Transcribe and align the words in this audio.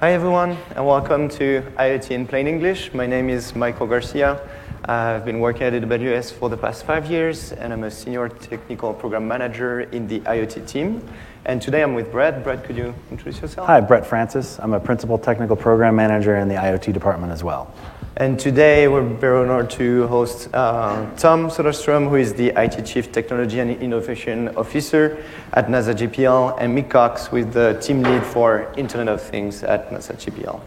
Hi 0.00 0.12
everyone, 0.12 0.58
and 0.74 0.86
welcome 0.86 1.26
to 1.30 1.62
IoT 1.78 2.10
in 2.10 2.26
Plain 2.26 2.46
English. 2.46 2.92
My 2.92 3.06
name 3.06 3.30
is 3.30 3.54
Michael 3.54 3.86
Garcia. 3.86 4.38
I've 4.84 5.24
been 5.24 5.40
working 5.40 5.62
at 5.62 5.72
AWS 5.72 6.34
for 6.34 6.50
the 6.50 6.56
past 6.58 6.84
five 6.84 7.10
years, 7.10 7.52
and 7.52 7.72
I'm 7.72 7.82
a 7.82 7.90
senior 7.90 8.28
technical 8.28 8.92
program 8.92 9.26
manager 9.26 9.80
in 9.80 10.06
the 10.06 10.20
IoT 10.20 10.68
team. 10.68 11.00
And 11.46 11.62
today 11.62 11.82
I'm 11.82 11.94
with 11.94 12.12
Brett. 12.12 12.44
Brett, 12.44 12.62
could 12.62 12.76
you 12.76 12.94
introduce 13.10 13.40
yourself? 13.40 13.68
Hi, 13.68 13.80
Brett 13.80 14.04
Francis. 14.04 14.58
I'm 14.58 14.74
a 14.74 14.80
principal 14.80 15.16
technical 15.16 15.56
program 15.56 15.96
manager 15.96 16.36
in 16.36 16.48
the 16.48 16.56
IoT 16.56 16.92
department 16.92 17.32
as 17.32 17.42
well. 17.42 17.72
And 18.18 18.40
today 18.40 18.88
we're 18.88 19.02
very 19.02 19.46
honored 19.46 19.68
to 19.72 20.06
host 20.06 20.48
uh, 20.54 21.04
Tom 21.18 21.50
Soderstrom, 21.50 22.08
who 22.08 22.14
is 22.14 22.32
the 22.32 22.50
IT 22.56 22.86
Chief 22.86 23.12
Technology 23.12 23.60
and 23.60 23.70
Innovation 23.82 24.56
Officer 24.56 25.22
at 25.52 25.66
NASA 25.66 25.94
JPL, 25.94 26.56
and 26.58 26.74
Mick 26.74 26.88
Cox, 26.88 27.30
is 27.34 27.44
the 27.48 27.78
team 27.82 28.02
lead 28.02 28.24
for 28.24 28.72
Internet 28.78 29.08
of 29.08 29.20
Things 29.20 29.62
at 29.62 29.90
NASA 29.90 30.14
JPL. 30.14 30.62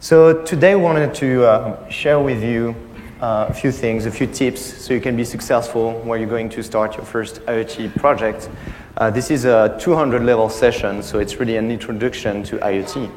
So 0.00 0.42
today 0.42 0.74
we 0.74 0.82
wanted 0.82 1.14
to 1.14 1.44
uh, 1.44 1.88
share 1.88 2.18
with 2.18 2.42
you 2.42 2.74
uh, 3.20 3.46
a 3.48 3.54
few 3.54 3.70
things, 3.70 4.04
a 4.04 4.10
few 4.10 4.26
tips, 4.26 4.60
so 4.60 4.92
you 4.92 5.00
can 5.00 5.16
be 5.16 5.24
successful 5.24 5.92
when 6.00 6.18
you're 6.18 6.28
going 6.28 6.48
to 6.48 6.64
start 6.64 6.96
your 6.96 7.06
first 7.06 7.42
IoT 7.46 7.96
project. 8.00 8.50
Uh, 8.96 9.08
this 9.08 9.30
is 9.30 9.44
a 9.44 9.76
200 9.80 10.24
level 10.24 10.48
session, 10.48 11.00
so 11.00 11.20
it's 11.20 11.36
really 11.36 11.58
an 11.58 11.70
introduction 11.70 12.42
to 12.42 12.56
IoT. 12.56 13.08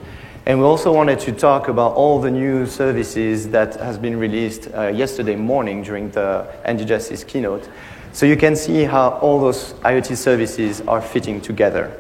And 0.50 0.60
we 0.60 0.66
also 0.66 0.92
wanted 0.92 1.20
to 1.20 1.32
talk 1.32 1.68
about 1.68 1.94
all 1.94 2.20
the 2.20 2.32
new 2.32 2.66
services 2.66 3.50
that 3.50 3.76
has 3.76 4.00
been 4.00 4.18
released 4.18 4.68
uh, 4.74 4.88
yesterday 4.88 5.36
morning 5.36 5.84
during 5.84 6.10
the 6.10 6.48
Andy 6.66 6.86
Jassy 6.86 7.24
keynote. 7.24 7.70
So 8.14 8.26
you 8.26 8.36
can 8.36 8.56
see 8.56 8.84
how 8.84 9.10
all 9.22 9.40
those 9.40 9.74
IoT 9.84 10.18
services 10.18 10.82
are 10.88 11.04
fitting 11.04 11.40
together. 11.40 11.96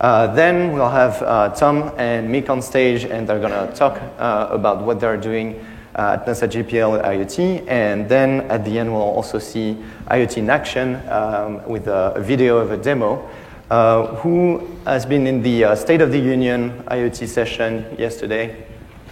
Uh, 0.00 0.26
then 0.34 0.72
we'll 0.72 0.90
have 0.90 1.22
uh, 1.22 1.50
Tom 1.50 1.92
and 1.96 2.34
Mick 2.34 2.50
on 2.50 2.60
stage, 2.62 3.04
and 3.04 3.28
they're 3.28 3.38
going 3.38 3.52
to 3.52 3.72
talk 3.76 4.02
uh, 4.18 4.48
about 4.50 4.82
what 4.82 4.98
they're 4.98 5.16
doing 5.16 5.64
uh, 5.94 6.18
at 6.18 6.26
NASA 6.26 6.48
JPL 6.48 7.00
IoT. 7.04 7.64
And 7.68 8.08
then 8.08 8.40
at 8.50 8.64
the 8.64 8.76
end, 8.76 8.92
we'll 8.92 9.02
also 9.02 9.38
see 9.38 9.76
IoT 10.08 10.38
in 10.38 10.50
action 10.50 10.96
um, 11.08 11.64
with 11.68 11.86
a 11.86 12.14
video 12.18 12.58
of 12.58 12.72
a 12.72 12.76
demo 12.76 13.30
uh, 13.74 14.14
who 14.22 14.64
has 14.84 15.04
been 15.04 15.26
in 15.26 15.42
the 15.42 15.64
uh, 15.64 15.74
State 15.74 16.00
of 16.00 16.12
the 16.12 16.18
Union 16.18 16.84
IoT 16.86 17.26
session 17.26 17.84
yesterday? 17.98 18.64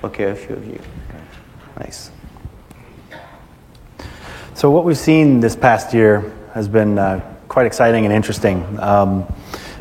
Okay, 0.05 0.31
a 0.31 0.37
few 0.37 0.55
of 0.55 0.65
you. 0.65 0.81
Nice. 1.81 2.13
So, 4.55 4.71
what 4.71 4.85
we've 4.85 4.97
seen 4.97 5.41
this 5.41 5.57
past 5.57 5.93
year 5.93 6.33
has 6.55 6.69
been 6.69 6.97
uh, 6.97 7.21
quite 7.49 7.67
exciting 7.67 8.05
and 8.05 8.15
interesting. 8.15 8.79
Um, 8.79 9.27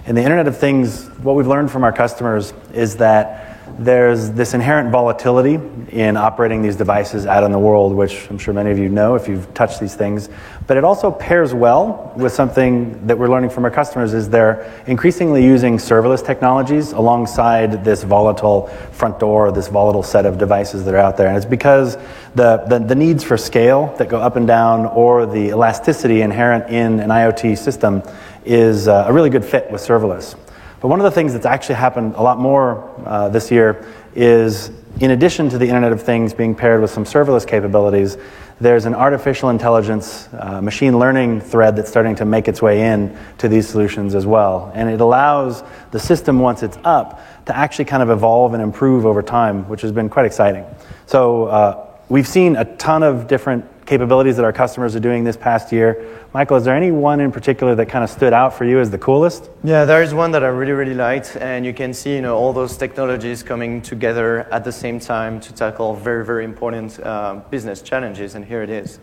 in 0.08 0.16
the 0.16 0.24
Internet 0.24 0.48
of 0.48 0.58
Things, 0.58 1.09
what 1.20 1.36
we've 1.36 1.46
learned 1.46 1.70
from 1.70 1.84
our 1.84 1.94
customers 1.94 2.52
is 2.74 2.98
that 2.98 3.50
there's 3.80 4.31
this 4.31 4.53
inherent 4.53 4.91
volatility 4.91 5.59
in 5.89 6.17
operating 6.17 6.61
these 6.61 6.75
devices 6.75 7.25
out 7.25 7.44
in 7.44 7.52
the 7.52 7.59
world, 7.59 7.94
which 7.94 8.30
I'm 8.30 8.38
sure 8.38 8.53
many 8.53 8.72
of 8.72 8.78
you 8.78 8.89
know 8.89 9.16
if 9.16 9.28
you've 9.28 9.53
touched 9.53 9.80
these 9.80 9.95
things. 9.95 10.30
But 10.67 10.78
it 10.78 10.83
also 10.83 11.11
pairs 11.11 11.53
well 11.53 12.13
with 12.16 12.33
something 12.33 13.08
that 13.08 13.17
we're 13.17 13.30
learning 13.30 13.50
from 13.50 13.66
our 13.66 13.72
customers 13.72 14.13
is 14.13 14.30
they're 14.30 14.83
increasingly 14.88 15.44
using 15.44 15.78
serverless 15.78 16.25
technologies 16.25 16.91
alongside 16.91 17.83
this 17.83 18.03
volatile 18.03 18.67
front 18.91 19.19
door, 19.19 19.52
this 19.52 19.67
volatile 19.67 20.03
set 20.03 20.25
of 20.25 20.38
devices 20.38 20.85
that 20.85 20.94
are 20.94 21.00
out 21.00 21.17
there. 21.17 21.28
And 21.28 21.38
it's 21.38 21.45
because 21.45 21.97
the, 22.35 22.58
the, 22.67 22.80
the 22.80 22.95
needs 22.95 23.23
for 23.23 23.38
scale 23.38 23.94
that 23.97 24.09
go 24.09 24.19
up 24.19 24.35
and 24.35 24.47
down 24.47 24.85
or 24.85 25.25
the 25.25 25.50
elasticity 25.50 26.22
inherent 26.22 26.69
in 26.69 27.00
an 27.00 27.09
IoT 27.09 27.58
system 27.58 28.03
is 28.45 28.88
uh, 28.88 29.06
a 29.08 29.13
really 29.13 29.30
good 29.30 29.45
fit 29.45 29.69
with 29.72 29.81
serverless. 29.81 30.35
But 30.82 30.88
one 30.88 31.00
of 31.00 31.04
the 31.04 31.12
things 31.12 31.34
that's 31.34 31.46
actually 31.46 31.76
happened 31.76 32.16
a 32.16 32.24
lot 32.24 32.40
more 32.40 32.92
uh, 33.06 33.30
this 33.30 33.52
year 33.52 33.86
is, 34.16 34.72
in 35.00 35.12
addition 35.12 35.48
to 35.50 35.60
the 35.60 35.66
Internet 35.66 35.92
of 35.92 36.02
Things 36.02 36.34
being 36.34 36.56
paired 36.56 36.82
with 36.82 36.90
some 36.90 37.06
serverless 37.06 37.48
capabilities, 37.48 38.18
there's 38.60 38.86
an 38.86 38.96
artificial 38.96 39.52
intelligence, 39.52 40.28
uh, 40.34 40.59
machine 40.59 40.97
learning 40.97 41.40
thread 41.40 41.75
that's 41.75 41.90
starting 41.90 42.16
to 42.16 42.25
make 42.25 42.47
its 42.47 42.64
way 42.64 42.81
in 42.81 43.16
to 43.38 43.47
these 43.47 43.70
solutions 43.70 44.16
as 44.16 44.25
well. 44.25 44.72
And 44.74 44.90
it 44.90 45.02
allows 45.02 45.64
the 45.91 46.00
system, 46.00 46.40
once 46.40 46.64
it's 46.64 46.80
up, 46.84 47.22
to 47.46 47.56
actually 47.56 47.86
kind 47.86 48.02
of 48.02 48.09
evolve 48.09 48.56
and 48.56 48.62
improve 48.62 49.06
over 49.06 49.22
time, 49.22 49.70
which 49.70 49.81
has 49.81 49.91
been 49.91 50.09
quite 50.09 50.25
exciting. 50.25 50.66
So 51.06 51.46
uh, 51.46 51.88
we've 52.09 52.28
seen 52.28 52.56
a 52.56 52.66
ton 52.78 53.03
of 53.03 53.28
different 53.28 53.66
capabilities 53.91 54.38
that 54.38 54.46
our 54.46 54.53
customers 54.53 54.96
are 54.96 55.02
doing 55.02 55.25
this 55.25 55.35
past 55.35 55.74
year. 55.74 56.07
Michael, 56.34 56.56
is 56.56 56.63
there 56.63 56.78
any 56.78 56.91
one 56.91 57.19
in 57.19 57.29
particular 57.29 57.75
that 57.75 57.88
kind 57.88 58.06
of 58.06 58.09
stood 58.09 58.31
out 58.31 58.53
for 58.53 58.63
you 58.63 58.79
as 58.79 58.90
the 58.90 58.97
coolest? 58.97 59.50
Yeah, 59.66 59.84
there 59.84 60.02
is 60.02 60.13
one 60.13 60.31
that 60.31 60.46
I 60.46 60.47
really, 60.47 60.72
really 60.72 60.94
liked, 60.94 61.35
and 61.35 61.66
you 61.66 61.74
can 61.74 61.94
see, 61.94 62.16
you 62.16 62.22
know, 62.22 62.38
all 62.38 62.53
those 62.53 62.78
technologies 62.78 63.44
coming 63.44 63.81
together 63.81 64.47
at 64.50 64.63
the 64.63 64.72
same 64.72 64.97
time 64.97 65.41
to 65.41 65.53
tackle 65.53 65.94
very, 65.94 66.24
very 66.24 66.46
important 66.46 67.02
uh, 67.02 67.41
business 67.50 67.81
challenges, 67.81 68.35
and 68.35 68.46
here 68.46 68.63
it 68.63 68.69
is. 68.69 68.97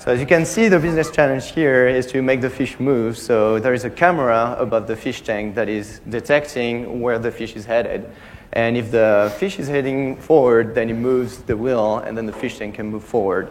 So 0.00 0.10
as 0.10 0.18
you 0.18 0.26
can 0.26 0.44
see, 0.44 0.66
the 0.66 0.80
business 0.80 1.08
challenge 1.12 1.52
here 1.52 1.86
is 1.86 2.06
to 2.06 2.20
make 2.20 2.40
the 2.40 2.50
fish 2.50 2.80
move. 2.80 3.16
So 3.16 3.60
there 3.60 3.74
is 3.74 3.84
a 3.84 3.90
camera 3.90 4.56
above 4.58 4.88
the 4.88 4.96
fish 4.96 5.20
tank 5.22 5.54
that 5.54 5.68
is 5.68 6.00
detecting 6.08 7.00
where 7.00 7.20
the 7.20 7.30
fish 7.30 7.54
is 7.54 7.64
headed. 7.64 8.10
And 8.52 8.76
if 8.76 8.90
the 8.90 9.32
fish 9.38 9.58
is 9.58 9.68
heading 9.68 10.16
forward, 10.16 10.74
then 10.74 10.90
it 10.90 10.94
moves 10.94 11.38
the 11.38 11.56
wheel, 11.56 11.98
and 11.98 12.16
then 12.16 12.26
the 12.26 12.32
fish 12.32 12.58
tank 12.58 12.74
can 12.74 12.90
move 12.90 13.04
forward. 13.04 13.50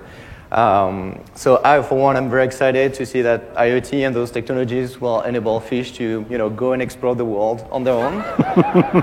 Um, 0.51 1.23
so 1.33 1.61
I, 1.63 1.81
for 1.81 1.97
one, 1.97 2.17
I'm 2.17 2.29
very 2.29 2.43
excited 2.43 2.93
to 2.95 3.05
see 3.05 3.21
that 3.21 3.55
IoT 3.55 4.05
and 4.05 4.13
those 4.13 4.31
technologies 4.31 4.99
will 4.99 5.21
enable 5.21 5.61
fish 5.61 5.93
to, 5.93 6.25
you 6.29 6.37
know, 6.37 6.49
go 6.49 6.73
and 6.73 6.81
explore 6.81 7.15
the 7.15 7.23
world 7.23 7.65
on 7.71 7.85
their 7.85 7.93
own. 7.93 8.21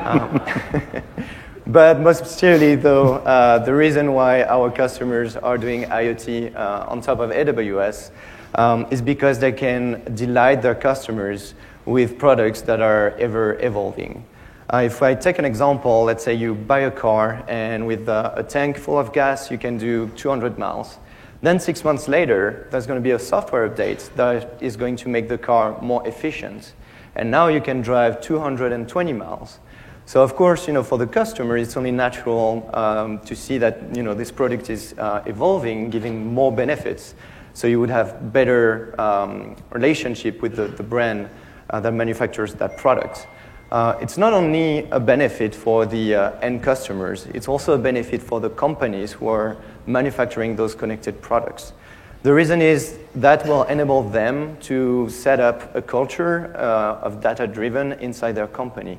um, 0.05 1.03
but 1.67 2.01
most 2.01 2.27
sincerely, 2.27 2.75
though, 2.75 3.15
uh, 3.15 3.59
the 3.59 3.75
reason 3.75 4.13
why 4.13 4.43
our 4.45 4.71
customers 4.71 5.37
are 5.37 5.57
doing 5.57 5.85
IoT 5.85 6.55
uh, 6.55 6.85
on 6.87 7.01
top 7.01 7.21
of 7.21 7.31
AWS 7.31 8.11
um, 8.55 8.87
is 8.91 9.01
because 9.01 9.39
they 9.39 9.53
can 9.53 10.03
delight 10.15 10.61
their 10.61 10.75
customers 10.75 11.55
with 11.87 12.19
products 12.19 12.61
that 12.63 12.83
are 12.83 13.17
ever 13.19 13.59
evolving. 13.61 14.23
Uh, 14.71 14.83
if 14.85 15.03
I 15.03 15.15
take 15.15 15.39
an 15.39 15.47
example, 15.47 16.05
let's 16.05 16.23
say 16.23 16.35
you 16.35 16.55
buy 16.55 16.81
a 16.81 16.91
car 16.91 17.43
and 17.49 17.87
with 17.87 18.07
uh, 18.07 18.35
a 18.37 18.43
tank 18.43 18.77
full 18.77 18.99
of 18.99 19.15
gas, 19.15 19.51
you 19.51 19.57
can 19.57 19.79
do 19.79 20.09
200 20.09 20.59
miles. 20.59 20.99
Then 21.41 21.59
six 21.59 21.85
months 21.85 22.07
later, 22.07 22.69
there's 22.71 22.87
going 22.87 22.99
to 22.99 23.03
be 23.03 23.13
a 23.13 23.19
software 23.19 23.67
update 23.67 24.15
that 24.17 24.59
is 24.61 24.77
going 24.77 24.97
to 24.97 25.09
make 25.09 25.27
the 25.27 25.39
car 25.39 25.81
more 25.81 26.07
efficient. 26.07 26.75
And 27.15 27.31
now 27.31 27.49
you 27.49 27.63
can 27.63 27.81
drive 27.81 28.21
220 28.21 29.13
miles. 29.15 29.59
So 30.05 30.23
of 30.23 30.37
course, 30.37 30.67
you 30.67 30.75
know, 30.75 30.83
for 30.83 30.99
the 30.99 31.07
customer, 31.07 31.57
it's 31.57 31.79
only 31.79 31.93
natural 31.93 32.69
um, 32.75 33.21
to 33.21 33.35
see 33.35 33.57
that 33.57 33.97
you 33.97 34.03
know, 34.03 34.13
this 34.13 34.31
product 34.31 34.69
is 34.69 34.95
uh, 34.99 35.23
evolving, 35.25 35.89
giving 35.89 36.35
more 36.35 36.53
benefits. 36.53 37.15
So 37.55 37.69
you 37.69 37.81
would 37.81 37.91
have 37.91 38.35
better 38.35 38.95
um, 39.01 39.57
relationship 39.71 40.43
with 40.43 40.57
the, 40.57 40.69
the 40.69 40.83
brand 40.83 41.31
uh, 41.71 41.81
that 41.81 41.93
manufactures 41.93 42.53
that 42.57 42.77
product. 42.77 43.27
Uh, 43.71 43.99
it's 44.01 44.17
not 44.17 44.33
only 44.33 44.89
a 44.91 45.01
benefit 45.01 45.55
for 45.55 45.85
the 45.85 46.15
uh, 46.15 46.41
end 46.41 46.63
customers, 46.63 47.27
it's 47.35 47.49
also 47.49 47.75
a 47.75 47.79
benefit 47.79 48.23
for 48.23 48.41
the 48.41 48.49
companies 48.49 49.13
who 49.13 49.29
are 49.29 49.59
manufacturing 49.87 50.57
those 50.57 50.75
connected 50.75 51.21
products. 51.21 51.75
The 52.23 52.33
reason 52.33 52.63
is 52.63 52.99
that 53.15 53.47
will 53.47 53.65
enable 53.65 54.03
them 54.03 54.57
to 54.63 55.09
set 55.11 55.39
up 55.39 55.75
a 55.77 55.83
culture 55.83 56.53
uh, 56.57 57.07
of 57.07 57.21
data 57.21 57.47
driven 57.47 57.93
inside 57.93 58.33
their 58.33 58.47
company 58.47 58.99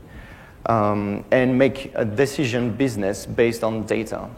um, 0.67 1.25
and 1.31 1.57
make 1.57 1.91
a 1.95 2.05
decision 2.05 2.71
business 2.71 3.25
based 3.25 3.63
on 3.63 3.83
data. 3.87 4.29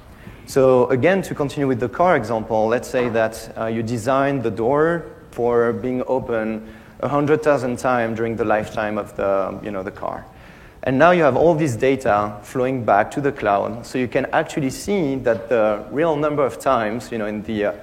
So, 0.46 0.88
again, 0.88 1.22
to 1.24 1.36
continue 1.36 1.68
with 1.68 1.80
the 1.80 1.90
car 1.90 2.16
example, 2.16 2.68
let's 2.68 2.88
say 2.88 3.10
that 3.10 3.54
uh, 3.58 3.66
you 3.66 3.84
design 3.84 4.42
the 4.42 4.52
door 4.52 5.06
for 5.32 5.74
being 5.74 6.04
open 6.08 6.68
100,000 7.02 7.78
times 7.78 8.18
during 8.18 8.36
the 8.36 8.46
lifetime 8.46 8.98
of 8.98 9.16
the, 9.16 9.60
you 9.64 9.72
know, 9.72 9.84
the 9.84 9.92
car. 9.92 10.26
And 10.84 10.98
now 10.98 11.12
you 11.12 11.22
have 11.24 11.36
all 11.36 11.54
this 11.54 11.76
data 11.76 12.38
flowing 12.42 12.84
back 12.84 13.12
to 13.12 13.22
the 13.22 13.32
cloud, 13.32 13.86
so 13.86 14.00
you 14.00 14.08
can 14.08 14.26
actually 14.34 14.72
see 14.72 15.16
that 15.18 15.48
the 15.50 15.86
real 15.92 16.16
number 16.16 16.44
of 16.44 16.60
times, 16.60 17.12
you 17.12 17.20
know, 17.20 17.28
in 17.28 17.44
the 17.44 17.66
uh, 17.66 17.74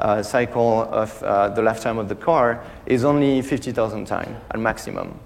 uh, 0.00 0.22
cycle 0.22 0.82
of 0.90 1.22
uh, 1.22 1.48
the 1.50 1.62
lifetime 1.62 1.98
of 1.98 2.08
the 2.08 2.14
car 2.14 2.64
is 2.86 3.04
only 3.04 3.42
50,000 3.42 4.06
times 4.06 4.36
at 4.50 4.58
maximum. 4.58 5.18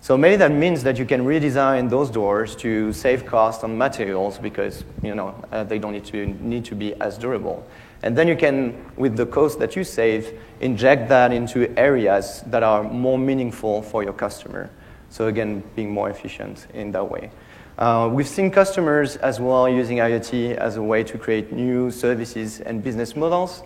So 0.00 0.18
maybe 0.18 0.34
that 0.36 0.50
means 0.50 0.82
that 0.82 0.98
you 0.98 1.04
can 1.04 1.24
redesign 1.24 1.88
those 1.88 2.10
doors 2.10 2.56
to 2.56 2.92
save 2.92 3.24
cost 3.24 3.62
on 3.62 3.78
materials 3.78 4.36
because 4.36 4.82
you 5.00 5.14
know 5.14 5.32
uh, 5.52 5.62
they 5.62 5.78
don't 5.78 5.92
need 5.92 6.04
to 6.06 6.26
need 6.26 6.64
to 6.64 6.74
be 6.74 6.94
as 7.00 7.16
durable. 7.16 7.64
And 8.02 8.16
then 8.16 8.26
you 8.26 8.36
can, 8.36 8.74
with 8.96 9.16
the 9.16 9.26
cost 9.26 9.58
that 9.60 9.76
you 9.76 9.84
save, 9.84 10.38
inject 10.60 11.08
that 11.08 11.32
into 11.32 11.72
areas 11.78 12.42
that 12.46 12.62
are 12.62 12.82
more 12.82 13.18
meaningful 13.18 13.82
for 13.82 14.02
your 14.02 14.12
customer. 14.12 14.70
So 15.08 15.28
again, 15.28 15.62
being 15.76 15.92
more 15.92 16.10
efficient 16.10 16.66
in 16.74 16.90
that 16.92 17.08
way. 17.08 17.30
Uh, 17.78 18.08
we've 18.12 18.28
seen 18.28 18.50
customers 18.50 19.16
as 19.16 19.40
well 19.40 19.68
using 19.68 19.98
IoT 19.98 20.56
as 20.56 20.76
a 20.76 20.82
way 20.82 21.04
to 21.04 21.16
create 21.16 21.52
new 21.52 21.90
services 21.90 22.60
and 22.60 22.82
business 22.82 23.16
models. 23.16 23.62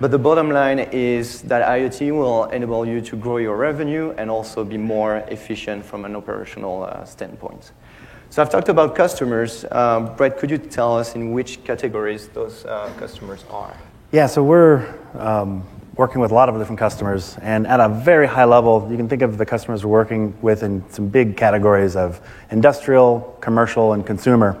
But 0.00 0.12
the 0.12 0.18
bottom 0.18 0.50
line 0.50 0.78
is 0.78 1.42
that 1.42 1.66
IoT 1.66 2.12
will 2.12 2.44
enable 2.50 2.86
you 2.86 3.00
to 3.00 3.16
grow 3.16 3.38
your 3.38 3.56
revenue 3.56 4.14
and 4.16 4.30
also 4.30 4.64
be 4.64 4.78
more 4.78 5.16
efficient 5.28 5.84
from 5.84 6.04
an 6.04 6.14
operational 6.14 6.84
uh, 6.84 7.04
standpoint. 7.04 7.72
So 8.38 8.42
I've 8.42 8.50
talked 8.50 8.68
about 8.68 8.94
customers. 8.94 9.64
Um, 9.68 10.14
Brett, 10.14 10.38
could 10.38 10.48
you 10.48 10.58
tell 10.58 10.96
us 10.96 11.16
in 11.16 11.32
which 11.32 11.64
categories 11.64 12.28
those 12.28 12.64
uh, 12.64 12.88
customers 12.96 13.44
are? 13.50 13.76
Yeah, 14.12 14.28
so 14.28 14.44
we're 14.44 14.94
um, 15.14 15.66
working 15.96 16.20
with 16.20 16.30
a 16.30 16.34
lot 16.34 16.48
of 16.48 16.56
different 16.56 16.78
customers, 16.78 17.36
and 17.42 17.66
at 17.66 17.80
a 17.80 17.88
very 17.88 18.28
high 18.28 18.44
level, 18.44 18.86
you 18.88 18.96
can 18.96 19.08
think 19.08 19.22
of 19.22 19.38
the 19.38 19.44
customers 19.44 19.84
we're 19.84 19.90
working 19.90 20.40
with 20.40 20.62
in 20.62 20.88
some 20.88 21.08
big 21.08 21.36
categories 21.36 21.96
of 21.96 22.20
industrial, 22.52 23.36
commercial, 23.40 23.94
and 23.94 24.06
consumer. 24.06 24.56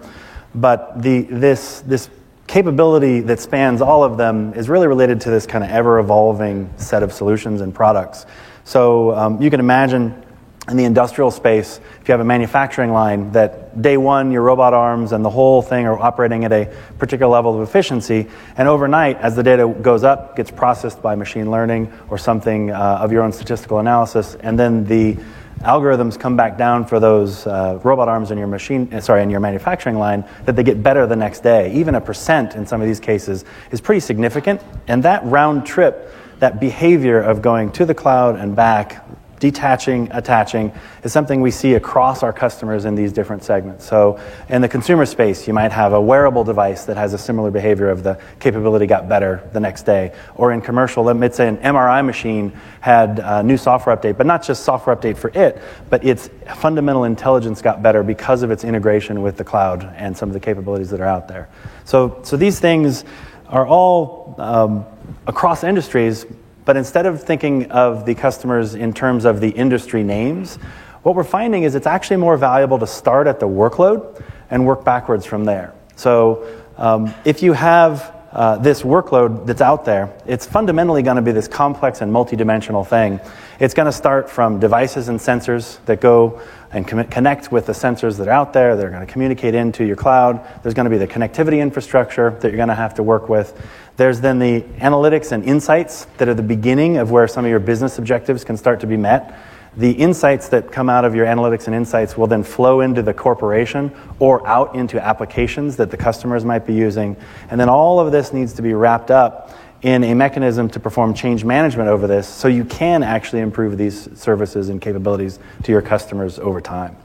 But 0.56 1.00
the, 1.00 1.20
this, 1.30 1.82
this 1.82 2.10
capability 2.48 3.20
that 3.20 3.38
spans 3.38 3.80
all 3.80 4.02
of 4.02 4.16
them 4.16 4.54
is 4.54 4.68
really 4.68 4.88
related 4.88 5.20
to 5.20 5.30
this 5.30 5.46
kind 5.46 5.62
of 5.62 5.70
ever 5.70 6.00
evolving 6.00 6.68
set 6.78 7.04
of 7.04 7.12
solutions 7.12 7.60
and 7.60 7.72
products. 7.72 8.26
So 8.64 9.14
um, 9.14 9.40
you 9.40 9.50
can 9.50 9.60
imagine 9.60 10.20
in 10.68 10.76
the 10.76 10.84
industrial 10.84 11.30
space, 11.30 11.80
if 12.00 12.08
you 12.08 12.12
have 12.12 12.20
a 12.20 12.24
manufacturing 12.24 12.92
line, 12.92 13.32
that 13.32 13.80
day 13.80 13.96
one, 13.96 14.30
your 14.30 14.42
robot 14.42 14.74
arms 14.74 15.12
and 15.12 15.24
the 15.24 15.30
whole 15.30 15.62
thing 15.62 15.86
are 15.86 15.98
operating 15.98 16.44
at 16.44 16.52
a 16.52 16.70
particular 16.98 17.32
level 17.32 17.60
of 17.60 17.66
efficiency, 17.66 18.26
and 18.56 18.68
overnight, 18.68 19.16
as 19.18 19.34
the 19.34 19.42
data 19.42 19.66
goes 19.80 20.04
up, 20.04 20.36
gets 20.36 20.50
processed 20.50 21.00
by 21.00 21.14
machine 21.14 21.50
learning 21.50 21.90
or 22.10 22.18
something 22.18 22.70
uh, 22.70 22.98
of 23.00 23.12
your 23.12 23.22
own 23.22 23.32
statistical 23.32 23.78
analysis, 23.78 24.34
and 24.40 24.58
then 24.58 24.84
the 24.84 25.16
algorithms 25.60 26.20
come 26.20 26.36
back 26.36 26.56
down 26.58 26.84
for 26.84 27.00
those 27.00 27.46
uh, 27.46 27.80
robot 27.82 28.08
arms 28.08 28.30
in 28.30 28.38
your 28.38 28.46
machine, 28.46 28.92
uh, 28.92 29.00
sorry, 29.00 29.22
in 29.22 29.30
your 29.30 29.40
manufacturing 29.40 29.98
line, 29.98 30.22
that 30.44 30.54
they 30.54 30.62
get 30.62 30.82
better 30.82 31.06
the 31.06 31.16
next 31.16 31.40
day. 31.40 31.72
Even 31.72 31.94
a 31.94 32.00
percent 32.00 32.54
in 32.54 32.66
some 32.66 32.80
of 32.80 32.86
these 32.86 33.00
cases 33.00 33.44
is 33.70 33.80
pretty 33.80 34.00
significant, 34.00 34.60
and 34.86 35.02
that 35.02 35.24
round 35.24 35.66
trip 35.66 36.12
that 36.40 36.60
behavior 36.60 37.20
of 37.20 37.42
going 37.42 37.72
to 37.72 37.84
the 37.84 37.94
cloud 37.94 38.36
and 38.36 38.54
back 38.54 39.04
detaching, 39.38 40.08
attaching 40.12 40.72
is 41.02 41.12
something 41.12 41.40
we 41.40 41.50
see 41.50 41.74
across 41.74 42.22
our 42.22 42.32
customers 42.32 42.84
in 42.84 42.94
these 42.94 43.12
different 43.12 43.42
segments. 43.44 43.86
So, 43.86 44.20
in 44.48 44.62
the 44.62 44.68
consumer 44.68 45.06
space, 45.06 45.46
you 45.46 45.54
might 45.54 45.72
have 45.72 45.92
a 45.92 46.00
wearable 46.00 46.44
device 46.44 46.84
that 46.84 46.96
has 46.96 47.14
a 47.14 47.18
similar 47.18 47.50
behavior 47.50 47.88
of 47.88 48.02
the 48.02 48.20
capability 48.40 48.86
got 48.86 49.08
better 49.08 49.48
the 49.52 49.60
next 49.60 49.82
day. 49.82 50.12
Or 50.34 50.52
in 50.52 50.60
commercial, 50.60 51.04
let's 51.04 51.36
say 51.36 51.48
an 51.48 51.58
MRI 51.58 52.04
machine 52.04 52.52
had 52.80 53.20
a 53.22 53.42
new 53.42 53.56
software 53.56 53.96
update, 53.96 54.16
but 54.16 54.26
not 54.26 54.42
just 54.42 54.64
software 54.64 54.94
update 54.96 55.16
for 55.16 55.30
it, 55.34 55.60
but 55.90 56.04
its 56.04 56.30
fundamental 56.56 57.04
intelligence 57.04 57.62
got 57.62 57.82
better 57.82 58.02
because 58.02 58.42
of 58.42 58.50
its 58.50 58.64
integration 58.64 59.22
with 59.22 59.36
the 59.36 59.44
cloud 59.44 59.84
and 59.96 60.16
some 60.16 60.28
of 60.28 60.32
the 60.32 60.40
capabilities 60.40 60.90
that 60.90 61.00
are 61.00 61.06
out 61.06 61.28
there. 61.28 61.48
So, 61.84 62.20
so 62.22 62.36
these 62.36 62.60
things 62.60 63.04
are 63.48 63.66
all 63.66 64.34
um, 64.38 64.84
across 65.26 65.64
industries 65.64 66.26
but 66.68 66.76
instead 66.76 67.06
of 67.06 67.22
thinking 67.22 67.70
of 67.70 68.04
the 68.04 68.14
customers 68.14 68.74
in 68.74 68.92
terms 68.92 69.24
of 69.24 69.40
the 69.40 69.48
industry 69.48 70.02
names, 70.02 70.56
what 71.02 71.14
we're 71.14 71.24
finding 71.24 71.62
is 71.62 71.74
it's 71.74 71.86
actually 71.86 72.18
more 72.18 72.36
valuable 72.36 72.78
to 72.78 72.86
start 72.86 73.26
at 73.26 73.40
the 73.40 73.48
workload 73.48 74.22
and 74.50 74.66
work 74.66 74.84
backwards 74.84 75.24
from 75.24 75.46
there. 75.46 75.72
So 75.96 76.46
um, 76.76 77.14
if 77.24 77.42
you 77.42 77.54
have 77.54 78.14
uh, 78.32 78.58
this 78.58 78.82
workload 78.82 79.46
that's 79.46 79.62
out 79.62 79.86
there, 79.86 80.14
it's 80.26 80.44
fundamentally 80.44 81.02
going 81.02 81.16
to 81.16 81.22
be 81.22 81.32
this 81.32 81.48
complex 81.48 82.02
and 82.02 82.12
multidimensional 82.12 82.86
thing. 82.86 83.18
It's 83.58 83.72
going 83.72 83.86
to 83.86 83.92
start 83.92 84.28
from 84.28 84.60
devices 84.60 85.08
and 85.08 85.18
sensors 85.18 85.82
that 85.86 86.02
go 86.02 86.38
and 86.70 86.86
connect 86.86 87.50
with 87.50 87.66
the 87.66 87.72
sensors 87.72 88.18
that 88.18 88.28
are 88.28 88.32
out 88.32 88.52
there. 88.52 88.76
They're 88.76 88.90
going 88.90 89.06
to 89.06 89.10
communicate 89.10 89.54
into 89.54 89.84
your 89.84 89.96
cloud. 89.96 90.46
There's 90.62 90.74
going 90.74 90.84
to 90.84 90.90
be 90.90 90.98
the 90.98 91.06
connectivity 91.06 91.60
infrastructure 91.60 92.30
that 92.40 92.48
you're 92.48 92.56
going 92.56 92.68
to 92.68 92.74
have 92.74 92.94
to 92.94 93.02
work 93.02 93.28
with. 93.28 93.58
There's 93.96 94.20
then 94.20 94.38
the 94.38 94.60
analytics 94.78 95.32
and 95.32 95.44
insights 95.44 96.04
that 96.18 96.28
are 96.28 96.34
the 96.34 96.42
beginning 96.42 96.98
of 96.98 97.10
where 97.10 97.26
some 97.26 97.44
of 97.44 97.50
your 97.50 97.58
business 97.58 97.98
objectives 97.98 98.44
can 98.44 98.56
start 98.56 98.80
to 98.80 98.86
be 98.86 98.96
met. 98.96 99.38
The 99.76 99.92
insights 99.92 100.48
that 100.48 100.72
come 100.72 100.88
out 100.88 101.04
of 101.04 101.14
your 101.14 101.26
analytics 101.26 101.66
and 101.66 101.74
insights 101.74 102.16
will 102.16 102.26
then 102.26 102.42
flow 102.42 102.80
into 102.80 103.00
the 103.00 103.14
corporation 103.14 103.94
or 104.18 104.46
out 104.46 104.74
into 104.74 105.00
applications 105.00 105.76
that 105.76 105.90
the 105.90 105.96
customers 105.96 106.44
might 106.44 106.66
be 106.66 106.74
using. 106.74 107.16
And 107.50 107.60
then 107.60 107.68
all 107.68 108.00
of 108.00 108.12
this 108.12 108.32
needs 108.32 108.54
to 108.54 108.62
be 108.62 108.74
wrapped 108.74 109.10
up 109.10 109.56
in 109.82 110.02
a 110.04 110.14
mechanism 110.14 110.68
to 110.68 110.80
perform 110.80 111.14
change 111.14 111.44
management 111.44 111.88
over 111.88 112.06
this 112.06 112.26
so 112.26 112.48
you 112.48 112.64
can 112.64 113.02
actually 113.02 113.40
improve 113.40 113.78
these 113.78 114.08
services 114.18 114.68
and 114.68 114.80
capabilities 114.80 115.38
to 115.62 115.72
your 115.72 115.82
customers 115.82 116.38
over 116.38 116.60
time. 116.60 116.96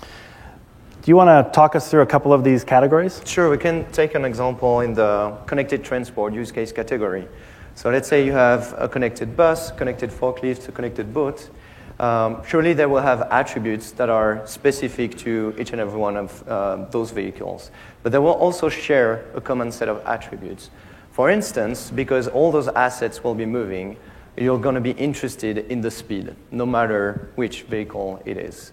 Do 0.00 1.10
you 1.10 1.16
want 1.16 1.46
to 1.46 1.50
talk 1.52 1.74
us 1.74 1.90
through 1.90 2.02
a 2.02 2.06
couple 2.06 2.32
of 2.32 2.44
these 2.44 2.64
categories? 2.64 3.22
Sure, 3.24 3.48
we 3.48 3.58
can 3.58 3.90
take 3.92 4.14
an 4.14 4.24
example 4.24 4.80
in 4.80 4.94
the 4.94 5.36
connected 5.46 5.84
transport 5.84 6.34
use 6.34 6.52
case 6.52 6.72
category. 6.72 7.26
So 7.74 7.90
let's 7.90 8.08
say 8.08 8.24
you 8.24 8.32
have 8.32 8.74
a 8.76 8.88
connected 8.88 9.36
bus, 9.36 9.70
connected 9.72 10.10
forklift, 10.10 10.68
a 10.68 10.72
connected 10.72 11.14
boat. 11.14 11.48
Um, 12.00 12.42
surely 12.46 12.74
they 12.74 12.86
will 12.86 13.00
have 13.00 13.22
attributes 13.30 13.90
that 13.92 14.08
are 14.08 14.46
specific 14.46 15.16
to 15.18 15.54
each 15.58 15.72
and 15.72 15.80
every 15.80 15.98
one 15.98 16.16
of 16.16 16.48
uh, 16.48 16.84
those 16.90 17.10
vehicles. 17.10 17.70
But 18.02 18.12
they 18.12 18.18
will 18.18 18.32
also 18.32 18.68
share 18.68 19.24
a 19.34 19.40
common 19.40 19.72
set 19.72 19.88
of 19.88 20.04
attributes. 20.06 20.70
For 21.18 21.30
instance, 21.30 21.90
because 21.90 22.28
all 22.28 22.52
those 22.52 22.68
assets 22.68 23.24
will 23.24 23.34
be 23.34 23.44
moving, 23.44 23.96
you're 24.36 24.56
going 24.56 24.76
to 24.76 24.80
be 24.80 24.92
interested 24.92 25.58
in 25.58 25.80
the 25.80 25.90
speed, 25.90 26.36
no 26.52 26.64
matter 26.64 27.32
which 27.34 27.62
vehicle 27.62 28.22
it 28.24 28.36
is. 28.36 28.70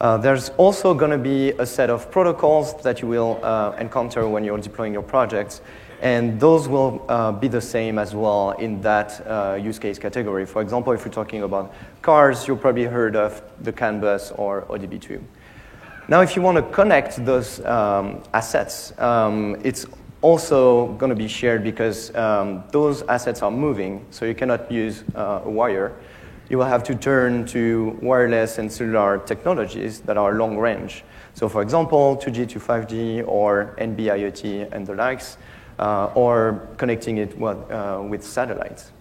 Uh, 0.00 0.16
there's 0.16 0.48
also 0.56 0.94
going 0.94 1.12
to 1.12 1.16
be 1.16 1.50
a 1.50 1.64
set 1.64 1.88
of 1.88 2.10
protocols 2.10 2.74
that 2.82 3.00
you 3.00 3.06
will 3.06 3.38
uh, 3.40 3.70
encounter 3.78 4.26
when 4.26 4.42
you're 4.42 4.58
deploying 4.58 4.92
your 4.92 5.04
projects, 5.04 5.60
and 6.02 6.40
those 6.40 6.66
will 6.66 7.04
uh, 7.08 7.30
be 7.30 7.46
the 7.46 7.60
same 7.60 8.00
as 8.00 8.16
well 8.16 8.50
in 8.58 8.80
that 8.80 9.24
uh, 9.24 9.54
use 9.54 9.78
case 9.78 9.96
category. 9.96 10.44
For 10.44 10.62
example, 10.62 10.92
if 10.92 11.04
you're 11.04 11.14
talking 11.14 11.44
about 11.44 11.72
cars, 12.02 12.48
you've 12.48 12.60
probably 12.60 12.86
heard 12.86 13.14
of 13.14 13.40
the 13.60 13.70
CAN 13.70 14.00
bus 14.00 14.32
or 14.32 14.62
ODB2. 14.62 15.22
Now, 16.08 16.20
if 16.20 16.34
you 16.34 16.42
want 16.42 16.56
to 16.56 16.62
connect 16.74 17.24
those 17.24 17.64
um, 17.64 18.24
assets, 18.32 18.92
um, 18.98 19.56
it's 19.62 19.86
also 20.22 20.88
going 20.94 21.10
to 21.10 21.16
be 21.16 21.28
shared 21.28 21.62
because 21.62 22.14
um, 22.14 22.64
those 22.72 23.02
assets 23.02 23.42
are 23.42 23.50
moving, 23.50 24.04
so 24.10 24.24
you 24.24 24.34
cannot 24.34 24.70
use 24.70 25.04
uh, 25.14 25.42
a 25.44 25.50
wire 25.50 25.94
you 26.48 26.58
will 26.58 26.64
have 26.64 26.84
to 26.84 26.94
turn 26.94 27.44
to 27.46 27.98
wireless 28.00 28.58
and 28.58 28.70
cellular 28.70 29.18
technologies 29.18 30.00
that 30.00 30.16
are 30.16 30.34
long 30.34 30.56
range. 30.56 31.04
So, 31.34 31.48
for 31.48 31.60
example, 31.60 32.16
2G 32.16 32.48
to 32.50 32.60
5G 32.60 33.26
or 33.26 33.74
NB 33.78 33.98
IoT 33.98 34.72
and 34.72 34.86
the 34.86 34.94
likes, 34.94 35.38
uh, 35.78 36.06
or 36.14 36.68
connecting 36.76 37.18
it 37.18 37.36
with, 37.36 37.70
uh, 37.70 38.02
with 38.08 38.22
satellites. 38.22 38.92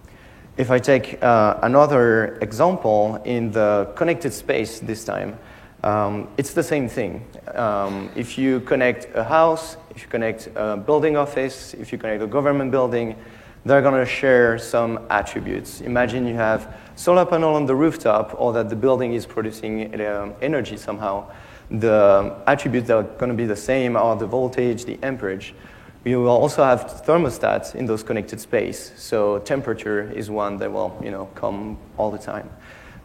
If 0.58 0.72
I 0.72 0.80
take 0.80 1.22
uh, 1.24 1.60
another 1.62 2.38
example 2.42 3.22
in 3.26 3.52
the 3.52 3.92
connected 3.96 4.34
space 4.34 4.80
this 4.80 5.06
time, 5.06 5.38
um, 5.84 6.30
it's 6.38 6.54
the 6.54 6.64
same 6.64 6.90
thing. 6.90 7.26
Um, 7.54 8.10
if 8.16 8.38
you 8.38 8.62
connect 8.62 9.08
a 9.16 9.24
house, 9.24 9.78
if 9.96 10.02
you 10.02 10.08
connect 10.10 10.50
a 10.56 10.76
building 10.76 11.16
office, 11.16 11.74
if 11.74 11.92
you 11.92 11.98
connect 11.98 12.22
a 12.22 12.28
government 12.28 12.70
building, 12.70 13.16
they're 13.64 13.82
going 13.82 13.96
to 13.96 14.06
share 14.06 14.60
some 14.60 15.00
attributes. 15.10 15.82
Imagine 15.82 16.28
you 16.28 16.36
have 16.36 16.76
solar 16.96 17.26
panel 17.26 17.56
on 17.56 17.66
the 17.66 17.76
rooftop 17.76 18.36
or 18.38 18.54
that 18.54 18.70
the 18.70 18.76
building 18.76 19.14
is 19.14 19.26
producing 19.26 20.00
uh, 20.00 20.34
energy 20.42 20.78
somehow. 20.78 21.32
The 21.72 22.36
attributes 22.46 22.88
that 22.90 22.98
are 22.98 23.04
going 23.04 23.32
to 23.32 23.36
be 23.36 23.46
the 23.46 23.56
same 23.56 23.96
are 23.96 24.16
the 24.16 24.28
voltage, 24.28 24.86
the 24.86 25.00
amperage. 25.02 25.56
You 26.04 26.22
will 26.22 26.30
also 26.30 26.64
have 26.64 27.04
thermostats 27.04 27.74
in 27.74 27.88
those 27.88 28.04
connected 28.04 28.40
space. 28.40 28.92
So 28.98 29.40
temperature 29.40 30.12
is 30.12 30.30
one 30.30 30.58
that 30.58 30.72
will 30.72 30.96
you 31.04 31.10
know, 31.10 31.26
come 31.34 31.80
all 31.98 32.12
the 32.12 32.20
time. 32.20 32.52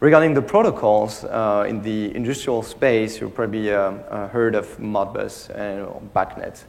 Regarding 0.01 0.35
the 0.35 0.43
protocols 0.43 1.25
uh, 1.25 1.65
in 1.69 1.83
the 1.83 2.15
industrial 2.15 2.63
space, 2.63 3.21
you've 3.21 3.35
probably 3.35 3.71
uh, 3.71 3.79
uh 3.79 4.29
heard 4.29 4.55
of 4.55 4.67
Modbus 4.79 5.51
and 5.51 6.13
BACnet. 6.15 6.65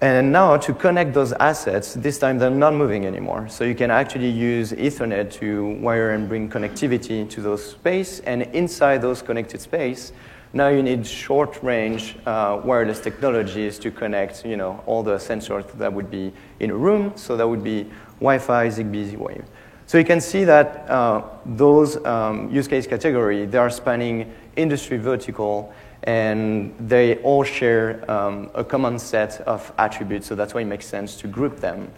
And 0.00 0.30
now 0.30 0.56
to 0.58 0.72
connect 0.72 1.12
those 1.12 1.32
assets, 1.32 1.94
this 1.94 2.18
time 2.18 2.38
they're 2.38 2.50
not 2.50 2.72
moving 2.72 3.04
anymore. 3.04 3.48
So 3.48 3.64
you 3.64 3.74
can 3.74 3.90
actually 3.90 4.28
use 4.30 4.70
Ethernet 4.72 5.32
to 5.32 5.70
wire 5.80 6.10
and 6.10 6.28
bring 6.28 6.48
connectivity 6.48 7.28
to 7.30 7.40
those 7.40 7.68
space. 7.68 8.20
And 8.20 8.42
inside 8.42 9.02
those 9.02 9.22
connected 9.22 9.60
space, 9.60 10.12
now 10.52 10.68
you 10.68 10.84
need 10.84 11.04
short-range 11.04 12.16
uh, 12.26 12.60
wireless 12.64 13.00
technologies 13.00 13.76
to 13.80 13.90
connect, 13.90 14.46
you 14.46 14.56
know, 14.56 14.82
all 14.86 15.02
the 15.02 15.16
sensors 15.16 15.70
that 15.78 15.92
would 15.92 16.10
be 16.10 16.32
in 16.60 16.70
a 16.70 16.76
room. 16.76 17.12
So 17.16 17.36
that 17.36 17.48
would 17.48 17.64
be 17.64 17.90
Wi-Fi, 18.20 18.68
Zigbee, 18.68 19.10
Z-Wave. 19.10 19.44
So 19.86 19.98
you 19.98 20.04
can 20.04 20.20
see 20.20 20.44
that 20.44 20.88
uh, 20.88 21.22
those 21.44 22.02
um, 22.04 22.50
use 22.50 22.68
case 22.68 22.86
category, 22.86 23.46
they 23.46 23.58
are 23.58 23.70
spanning 23.70 24.32
industry 24.54 24.98
vertical 24.98 25.72
and 26.04 26.74
they 26.78 27.16
all 27.22 27.42
share 27.42 28.08
um, 28.10 28.50
a 28.54 28.64
common 28.64 28.98
set 28.98 29.40
of 29.42 29.72
attributes, 29.78 30.26
so 30.26 30.34
that's 30.34 30.54
why 30.54 30.60
it 30.60 30.66
makes 30.66 30.86
sense 30.86 31.16
to 31.16 31.28
group 31.28 31.60
them. 31.60 31.90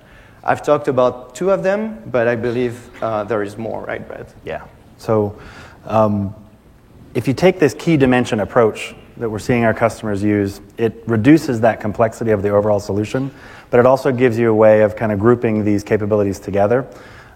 I've 0.42 0.62
talked 0.62 0.88
about 0.88 1.34
two 1.34 1.50
of 1.50 1.62
them, 1.62 2.02
but 2.06 2.26
I 2.26 2.34
believe 2.34 2.90
uh, 3.02 3.24
there 3.24 3.42
is 3.42 3.58
more, 3.58 3.84
right, 3.84 4.06
Brett? 4.06 4.34
Yeah. 4.44 4.66
So 4.96 5.38
um, 5.84 6.34
if 7.14 7.28
you 7.28 7.34
take 7.34 7.58
this 7.58 7.74
key 7.74 7.96
dimension 7.96 8.40
approach 8.40 8.94
that 9.18 9.28
we're 9.28 9.38
seeing 9.38 9.64
our 9.64 9.74
customers 9.74 10.22
use, 10.22 10.62
it 10.78 11.02
reduces 11.06 11.60
that 11.60 11.78
complexity 11.80 12.30
of 12.30 12.42
the 12.42 12.48
overall 12.48 12.80
solution, 12.80 13.30
but 13.68 13.80
it 13.80 13.86
also 13.86 14.10
gives 14.10 14.38
you 14.38 14.50
a 14.50 14.54
way 14.54 14.80
of 14.80 14.96
kind 14.96 15.12
of 15.12 15.18
grouping 15.18 15.62
these 15.62 15.84
capabilities 15.84 16.40
together. 16.40 16.86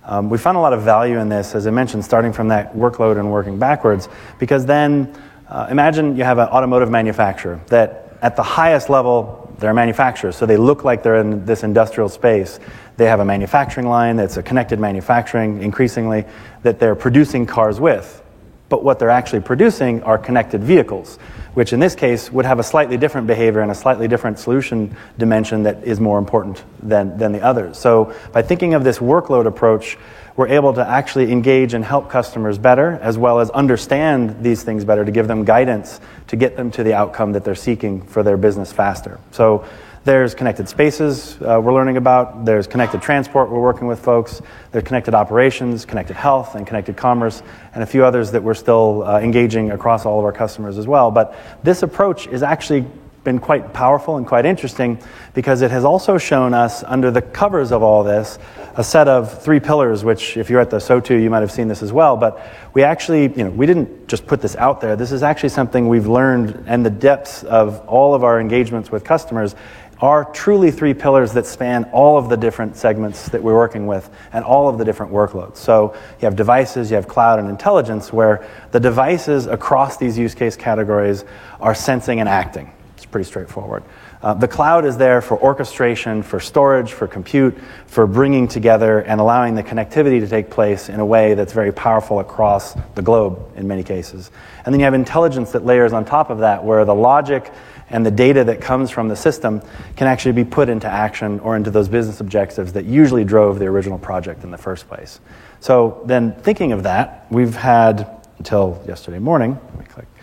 Um, 0.04 0.30
we 0.30 0.38
found 0.38 0.56
a 0.56 0.60
lot 0.60 0.72
of 0.72 0.82
value 0.82 1.18
in 1.18 1.28
this, 1.28 1.54
as 1.54 1.66
I 1.66 1.70
mentioned, 1.70 2.04
starting 2.04 2.32
from 2.32 2.48
that 2.48 2.74
workload 2.74 3.18
and 3.18 3.30
working 3.30 3.58
backwards, 3.58 4.08
because 4.38 4.66
then 4.66 5.14
uh, 5.48 5.66
imagine 5.70 6.16
you 6.16 6.24
have 6.24 6.38
an 6.38 6.48
automotive 6.48 6.90
manufacturer 6.90 7.60
that 7.68 8.16
at 8.22 8.36
the 8.36 8.42
highest 8.42 8.88
level, 8.88 9.54
they're 9.58 9.70
a 9.70 9.74
manufacturer, 9.74 10.32
so 10.32 10.46
they 10.46 10.56
look 10.56 10.84
like 10.84 11.02
they're 11.02 11.20
in 11.20 11.44
this 11.44 11.62
industrial 11.62 12.08
space. 12.08 12.58
They 12.96 13.06
have 13.06 13.20
a 13.20 13.24
manufacturing 13.24 13.86
line 13.86 14.16
that's 14.16 14.36
a 14.36 14.42
connected 14.42 14.80
manufacturing, 14.80 15.62
increasingly, 15.62 16.24
that 16.62 16.78
they're 16.78 16.94
producing 16.94 17.44
cars 17.44 17.78
with. 17.78 18.22
But 18.70 18.82
what 18.82 18.98
they're 18.98 19.10
actually 19.10 19.42
producing 19.42 20.02
are 20.02 20.16
connected 20.16 20.64
vehicles, 20.64 21.16
which 21.52 21.72
in 21.72 21.80
this 21.80 21.94
case 21.94 22.32
would 22.32 22.46
have 22.46 22.58
a 22.58 22.62
slightly 22.62 22.96
different 22.96 23.26
behavior 23.26 23.60
and 23.60 23.70
a 23.70 23.74
slightly 23.74 24.08
different 24.08 24.38
solution 24.38 24.96
dimension 25.18 25.62
that 25.64 25.84
is 25.84 26.00
more 26.00 26.18
important 26.18 26.64
than, 26.82 27.16
than 27.18 27.32
the 27.32 27.42
others. 27.42 27.78
So 27.78 28.14
by 28.32 28.42
thinking 28.42 28.72
of 28.74 28.82
this 28.82 28.98
workload 28.98 29.46
approach, 29.46 29.98
we're 30.36 30.48
able 30.48 30.72
to 30.74 30.86
actually 30.86 31.30
engage 31.30 31.74
and 31.74 31.84
help 31.84 32.10
customers 32.10 32.58
better, 32.58 32.98
as 33.02 33.16
well 33.16 33.38
as 33.38 33.50
understand 33.50 34.42
these 34.42 34.62
things 34.62 34.84
better 34.84 35.04
to 35.04 35.12
give 35.12 35.28
them 35.28 35.44
guidance 35.44 36.00
to 36.26 36.36
get 36.36 36.56
them 36.56 36.70
to 36.72 36.82
the 36.82 36.94
outcome 36.94 37.32
that 37.32 37.44
they're 37.44 37.54
seeking 37.54 38.02
for 38.02 38.22
their 38.22 38.36
business 38.36 38.72
faster. 38.72 39.20
So 39.30 39.64
there's 40.04 40.34
connected 40.34 40.68
spaces 40.68 41.38
uh, 41.40 41.58
we're 41.62 41.72
learning 41.72 41.96
about. 41.96 42.44
There's 42.44 42.66
connected 42.66 43.00
transport 43.00 43.50
we're 43.50 43.60
working 43.60 43.86
with 43.86 44.00
folks. 44.00 44.42
There's 44.70 44.84
connected 44.84 45.14
operations, 45.14 45.86
connected 45.86 46.16
health, 46.16 46.56
and 46.56 46.66
connected 46.66 46.96
commerce, 46.96 47.42
and 47.72 47.82
a 47.82 47.86
few 47.86 48.04
others 48.04 48.30
that 48.32 48.42
we're 48.42 48.54
still 48.54 49.04
uh, 49.04 49.20
engaging 49.20 49.70
across 49.70 50.04
all 50.04 50.18
of 50.18 50.24
our 50.24 50.32
customers 50.32 50.76
as 50.76 50.86
well. 50.86 51.10
But 51.10 51.34
this 51.62 51.82
approach 51.82 52.26
is 52.26 52.42
actually 52.42 52.84
been 53.24 53.38
quite 53.38 53.72
powerful 53.72 54.16
and 54.18 54.26
quite 54.26 54.46
interesting 54.46 55.02
because 55.32 55.62
it 55.62 55.70
has 55.70 55.84
also 55.84 56.18
shown 56.18 56.54
us, 56.54 56.84
under 56.84 57.10
the 57.10 57.22
covers 57.22 57.72
of 57.72 57.82
all 57.82 58.04
this, 58.04 58.38
a 58.76 58.84
set 58.84 59.08
of 59.08 59.42
three 59.42 59.60
pillars, 59.60 60.04
which, 60.04 60.36
if 60.36 60.50
you're 60.50 60.60
at 60.60 60.70
the 60.70 60.76
SOTU, 60.76 61.20
you 61.20 61.30
might 61.30 61.40
have 61.40 61.52
seen 61.52 61.66
this 61.66 61.82
as 61.82 61.92
well. 61.92 62.16
But 62.16 62.40
we 62.74 62.82
actually, 62.82 63.22
you 63.34 63.44
know, 63.44 63.50
we 63.50 63.66
didn't 63.66 64.06
just 64.06 64.26
put 64.26 64.40
this 64.40 64.54
out 64.56 64.80
there. 64.80 64.94
This 64.94 65.10
is 65.10 65.22
actually 65.22 65.48
something 65.48 65.88
we've 65.88 66.06
learned, 66.06 66.64
and 66.66 66.84
the 66.84 66.90
depths 66.90 67.42
of 67.44 67.80
all 67.88 68.14
of 68.14 68.22
our 68.22 68.40
engagements 68.40 68.90
with 68.92 69.04
customers 69.04 69.56
are 70.00 70.24
truly 70.32 70.70
three 70.70 70.92
pillars 70.92 71.32
that 71.32 71.46
span 71.46 71.84
all 71.92 72.18
of 72.18 72.28
the 72.28 72.36
different 72.36 72.76
segments 72.76 73.28
that 73.28 73.42
we're 73.42 73.54
working 73.54 73.86
with 73.86 74.10
and 74.32 74.44
all 74.44 74.68
of 74.68 74.76
the 74.76 74.84
different 74.84 75.12
workloads. 75.12 75.56
So 75.56 75.94
you 76.20 76.26
have 76.26 76.36
devices, 76.36 76.90
you 76.90 76.96
have 76.96 77.08
cloud 77.08 77.38
and 77.38 77.48
intelligence, 77.48 78.12
where 78.12 78.46
the 78.72 78.80
devices 78.80 79.46
across 79.46 79.96
these 79.96 80.18
use 80.18 80.34
case 80.34 80.56
categories 80.56 81.24
are 81.60 81.74
sensing 81.74 82.20
and 82.20 82.28
acting. 82.28 82.72
Pretty 83.14 83.28
straightforward. 83.28 83.84
Uh, 84.22 84.34
the 84.34 84.48
cloud 84.48 84.84
is 84.84 84.96
there 84.96 85.22
for 85.22 85.38
orchestration, 85.40 86.20
for 86.24 86.40
storage, 86.40 86.94
for 86.94 87.06
compute, 87.06 87.56
for 87.86 88.08
bringing 88.08 88.48
together 88.48 88.98
and 89.02 89.20
allowing 89.20 89.54
the 89.54 89.62
connectivity 89.62 90.18
to 90.18 90.26
take 90.26 90.50
place 90.50 90.88
in 90.88 90.98
a 90.98 91.06
way 91.06 91.34
that's 91.34 91.52
very 91.52 91.70
powerful 91.70 92.18
across 92.18 92.74
the 92.96 93.02
globe 93.02 93.38
in 93.56 93.68
many 93.68 93.84
cases. 93.84 94.32
And 94.64 94.74
then 94.74 94.80
you 94.80 94.84
have 94.84 94.94
intelligence 94.94 95.52
that 95.52 95.64
layers 95.64 95.92
on 95.92 96.04
top 96.04 96.28
of 96.28 96.40
that, 96.40 96.64
where 96.64 96.84
the 96.84 96.92
logic 96.92 97.52
and 97.88 98.04
the 98.04 98.10
data 98.10 98.42
that 98.42 98.60
comes 98.60 98.90
from 98.90 99.06
the 99.06 99.14
system 99.14 99.62
can 99.94 100.08
actually 100.08 100.32
be 100.32 100.44
put 100.44 100.68
into 100.68 100.88
action 100.88 101.38
or 101.38 101.54
into 101.54 101.70
those 101.70 101.88
business 101.88 102.20
objectives 102.20 102.72
that 102.72 102.84
usually 102.84 103.22
drove 103.22 103.60
the 103.60 103.66
original 103.66 104.00
project 104.00 104.42
in 104.42 104.50
the 104.50 104.58
first 104.58 104.88
place. 104.88 105.20
So 105.60 106.02
then, 106.04 106.34
thinking 106.34 106.72
of 106.72 106.82
that, 106.82 107.26
we've 107.30 107.54
had 107.54 108.26
until 108.38 108.82
yesterday 108.88 109.20
morning, 109.20 109.56
let 109.66 109.78
me 109.78 109.84
click 109.84 110.13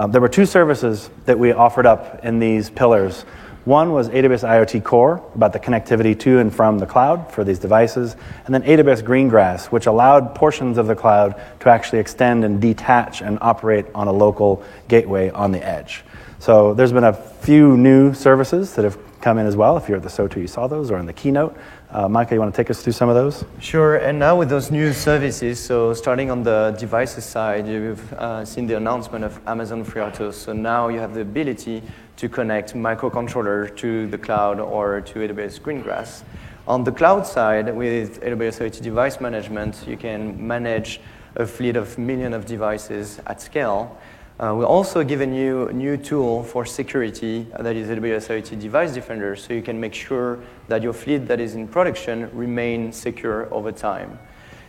um, 0.00 0.12
there 0.12 0.22
were 0.22 0.30
two 0.30 0.46
services 0.46 1.10
that 1.26 1.38
we 1.38 1.52
offered 1.52 1.84
up 1.84 2.24
in 2.24 2.38
these 2.38 2.70
pillars. 2.70 3.26
One 3.66 3.92
was 3.92 4.08
AWS 4.08 4.48
IoT 4.48 4.82
Core, 4.82 5.22
about 5.34 5.52
the 5.52 5.60
connectivity 5.60 6.18
to 6.20 6.38
and 6.38 6.54
from 6.54 6.78
the 6.78 6.86
cloud 6.86 7.30
for 7.30 7.44
these 7.44 7.58
devices, 7.58 8.16
and 8.46 8.54
then 8.54 8.62
AWS 8.62 9.02
Greengrass, 9.02 9.66
which 9.66 9.84
allowed 9.84 10.34
portions 10.34 10.78
of 10.78 10.86
the 10.86 10.96
cloud 10.96 11.38
to 11.60 11.68
actually 11.68 11.98
extend 11.98 12.46
and 12.46 12.62
detach 12.62 13.20
and 13.20 13.36
operate 13.42 13.84
on 13.94 14.08
a 14.08 14.12
local 14.12 14.64
gateway 14.88 15.28
on 15.28 15.52
the 15.52 15.62
edge. 15.62 16.02
So 16.38 16.72
there's 16.72 16.94
been 16.94 17.04
a 17.04 17.12
few 17.12 17.76
new 17.76 18.14
services 18.14 18.74
that 18.76 18.86
have 18.86 18.96
come 19.20 19.38
in 19.38 19.46
as 19.46 19.56
well. 19.56 19.76
If 19.76 19.88
you're 19.88 19.98
at 19.98 20.02
the 20.02 20.08
SOTU, 20.08 20.36
you 20.36 20.46
saw 20.46 20.66
those, 20.66 20.90
or 20.90 20.98
in 20.98 21.06
the 21.06 21.12
keynote. 21.12 21.56
Uh, 21.90 22.08
Micah, 22.08 22.34
you 22.34 22.40
want 22.40 22.54
to 22.54 22.56
take 22.56 22.70
us 22.70 22.82
through 22.82 22.92
some 22.92 23.08
of 23.08 23.14
those? 23.14 23.44
Sure. 23.60 23.96
And 23.96 24.18
now 24.18 24.36
with 24.36 24.48
those 24.48 24.70
new 24.70 24.92
services, 24.92 25.58
so 25.58 25.92
starting 25.92 26.30
on 26.30 26.42
the 26.42 26.74
devices 26.78 27.24
side, 27.24 27.66
you've 27.66 28.12
uh, 28.14 28.44
seen 28.44 28.66
the 28.66 28.76
announcement 28.76 29.24
of 29.24 29.40
Amazon 29.46 29.84
FreeRTOS. 29.84 30.34
So 30.34 30.52
now 30.52 30.88
you 30.88 31.00
have 31.00 31.14
the 31.14 31.20
ability 31.20 31.82
to 32.16 32.28
connect 32.28 32.74
microcontroller 32.74 33.76
to 33.76 34.06
the 34.06 34.18
cloud 34.18 34.60
or 34.60 35.00
to 35.00 35.18
AWS 35.18 35.60
Greengrass. 35.60 36.22
On 36.68 36.84
the 36.84 36.92
cloud 36.92 37.26
side, 37.26 37.74
with 37.74 38.20
AWS 38.20 38.60
IoT 38.60 38.82
Device 38.82 39.20
Management, 39.20 39.84
you 39.86 39.96
can 39.96 40.46
manage 40.46 41.00
a 41.36 41.46
fleet 41.46 41.76
of 41.76 41.98
millions 41.98 42.34
of 42.34 42.46
devices 42.46 43.20
at 43.26 43.40
scale. 43.40 43.98
Uh, 44.40 44.54
we 44.54 44.64
also 44.64 45.04
given 45.04 45.34
you 45.34 45.68
a 45.68 45.72
new 45.72 45.98
tool 45.98 46.42
for 46.42 46.64
security 46.64 47.46
uh, 47.52 47.62
that 47.62 47.76
is 47.76 47.88
AWS 47.88 48.28
IoT 48.28 48.58
Device 48.58 48.94
Defender, 48.94 49.36
so 49.36 49.52
you 49.52 49.60
can 49.60 49.78
make 49.78 49.92
sure 49.92 50.38
that 50.66 50.82
your 50.82 50.94
fleet 50.94 51.28
that 51.28 51.40
is 51.40 51.54
in 51.54 51.68
production 51.68 52.30
remain 52.32 52.90
secure 52.90 53.52
over 53.52 53.70
time. 53.70 54.18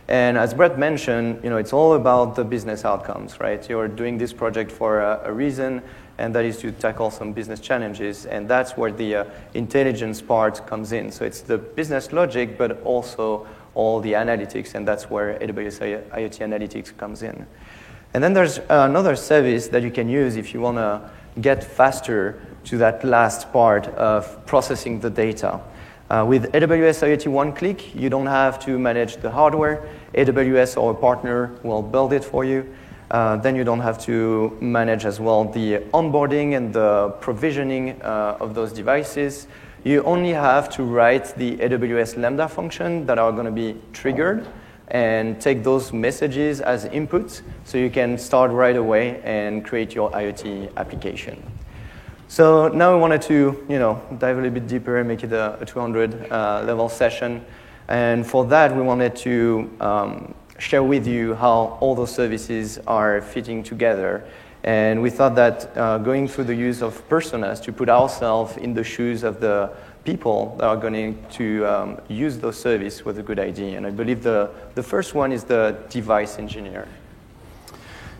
And 0.08 0.36
as 0.36 0.52
Brett 0.52 0.78
mentioned, 0.78 1.42
you 1.42 1.48
know, 1.48 1.56
it's 1.56 1.72
all 1.72 1.94
about 1.94 2.36
the 2.36 2.44
business 2.44 2.84
outcomes, 2.84 3.40
right? 3.40 3.66
You're 3.66 3.88
doing 3.88 4.18
this 4.18 4.30
project 4.30 4.70
for 4.70 5.00
a, 5.00 5.22
a 5.24 5.32
reason, 5.32 5.80
and 6.18 6.34
that 6.34 6.44
is 6.44 6.58
to 6.58 6.70
tackle 6.70 7.10
some 7.10 7.32
business 7.32 7.58
challenges, 7.58 8.26
and 8.26 8.46
that's 8.46 8.76
where 8.76 8.92
the 8.92 9.16
uh, 9.16 9.24
intelligence 9.54 10.20
part 10.20 10.66
comes 10.66 10.92
in. 10.92 11.10
So 11.10 11.24
it's 11.24 11.40
the 11.40 11.56
business 11.56 12.12
logic, 12.12 12.58
but 12.58 12.82
also 12.82 13.46
all 13.74 14.00
the 14.00 14.12
analytics, 14.12 14.74
and 14.74 14.86
that's 14.86 15.08
where 15.08 15.38
AWS 15.38 16.10
IoT 16.10 16.40
Analytics 16.40 16.94
comes 16.98 17.22
in. 17.22 17.46
And 18.14 18.22
then 18.22 18.34
there's 18.34 18.58
another 18.68 19.16
service 19.16 19.68
that 19.68 19.82
you 19.82 19.90
can 19.90 20.08
use 20.08 20.36
if 20.36 20.52
you 20.52 20.60
want 20.60 20.76
to 20.76 21.10
get 21.40 21.64
faster 21.64 22.42
to 22.64 22.76
that 22.78 23.04
last 23.04 23.52
part 23.52 23.88
of 23.88 24.44
processing 24.44 25.00
the 25.00 25.08
data. 25.08 25.60
Uh, 26.10 26.24
with 26.28 26.52
AWS 26.52 27.02
IoT 27.02 27.28
One 27.28 27.54
Click, 27.54 27.94
you 27.94 28.10
don't 28.10 28.26
have 28.26 28.60
to 28.66 28.78
manage 28.78 29.16
the 29.16 29.30
hardware. 29.30 29.88
AWS 30.14 30.76
or 30.76 30.90
a 30.90 30.94
partner 30.94 31.52
will 31.62 31.80
build 31.80 32.12
it 32.12 32.22
for 32.22 32.44
you. 32.44 32.74
Uh, 33.10 33.36
then 33.36 33.56
you 33.56 33.64
don't 33.64 33.80
have 33.80 33.98
to 34.04 34.56
manage 34.60 35.06
as 35.06 35.18
well 35.18 35.44
the 35.44 35.78
onboarding 35.94 36.54
and 36.54 36.72
the 36.72 37.14
provisioning 37.20 38.00
uh, 38.02 38.36
of 38.40 38.54
those 38.54 38.72
devices. 38.72 39.46
You 39.84 40.02
only 40.04 40.32
have 40.32 40.68
to 40.76 40.82
write 40.84 41.34
the 41.36 41.56
AWS 41.56 42.18
Lambda 42.18 42.46
function 42.46 43.06
that 43.06 43.18
are 43.18 43.32
going 43.32 43.46
to 43.46 43.52
be 43.52 43.76
triggered 43.94 44.46
and 44.88 45.40
take 45.40 45.62
those 45.62 45.92
messages 45.92 46.60
as 46.60 46.84
inputs 46.86 47.42
so 47.64 47.78
you 47.78 47.90
can 47.90 48.18
start 48.18 48.50
right 48.50 48.76
away 48.76 49.20
and 49.22 49.64
create 49.64 49.94
your 49.94 50.10
IoT 50.10 50.74
application. 50.76 51.42
So 52.28 52.68
now 52.68 52.94
we 52.94 53.00
wanted 53.00 53.22
to 53.22 53.64
you 53.68 53.78
know, 53.78 54.00
dive 54.18 54.38
a 54.38 54.40
little 54.40 54.54
bit 54.54 54.66
deeper 54.66 54.98
and 54.98 55.06
make 55.06 55.22
it 55.22 55.32
a, 55.32 55.58
a 55.60 55.66
200 55.66 56.32
uh, 56.32 56.62
level 56.64 56.88
session. 56.88 57.44
And 57.88 58.26
for 58.26 58.46
that, 58.46 58.74
we 58.74 58.80
wanted 58.80 59.14
to 59.16 59.70
um, 59.80 60.34
share 60.58 60.82
with 60.82 61.06
you 61.06 61.34
how 61.34 61.76
all 61.80 61.94
those 61.94 62.14
services 62.14 62.78
are 62.86 63.20
fitting 63.20 63.62
together. 63.62 64.24
And 64.64 65.02
we 65.02 65.10
thought 65.10 65.34
that 65.34 65.76
uh, 65.76 65.98
going 65.98 66.28
through 66.28 66.44
the 66.44 66.54
use 66.54 66.82
of 66.82 67.06
personas 67.08 67.60
to 67.64 67.72
put 67.72 67.88
ourselves 67.88 68.56
in 68.56 68.72
the 68.72 68.84
shoes 68.84 69.24
of 69.24 69.40
the 69.40 69.72
people 70.04 70.56
that 70.58 70.66
are 70.66 70.76
going 70.76 71.24
to 71.30 71.66
um, 71.66 72.00
use 72.08 72.38
those 72.38 72.58
services 72.58 73.04
was 73.04 73.18
a 73.18 73.22
good 73.22 73.38
idea. 73.38 73.76
And 73.76 73.86
I 73.86 73.90
believe 73.90 74.22
the, 74.22 74.50
the 74.74 74.82
first 74.82 75.14
one 75.14 75.32
is 75.32 75.44
the 75.44 75.78
device 75.90 76.38
engineer. 76.38 76.88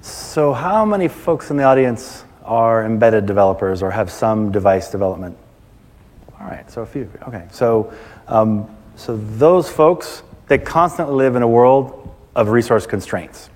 So, 0.00 0.52
how 0.52 0.84
many 0.84 1.08
folks 1.08 1.50
in 1.50 1.56
the 1.56 1.62
audience 1.62 2.24
are 2.44 2.84
embedded 2.84 3.26
developers 3.26 3.82
or 3.82 3.90
have 3.90 4.10
some 4.10 4.50
device 4.50 4.90
development? 4.90 5.36
All 6.40 6.46
right, 6.48 6.68
so 6.70 6.82
a 6.82 6.86
few. 6.86 7.08
Okay, 7.28 7.46
so, 7.52 7.92
um, 8.26 8.68
so 8.96 9.16
those 9.16 9.70
folks, 9.70 10.24
they 10.48 10.58
constantly 10.58 11.14
live 11.14 11.36
in 11.36 11.42
a 11.42 11.48
world 11.48 12.12
of 12.34 12.48
resource 12.48 12.84
constraints. 12.84 13.48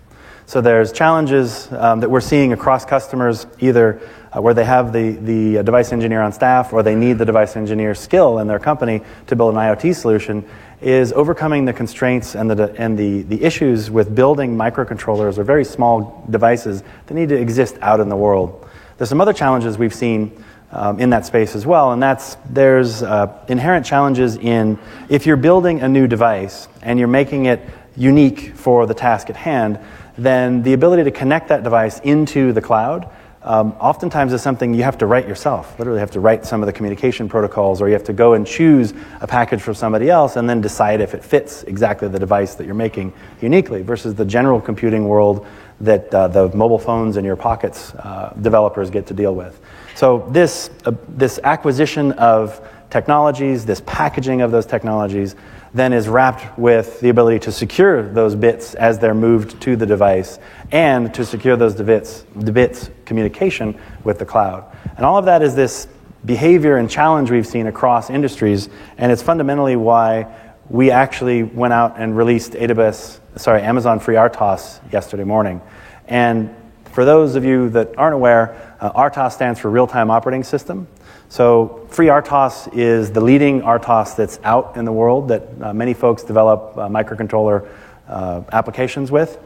So 0.47 0.61
there's 0.61 0.93
challenges 0.93 1.67
um, 1.73 1.99
that 2.01 2.09
we're 2.09 2.21
seeing 2.21 2.53
across 2.53 2.85
customers, 2.85 3.47
either 3.59 4.01
uh, 4.33 4.41
where 4.41 4.55
they 4.55 4.65
have 4.65 4.93
the, 4.93 5.13
the 5.13 5.63
device 5.63 5.93
engineer 5.93 6.21
on 6.21 6.33
staff 6.33 6.73
or 6.73 6.83
they 6.83 6.95
need 6.95 7.19
the 7.19 7.25
device 7.25 7.57
engineer 7.57 7.95
skill 7.95 8.39
in 8.39 8.47
their 8.47 8.59
company 8.59 9.03
to 9.27 9.37
build 9.37 9.55
an 9.55 9.61
IoT 9.61 9.95
solution, 9.95 10.45
is 10.81 11.13
overcoming 11.13 11.65
the 11.65 11.73
constraints 11.73 12.35
and 12.35 12.51
the, 12.51 12.75
and 12.77 12.99
the, 12.99 13.23
the 13.23 13.43
issues 13.43 13.91
with 13.91 14.15
building 14.15 14.57
microcontrollers 14.57 15.39
or 15.39 15.45
very 15.45 15.65
small 15.65 16.27
devices 16.31 16.83
that 17.07 17.15
need 17.15 17.29
to 17.29 17.37
exist 17.37 17.77
out 17.81 18.01
in 18.01 18.09
the 18.09 18.17
world. 18.17 18.69
There's 18.99 19.09
some 19.09 19.21
other 19.21 19.33
challenges 19.33 19.79
we've 19.79 19.95
seen 19.95 20.43
um, 20.73 20.99
in 21.01 21.11
that 21.11 21.25
space 21.25 21.55
as 21.55 21.65
well, 21.65 21.93
and 21.93 22.03
that's 22.03 22.37
there's 22.51 23.03
uh, 23.03 23.45
inherent 23.49 23.87
challenges 23.87 24.37
in 24.37 24.79
if 25.09 25.27
you're 25.27 25.37
building 25.37 25.81
a 25.81 25.89
new 25.89 26.07
device 26.07 26.69
and 26.83 26.99
you're 26.99 27.09
making 27.09 27.47
it 27.47 27.61
unique 27.97 28.55
for 28.55 28.87
the 28.87 28.95
task 28.95 29.31
at 29.31 29.37
hand, 29.37 29.79
then 30.19 30.63
the 30.63 30.73
ability 30.73 31.05
to 31.05 31.11
connect 31.11 31.49
that 31.49 31.63
device 31.63 32.01
into 32.01 32.53
the 32.53 32.61
cloud 32.61 33.09
um, 33.47 33.73
oftentimes 33.79 34.33
is 34.33 34.43
something 34.43 34.75
you 34.75 34.83
have 34.83 34.99
to 34.99 35.07
write 35.07 35.29
yourself. 35.29 35.79
Literally, 35.79 36.01
have 36.01 36.11
to 36.11 36.21
write 36.21 36.45
some 36.45 36.63
of 36.63 36.67
the 36.67 36.73
communication 36.73 37.29
protocols, 37.29 37.81
or 37.81 37.87
you 37.87 37.93
have 37.93 38.05
to 38.05 38.13
go 38.13 38.35
and 38.35 38.47
choose 38.47 38.93
a 39.21 39.27
package 39.27 39.63
from 39.63 39.75
somebody 39.75 40.11
else 40.11 40.35
and 40.37 40.51
then 40.51 40.61
decide 40.61 41.01
if 41.01 41.15
it 41.15 41.25
fits 41.25 41.63
exactly 41.63 42.09
the 42.09 42.19
device 42.19 42.57
that 42.57 42.67
you're 42.67 42.75
making 42.75 43.13
uniquely, 43.41 43.83
versus 43.83 44.15
the 44.15 44.25
general 44.25 44.61
computing 44.61 45.07
world 45.07 45.47
that 45.81 46.13
uh, 46.15 46.27
the 46.27 46.49
mobile 46.57 46.79
phones 46.79 47.17
in 47.17 47.25
your 47.25 47.37
pockets 47.37 47.95
uh, 47.95 48.35
developers 48.43 48.91
get 48.91 49.07
to 49.07 49.15
deal 49.15 49.35
with. 49.35 49.61
So, 49.95 50.29
this, 50.31 50.71
uh, 50.85 50.93
this 51.09 51.39
acquisition 51.45 52.13
of 52.13 52.61
technologies, 52.91 53.67
this 53.67 53.83
packaging 53.87 54.41
of 54.41 54.51
those 54.51 54.67
technologies, 54.67 55.35
then 55.75 55.93
is 55.93 56.09
wrapped 56.09 56.59
with 56.59 57.01
the 57.01 57.09
ability 57.09 57.39
to 57.41 57.53
secure 57.53 58.03
those 58.13 58.35
bits 58.35 58.75
as 58.75 58.99
they're 58.99 59.15
moved 59.15 59.61
to 59.61 59.77
the 59.77 59.87
device 59.87 60.39
and 60.73 61.13
to 61.15 61.25
secure 61.25 61.57
those 61.57 61.75
bits, 61.75 62.25
the 62.35 62.53
bits 62.53 62.91
communication 63.05 63.79
with 64.05 64.19
the 64.19 64.25
cloud. 64.25 64.65
And 64.97 65.05
all 65.05 65.19
of 65.19 65.27
that 65.27 65.43
is 65.43 65.55
this 65.55 65.89
behavior 66.25 66.77
and 66.77 66.91
challenge 66.91 67.31
we've 67.31 67.47
seen 67.47 67.67
across 67.67 68.11
industries, 68.11 68.69
and 68.99 69.13
it's 69.13 69.23
fundamentally 69.23 69.77
why 69.77 70.35
we 70.69 70.91
actually 70.91 71.43
went 71.43 71.73
out 71.73 71.95
and 71.99 72.17
released 72.17 72.53
AWS, 72.53 73.21
sorry, 73.37 73.63
Amazon 73.63 74.01
Free 74.01 74.17
FreeRTOS 74.17 74.93
yesterday 74.93 75.25
morning. 75.25 75.61
And 76.09 76.55
for 76.93 77.05
those 77.05 77.37
of 77.37 77.45
you 77.45 77.69
that 77.71 77.97
aren't 77.97 78.15
aware, 78.15 78.77
uh, 78.81 78.91
RTOS 78.93 79.33
stands 79.33 79.61
for 79.61 79.71
Real 79.71 79.87
Time 79.87 80.11
Operating 80.11 80.43
System. 80.43 80.89
So 81.29 81.87
FreeRTOS 81.91 82.77
is 82.77 83.11
the 83.11 83.21
leading 83.21 83.63
RTOS 83.63 84.17
that's 84.17 84.39
out 84.45 84.77
in 84.77 84.85
the 84.85 84.93
world 84.93 85.29
that 85.29 85.49
uh, 85.61 85.75
many 85.75 85.93
folks 85.93 86.23
develop 86.23 86.77
uh, 86.77 86.89
microcontroller 86.89 87.69
uh, 88.09 88.43
applications 88.53 89.11
with. 89.11 89.39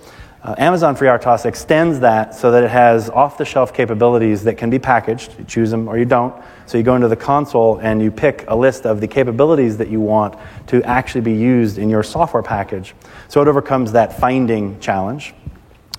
Uh, 0.43 0.55
Amazon 0.57 0.97
FreeRTOS 0.97 1.45
extends 1.45 2.01
that 2.01 2.35
so 2.35 2.51
that 2.51 2.65
it 2.65 2.71
has 2.71 3.11
off-the-shelf 3.11 3.75
capabilities 3.75 4.45
that 4.45 4.57
can 4.57 4.71
be 4.71 4.79
packaged. 4.79 5.39
You 5.39 5.45
choose 5.45 5.71
them 5.71 5.87
or 5.89 5.99
you 5.99 6.07
don't. 6.07 6.35
So 6.67 6.79
you 6.79 6.85
go 6.85 6.97
into 6.97 7.09
the 7.09 7.17
console 7.17 7.79
and 7.79 8.01
you 8.01 8.11
pick 8.11 8.45
a 8.49 8.57
list 8.57 8.87
of 8.87 9.01
the 9.01 9.09
capabilities 9.09 9.77
that 9.79 9.89
you 9.89 10.01
want 10.01 10.37
to 10.69 10.83
actually 10.85 11.21
be 11.23 11.35
used 11.35 11.77
in 11.77 11.91
your 11.91 12.03
software 12.03 12.43
package. 12.43 12.95
So 13.29 13.43
it 13.43 13.49
overcomes 13.49 13.93
that 13.93 14.19
finding 14.19 14.81
challenge. 14.81 15.35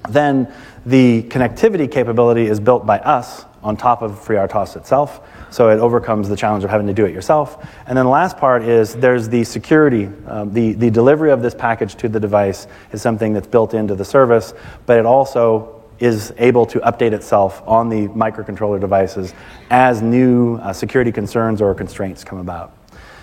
Then 0.09 0.51
the 0.85 1.23
connectivity 1.23 1.91
capability 1.91 2.47
is 2.47 2.59
built 2.59 2.85
by 2.85 2.97
us 2.99 3.45
on 3.61 3.77
top 3.77 4.01
of 4.01 4.13
FreeRTOS 4.13 4.75
itself. 4.75 5.21
So 5.51 5.69
it 5.69 5.79
overcomes 5.79 6.29
the 6.29 6.35
challenge 6.35 6.63
of 6.63 6.69
having 6.69 6.87
to 6.87 6.93
do 6.93 7.05
it 7.05 7.13
yourself. 7.13 7.67
And 7.85 7.97
then 7.97 8.05
the 8.05 8.11
last 8.11 8.37
part 8.37 8.63
is 8.63 8.95
there's 8.95 9.29
the 9.29 9.43
security. 9.43 10.09
Um, 10.25 10.53
the, 10.53 10.73
the 10.73 10.89
delivery 10.89 11.29
of 11.29 11.41
this 11.41 11.53
package 11.53 11.95
to 11.95 12.09
the 12.09 12.19
device 12.19 12.67
is 12.93 13.01
something 13.01 13.33
that's 13.33 13.47
built 13.47 13.73
into 13.73 13.93
the 13.93 14.05
service, 14.05 14.53
but 14.85 14.97
it 14.97 15.05
also 15.05 15.83
is 15.99 16.33
able 16.37 16.65
to 16.65 16.79
update 16.79 17.11
itself 17.11 17.61
on 17.67 17.89
the 17.89 18.07
microcontroller 18.07 18.79
devices 18.79 19.33
as 19.69 20.01
new 20.01 20.55
uh, 20.55 20.73
security 20.73 21.11
concerns 21.11 21.61
or 21.61 21.75
constraints 21.75 22.23
come 22.23 22.39
about. 22.39 22.75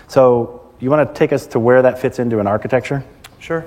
So 0.07 0.71
you 0.79 0.89
want 0.89 1.07
to 1.07 1.13
take 1.17 1.33
us 1.33 1.45
to 1.47 1.59
where 1.59 1.81
that 1.81 1.99
fits 1.99 2.19
into 2.19 2.39
an 2.39 2.47
architecture? 2.47 3.03
Sure. 3.39 3.65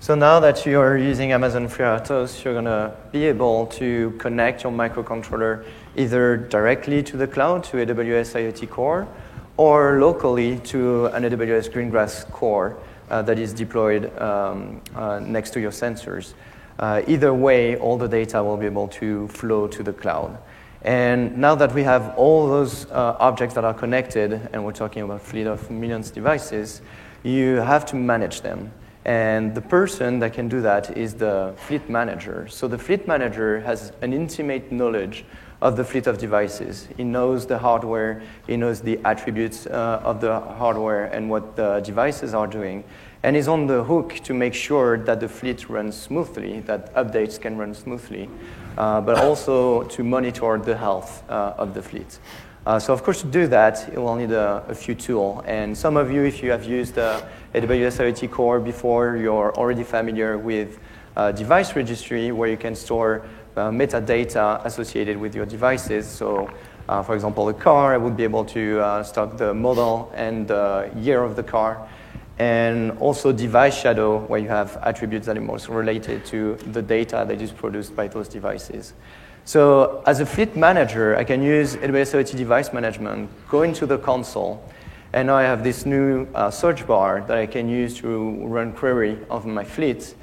So 0.00 0.14
now 0.14 0.40
that 0.40 0.64
you 0.64 0.80
are 0.80 0.96
using 0.96 1.32
Amazon 1.32 1.68
FreeRTOS, 1.68 2.42
you're 2.42 2.54
going 2.54 2.64
to 2.64 2.96
be 3.12 3.26
able 3.26 3.66
to 3.66 4.12
connect 4.18 4.62
your 4.62 4.72
microcontroller 4.72 5.64
either 5.98 6.36
directly 6.36 7.02
to 7.02 7.16
the 7.16 7.26
cloud, 7.26 7.64
to 7.64 7.76
AWS 7.78 8.34
IoT 8.34 8.70
Core, 8.70 9.08
or 9.56 9.98
locally 10.00 10.58
to 10.60 11.06
an 11.06 11.24
AWS 11.24 11.70
Greengrass 11.70 12.30
Core 12.30 12.78
uh, 13.10 13.22
that 13.22 13.38
is 13.38 13.52
deployed 13.52 14.16
um, 14.20 14.80
uh, 14.94 15.18
next 15.18 15.50
to 15.50 15.60
your 15.60 15.72
sensors. 15.72 16.34
Uh, 16.78 17.02
either 17.08 17.34
way, 17.34 17.76
all 17.76 17.98
the 17.98 18.08
data 18.08 18.42
will 18.42 18.56
be 18.56 18.66
able 18.66 18.86
to 18.86 19.26
flow 19.28 19.66
to 19.66 19.82
the 19.82 19.92
cloud. 19.92 20.38
And 20.82 21.36
now 21.36 21.56
that 21.56 21.74
we 21.74 21.82
have 21.82 22.14
all 22.16 22.46
those 22.46 22.86
uh, 22.86 23.16
objects 23.18 23.56
that 23.56 23.64
are 23.64 23.74
connected, 23.74 24.48
and 24.52 24.64
we're 24.64 24.72
talking 24.72 25.02
about 25.02 25.20
fleet 25.22 25.48
of 25.48 25.68
millions 25.70 26.10
of 26.10 26.14
devices, 26.14 26.80
you 27.24 27.56
have 27.56 27.84
to 27.86 27.96
manage 27.96 28.42
them. 28.42 28.70
And 29.04 29.54
the 29.54 29.60
person 29.60 30.20
that 30.20 30.34
can 30.34 30.48
do 30.48 30.60
that 30.60 30.96
is 30.96 31.14
the 31.14 31.54
fleet 31.56 31.88
manager. 31.88 32.46
So 32.48 32.68
the 32.68 32.78
fleet 32.78 33.08
manager 33.08 33.60
has 33.60 33.90
an 34.02 34.12
intimate 34.12 34.70
knowledge 34.70 35.24
of 35.60 35.76
the 35.76 35.84
fleet 35.84 36.06
of 36.06 36.18
devices. 36.18 36.88
He 36.96 37.04
knows 37.04 37.46
the 37.46 37.58
hardware, 37.58 38.22
he 38.46 38.56
knows 38.56 38.80
the 38.80 39.00
attributes 39.04 39.66
uh, 39.66 40.00
of 40.04 40.20
the 40.20 40.40
hardware 40.40 41.06
and 41.06 41.28
what 41.28 41.56
the 41.56 41.80
devices 41.80 42.32
are 42.34 42.46
doing, 42.46 42.84
and 43.22 43.36
is 43.36 43.48
on 43.48 43.66
the 43.66 43.82
hook 43.82 44.14
to 44.24 44.34
make 44.34 44.54
sure 44.54 44.96
that 44.98 45.18
the 45.20 45.28
fleet 45.28 45.68
runs 45.68 45.96
smoothly, 45.96 46.60
that 46.60 46.94
updates 46.94 47.40
can 47.40 47.56
run 47.56 47.74
smoothly, 47.74 48.30
uh, 48.76 49.00
but 49.00 49.18
also 49.18 49.82
to 49.84 50.04
monitor 50.04 50.58
the 50.58 50.76
health 50.76 51.28
uh, 51.28 51.54
of 51.58 51.74
the 51.74 51.82
fleet. 51.82 52.18
Uh, 52.64 52.78
so 52.78 52.92
of 52.92 53.02
course 53.02 53.22
to 53.22 53.26
do 53.26 53.46
that, 53.46 53.90
you 53.92 54.00
will 54.00 54.14
need 54.14 54.30
a, 54.30 54.62
a, 54.68 54.74
few 54.74 54.94
tools. 54.94 55.42
And 55.46 55.76
some 55.76 55.96
of 55.96 56.12
you, 56.12 56.24
if 56.24 56.42
you 56.42 56.50
have 56.50 56.64
used 56.64 56.96
AWS 56.96 57.24
IoT 57.54 58.30
Core 58.30 58.60
before, 58.60 59.16
you're 59.16 59.54
already 59.56 59.84
familiar 59.84 60.36
with 60.36 60.78
uh, 61.18 61.32
device 61.32 61.74
registry 61.74 62.30
where 62.30 62.48
you 62.48 62.56
can 62.56 62.74
store 62.74 63.26
uh, 63.58 63.70
metadata 63.70 64.64
associated 64.64 65.16
with 65.16 65.34
your 65.34 65.44
devices. 65.44 66.06
So, 66.06 66.50
uh, 66.88 67.02
for 67.02 67.14
example, 67.14 67.48
a 67.48 67.54
car, 67.54 67.92
I 67.92 67.96
would 67.96 68.16
be 68.16 68.24
able 68.24 68.44
to 68.46 68.80
uh, 68.80 69.02
stock 69.02 69.36
the 69.36 69.52
model 69.52 70.10
and 70.14 70.48
the 70.48 70.90
year 70.96 71.22
of 71.22 71.36
the 71.36 71.42
car. 71.42 71.86
And 72.38 72.92
also 73.00 73.32
device 73.32 73.76
shadow, 73.76 74.20
where 74.26 74.38
you 74.38 74.48
have 74.48 74.78
attributes 74.82 75.26
that 75.26 75.36
are 75.36 75.40
most 75.40 75.68
related 75.68 76.24
to 76.26 76.54
the 76.72 76.80
data 76.80 77.24
that 77.26 77.42
is 77.42 77.50
produced 77.50 77.96
by 77.96 78.06
those 78.06 78.28
devices. 78.28 78.94
So 79.44 80.02
as 80.06 80.20
a 80.20 80.26
fleet 80.26 80.54
manager, 80.54 81.16
I 81.16 81.24
can 81.24 81.42
use 81.42 81.74
AWS 81.76 82.14
IoT 82.14 82.36
Device 82.36 82.72
Management, 82.72 83.28
go 83.48 83.62
into 83.62 83.86
the 83.86 83.98
console, 83.98 84.62
and 85.12 85.26
now 85.26 85.36
I 85.36 85.42
have 85.42 85.64
this 85.64 85.86
new 85.86 86.28
uh, 86.34 86.50
search 86.50 86.86
bar 86.86 87.24
that 87.26 87.38
I 87.38 87.46
can 87.46 87.68
use 87.68 87.96
to 88.00 88.46
run 88.46 88.72
query 88.72 89.18
of 89.30 89.46
my 89.46 89.64
fleet 89.64 90.14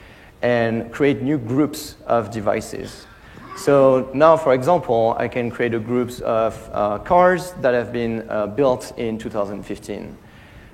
and 0.41 0.91
create 0.93 1.21
new 1.21 1.39
groups 1.39 1.95
of 2.05 2.31
devices. 2.31 3.07
So 3.55 4.09
now, 4.13 4.35
for 4.35 4.53
example, 4.53 5.15
I 5.17 5.29
can 5.29 5.49
create 5.49 5.73
a 5.73 5.79
groups 5.79 6.19
of 6.19 6.69
uh, 6.73 6.99
cars 6.99 7.53
that 7.61 7.73
have 7.73 7.93
been 7.93 8.29
uh, 8.29 8.47
built 8.47 8.93
in 8.97 9.17
2015. 9.17 10.17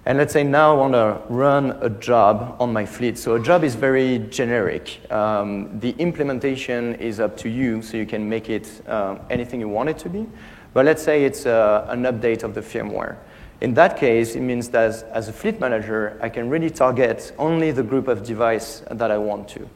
And 0.04 0.18
let's 0.18 0.34
say 0.34 0.44
now 0.44 0.74
I 0.74 0.78
want 0.78 0.94
to 0.94 1.22
run 1.30 1.78
a 1.82 1.90
job 1.90 2.56
on 2.60 2.74
my 2.74 2.88
fleet. 2.88 3.20
So 3.20 3.36
a 3.36 3.40
job 3.40 3.64
is 3.64 3.76
very 3.76 4.18
generic. 4.30 5.00
Um, 5.12 5.80
the 5.80 5.92
implementation 6.00 6.96
is 6.96 7.20
up 7.20 7.38
to 7.38 7.50
you, 7.50 7.84
so 7.84 7.98
you 7.98 8.08
can 8.08 8.28
make 8.28 8.50
it 8.50 8.82
uh, 8.88 9.20
anything 9.30 9.60
you 9.60 9.70
want 9.70 9.90
it 9.90 10.00
to 10.00 10.10
be. 10.10 10.28
But 10.74 10.86
let's 10.86 11.04
say 11.04 11.24
it's 11.24 11.46
uh, 11.46 11.86
an 11.88 12.04
update 12.04 12.42
of 12.42 12.56
the 12.56 12.62
firmware. 12.62 13.18
In 13.62 13.76
that 13.76 13.96
case, 13.96 14.34
it 14.34 14.42
means 14.42 14.70
that 14.70 14.86
as, 14.86 15.04
as 15.04 15.28
a 15.28 15.34
fleet 15.34 15.60
manager, 15.60 16.18
I 16.20 16.30
can 16.30 16.50
really 16.50 16.72
target 16.72 17.32
only 17.38 17.70
the 17.70 17.84
group 17.84 18.08
of 18.08 18.24
device 18.24 18.82
that 18.90 19.12
I 19.12 19.20
want 19.20 19.48
to. 19.50 19.70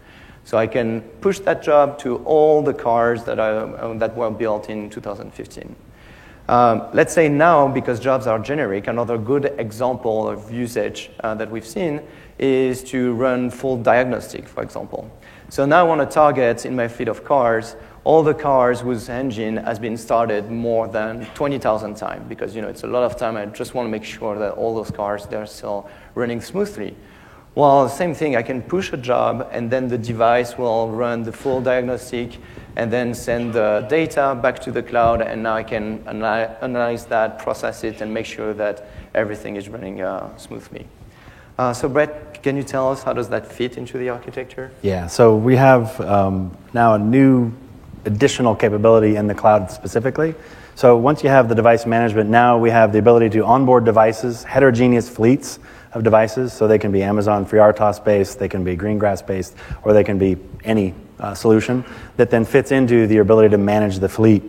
So 0.46 0.58
I 0.58 0.68
can 0.68 1.02
push 1.22 1.40
that 1.40 1.62
job 1.62 2.00
to 2.00 2.18
all 2.18 2.62
the 2.62 2.74
cars 2.74 3.24
that, 3.26 3.40
are, 3.40 3.94
that 3.96 4.16
were 4.16 4.32
built 4.32 4.70
in 4.70 4.90
2015. 4.90 5.76
Um, 6.48 6.88
let's 6.94 7.14
say 7.14 7.28
now, 7.28 7.68
because 7.68 8.00
jobs 8.00 8.28
are 8.28 8.40
generic, 8.40 8.88
another 8.88 9.18
good 9.18 9.54
example 9.58 10.30
of 10.30 10.52
usage 10.52 11.10
uh, 11.22 11.36
that 11.36 11.52
we've 11.52 11.66
seen 11.66 12.02
is 12.38 12.84
to 12.86 13.14
run 13.16 13.50
full 13.50 13.76
diagnostic, 13.78 14.48
for 14.48 14.62
example. 14.62 15.12
So 15.50 15.66
now 15.66 15.80
I 15.80 15.84
want 15.84 16.02
to 16.02 16.14
target 16.14 16.66
in 16.66 16.76
my 16.76 16.88
fleet 16.88 17.08
of 17.08 17.26
cars 17.26 17.76
all 18.06 18.22
the 18.22 18.36
cars 18.36 18.82
whose 18.82 19.10
engine 19.10 19.58
has 19.58 19.80
been 19.80 19.98
started 19.98 20.52
more 20.52 20.88
than 20.88 21.26
20,000 21.34 21.98
times 21.98 22.24
because 22.30 22.56
you 22.56 22.62
know 22.62 22.68
it's 22.68 22.84
a 22.84 22.88
lot 22.88 23.04
of 23.04 23.18
time. 23.18 23.36
I 23.36 23.48
just 23.48 23.74
want 23.74 23.88
to 23.88 23.90
make 23.90 24.04
sure 24.04 24.38
that 24.38 24.54
all 24.54 24.76
those 24.76 24.92
cars 24.92 25.26
they're 25.26 25.48
still 25.48 25.90
running 26.14 26.40
smoothly. 26.40 26.96
Well, 27.56 27.88
same 27.88 28.14
thing, 28.14 28.36
I 28.36 28.42
can 28.42 28.62
push 28.62 28.92
a 28.92 28.98
job 28.98 29.48
and 29.50 29.72
then 29.72 29.88
the 29.88 29.98
device 29.98 30.58
will 30.58 30.92
run 30.92 31.24
the 31.24 31.32
full 31.32 31.62
diagnostic 31.62 32.38
and 32.76 32.92
then 32.92 33.14
send 33.14 33.54
the 33.54 33.86
data 33.90 34.38
back 34.42 34.60
to 34.64 34.74
the 34.74 34.84
cloud 34.84 35.22
and 35.22 35.42
now 35.42 35.56
I 35.56 35.64
can 35.64 36.06
analyze 36.06 37.06
that, 37.06 37.40
process 37.40 37.86
it, 37.86 38.02
and 38.02 38.14
make 38.14 38.26
sure 38.26 38.54
that 38.56 38.90
everything 39.14 39.56
is 39.56 39.70
running 39.70 40.02
uh, 40.02 40.36
smoothly. 40.36 40.86
Uh, 41.58 41.72
so 41.72 41.88
Brett, 41.88 42.44
can 42.44 42.58
you 42.58 42.64
tell 42.64 42.92
us 42.92 43.04
how 43.04 43.14
does 43.14 43.30
that 43.30 43.50
fit 43.50 43.78
into 43.78 43.98
the 43.98 44.10
architecture? 44.10 44.70
Yeah, 44.82 45.08
so 45.08 45.38
we 45.38 45.56
have 45.56 46.02
um, 46.02 46.58
now 46.74 46.96
a 46.96 47.00
new 47.00 47.54
additional 48.04 48.54
capability 48.54 49.16
in 49.16 49.28
the 49.28 49.34
cloud 49.34 49.72
specifically. 49.72 50.36
So 50.76 50.98
once 50.98 51.24
you 51.24 51.30
have 51.30 51.48
the 51.48 51.56
device 51.56 51.86
management, 51.86 52.30
now 52.30 52.58
we 52.58 52.70
have 52.70 52.92
the 52.92 53.00
ability 53.00 53.30
to 53.30 53.46
onboard 53.46 53.86
devices, 53.86 54.44
heterogeneous 54.44 55.08
fleets 55.08 55.60
of 55.96 56.04
devices. 56.04 56.54
So 56.54 56.68
they 56.68 56.78
can 56.78 56.92
be 56.92 57.02
Amazon 57.02 57.46
FreeRTOS 57.46 58.04
based, 58.04 58.38
they 58.38 58.50
can 58.50 58.64
be 58.64 58.78
Greengrass 58.78 59.26
based, 59.26 59.56
or 59.84 59.94
they 59.94 60.04
can 60.04 60.20
be 60.20 60.38
any 60.64 60.94
uh, 61.20 61.34
solution 61.34 61.84
that 62.18 62.30
then 62.30 62.46
fits 62.46 62.72
into 62.72 63.08
the 63.08 63.18
ability 63.18 63.50
to 63.50 63.58
manage 63.58 63.98
the 64.00 64.10
fleet. 64.10 64.44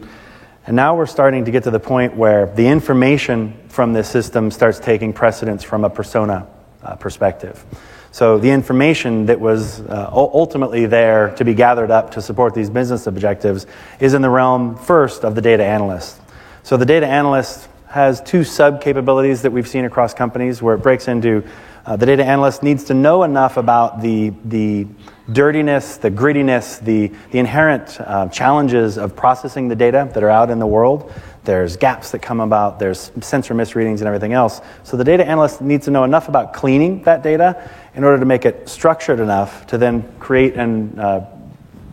And 0.67 0.75
now 0.75 0.97
we're 0.97 1.07
starting 1.07 1.45
to 1.45 1.53
get 1.53 1.63
to 1.63 1.71
the 1.71 1.81
point 1.81 2.17
where 2.17 2.53
the 2.55 2.67
information 2.67 3.57
from 3.69 3.93
this 3.93 4.11
system 4.11 4.51
starts 4.51 4.81
taking 4.81 5.13
precedence 5.13 5.63
from 5.63 5.85
a 5.85 5.91
persona 5.91 6.49
uh, 6.83 6.97
perspective. 6.97 7.65
So 8.11 8.39
the 8.39 8.51
information 8.51 9.27
that 9.27 9.39
was 9.39 9.81
uh, 9.83 10.11
ultimately 10.13 10.87
there 10.87 11.35
to 11.37 11.45
be 11.45 11.55
gathered 11.55 11.91
up 11.91 12.13
to 12.13 12.23
support 12.23 12.55
these 12.55 12.71
business 12.71 13.07
objectives 13.07 13.67
is 14.01 14.15
in 14.15 14.23
the 14.23 14.31
realm 14.31 14.77
first 14.77 15.25
of 15.25 15.35
the 15.35 15.43
data 15.43 15.65
analyst. 15.65 16.21
So 16.63 16.77
the 16.77 16.87
data 16.87 17.07
analyst 17.07 17.69
has 17.97 18.21
two 18.21 18.45
sub 18.45 18.83
capabilities 18.83 19.41
that 19.41 19.51
we've 19.51 19.67
seen 19.67 19.87
across 19.87 20.13
companies 20.13 20.61
where 20.61 20.75
it 20.75 20.83
breaks 20.83 21.09
into 21.09 21.43
uh, 21.87 21.97
the 21.97 22.05
data 22.05 22.23
analyst 22.23 22.63
needs 22.63 22.85
to 22.85 22.93
know 22.93 23.23
enough 23.23 23.57
about 23.57 24.03
the, 24.03 24.35
the 24.45 24.87
dirtiness, 25.33 25.97
the 25.97 26.11
grittiness, 26.11 26.79
the, 26.85 27.11
the 27.31 27.39
inherent 27.39 27.99
uh, 28.01 28.29
challenges 28.29 28.99
of 28.99 29.17
processing 29.17 29.69
the 29.69 29.75
data 29.75 30.11
that 30.13 30.23
are 30.23 30.29
out 30.29 30.51
in 30.51 30.59
the 30.59 30.67
world. 30.67 31.11
There's 31.45 31.79
gaps 31.79 32.11
that 32.11 32.21
come 32.21 32.41
about, 32.41 32.79
there's 32.79 33.11
sensor 33.23 33.55
misreadings 33.55 34.03
and 34.03 34.09
everything 34.09 34.35
else. 34.35 34.61
So 34.83 34.99
the 34.99 35.05
data 35.05 35.27
analyst 35.27 35.63
needs 35.63 35.87
to 35.87 35.91
know 35.91 36.05
enough 36.05 36.29
about 36.29 36.53
cleaning 36.53 37.03
that 37.05 37.23
data 37.23 37.71
in 37.95 38.05
order 38.05 38.19
to 38.19 38.27
make 38.27 38.45
it 38.45 38.69
structured 38.69 39.21
enough 39.21 39.67
to 39.69 39.79
then 39.79 40.03
create 40.19 40.55
and 40.55 41.01
uh, 41.01 41.25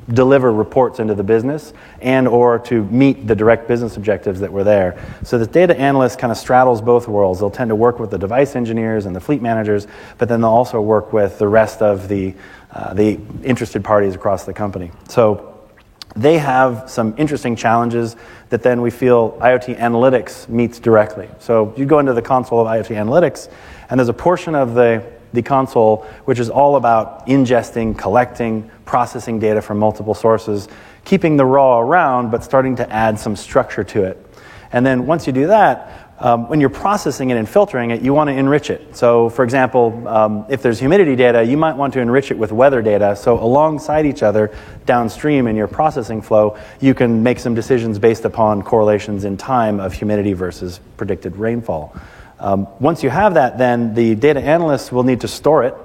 deliver 0.10 0.52
reports 0.52 1.00
into 1.00 1.16
the 1.16 1.24
business 1.24 1.74
and 2.02 2.28
or 2.28 2.60
to 2.60 2.84
meet 2.86 3.28
the 3.28 3.36
direct 3.36 3.68
business 3.68 3.98
objectives 3.98 4.40
that 4.42 4.52
were 4.52 4.64
there. 4.64 5.02
So 5.24 5.38
the 5.38 5.48
data 5.48 5.78
analyst 5.80 6.20
kind 6.20 6.32
of 6.32 6.38
straddles 6.38 6.82
both 6.82 7.08
worlds. 7.08 7.40
They'll 7.40 7.50
tend 7.50 7.70
to 7.70 7.76
work 7.76 8.00
with 8.00 8.12
the 8.12 8.18
device 8.18 8.56
engineers 8.56 9.06
and 9.06 9.16
the 9.16 9.22
fleet 9.22 9.42
managers 9.42 9.88
but 10.18 10.30
then 10.30 10.42
they'll 10.42 10.50
also 10.50 10.82
work 10.82 11.14
with 11.14 11.38
the 11.40 11.48
rest 11.48 11.82
of 11.82 12.08
the, 12.08 12.34
uh, 12.72 12.94
the 12.94 13.20
interested 13.44 13.84
parties 13.84 14.16
across 14.16 14.46
the 14.46 14.54
company. 14.54 14.92
So 15.08 15.50
they 16.16 16.38
have 16.38 16.90
some 16.90 17.16
interesting 17.18 17.56
challenges 17.56 18.16
that 18.50 18.62
then 18.62 18.82
we 18.82 18.92
feel 18.92 19.32
IoT 19.42 19.80
analytics 19.80 20.48
meets 20.48 20.80
directly. 20.80 21.28
So 21.40 21.74
you 21.76 21.86
go 21.86 22.00
into 22.00 22.14
the 22.14 22.22
console 22.22 22.60
of 22.60 22.68
IoT 22.68 22.96
analytics, 22.96 23.52
and 23.90 24.00
there's 24.00 24.10
a 24.10 24.14
portion 24.14 24.54
of 24.54 24.76
the 24.76 25.04
the 25.34 25.42
console, 25.42 26.06
which 26.26 26.40
is 26.40 26.50
all 26.50 26.76
about 26.76 27.28
ingesting, 27.28 27.98
collecting, 27.98 28.70
processing 28.86 29.40
data 29.40 29.62
from 29.62 29.80
multiple 29.80 30.14
sources, 30.14 30.68
keeping 31.04 31.38
the 31.38 31.46
raw 31.46 31.80
around, 31.80 32.32
but 32.32 32.44
starting 32.44 32.76
to 32.78 32.90
add 32.94 33.20
some 33.20 33.36
structure 33.36 33.84
to 33.84 34.04
it. 34.04 34.26
And 34.72 34.86
then 34.86 35.06
once 35.06 35.28
you 35.28 35.34
do 35.34 35.48
that, 35.48 36.04
um, 36.20 36.48
when 36.48 36.62
you're 36.62 36.70
processing 36.70 37.32
it 37.32 37.38
and 37.38 37.50
filtering 37.50 37.92
it, 37.92 38.02
you 38.02 38.14
want 38.14 38.30
to 38.30 38.34
enrich 38.34 38.70
it. 38.70 38.96
So, 38.96 39.30
for 39.30 39.44
example, 39.44 40.08
um, 40.08 40.46
if 40.48 40.62
there's 40.62 40.80
humidity 40.80 41.16
data, 41.16 41.44
you 41.44 41.58
might 41.58 41.76
want 41.76 41.94
to 41.94 42.00
enrich 42.00 42.32
it 42.32 42.38
with 42.38 42.52
weather 42.52 42.82
data. 42.82 43.16
So, 43.16 43.38
alongside 43.38 44.06
each 44.06 44.24
other, 44.24 44.56
downstream 44.86 45.48
in 45.48 45.56
your 45.56 45.68
processing 45.68 46.22
flow, 46.22 46.58
you 46.80 46.94
can 46.94 47.24
make 47.24 47.40
some 47.40 47.56
decisions 47.56 48.00
based 48.00 48.26
upon 48.26 48.62
correlations 48.62 49.26
in 49.26 49.38
time 49.38 49.80
of 49.80 49.92
humidity 49.92 50.34
versus 50.34 50.80
predicted 50.98 51.36
rainfall. 51.36 51.96
Um, 52.44 52.68
once 52.82 53.04
you 53.04 53.10
have 53.10 53.36
that, 53.36 53.58
then 53.58 53.94
the 53.94 54.16
data 54.16 54.42
analysts 54.42 54.92
will 54.92 55.04
need 55.04 55.22
to 55.22 55.30
store 55.30 55.64
it 55.64 55.76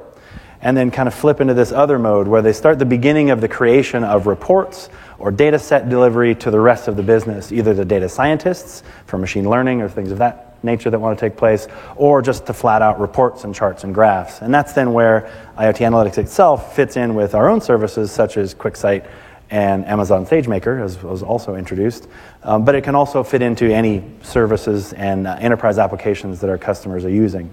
and 0.61 0.77
then 0.77 0.91
kind 0.91 1.07
of 1.07 1.15
flip 1.15 1.41
into 1.41 1.55
this 1.55 1.71
other 1.71 2.01
mode 2.01 2.27
where 2.27 2.43
they 2.43 2.53
start 2.53 2.81
the 2.81 2.85
beginning 2.85 3.31
of 3.31 3.41
the 3.41 3.47
creation 3.47 4.03
of 4.03 4.27
reports 4.27 4.91
or 5.21 5.31
data 5.31 5.57
set 5.57 5.89
delivery 5.89 6.35
to 6.35 6.51
the 6.51 6.59
rest 6.59 6.89
of 6.89 6.97
the 6.97 7.03
business, 7.03 7.53
either 7.53 7.75
the 7.75 7.85
data 7.85 8.09
scientists 8.09 8.83
for 9.07 9.19
machine 9.19 9.49
learning 9.49 9.83
or 9.83 9.89
things 9.89 10.11
of 10.11 10.19
that 10.19 10.57
nature 10.65 10.91
that 10.91 10.99
want 10.99 11.17
to 11.17 11.25
take 11.25 11.37
place, 11.37 11.69
or 11.95 12.21
just 12.21 12.47
to 12.47 12.53
flat 12.53 12.83
out 12.83 12.99
reports 12.99 13.45
and 13.45 13.55
charts 13.55 13.85
and 13.85 13.95
graphs. 13.95 14.43
And 14.43 14.53
that's 14.53 14.73
then 14.73 14.93
where 14.93 15.33
IoT 15.57 15.77
Analytics 15.77 16.19
itself 16.19 16.75
fits 16.75 16.97
in 16.97 17.15
with 17.15 17.37
our 17.37 17.49
own 17.49 17.61
services 17.61 18.11
such 18.11 18.37
as 18.37 18.57
QuickSight 18.57 19.09
and 19.51 19.87
Amazon 19.87 20.27
SageMaker, 20.27 20.83
as 20.83 21.01
was 21.03 21.23
also 21.23 21.55
introduced. 21.55 22.09
Um, 22.49 22.65
but 22.65 22.75
it 22.75 22.83
can 22.83 22.95
also 22.95 23.23
fit 23.23 23.43
into 23.43 23.71
any 23.71 24.03
services 24.23 24.95
and 24.95 25.27
uh, 25.27 25.37
enterprise 25.39 25.77
applications 25.77 26.41
that 26.41 26.49
our 26.49 26.57
customers 26.57 27.05
are 27.05 27.11
using. 27.11 27.53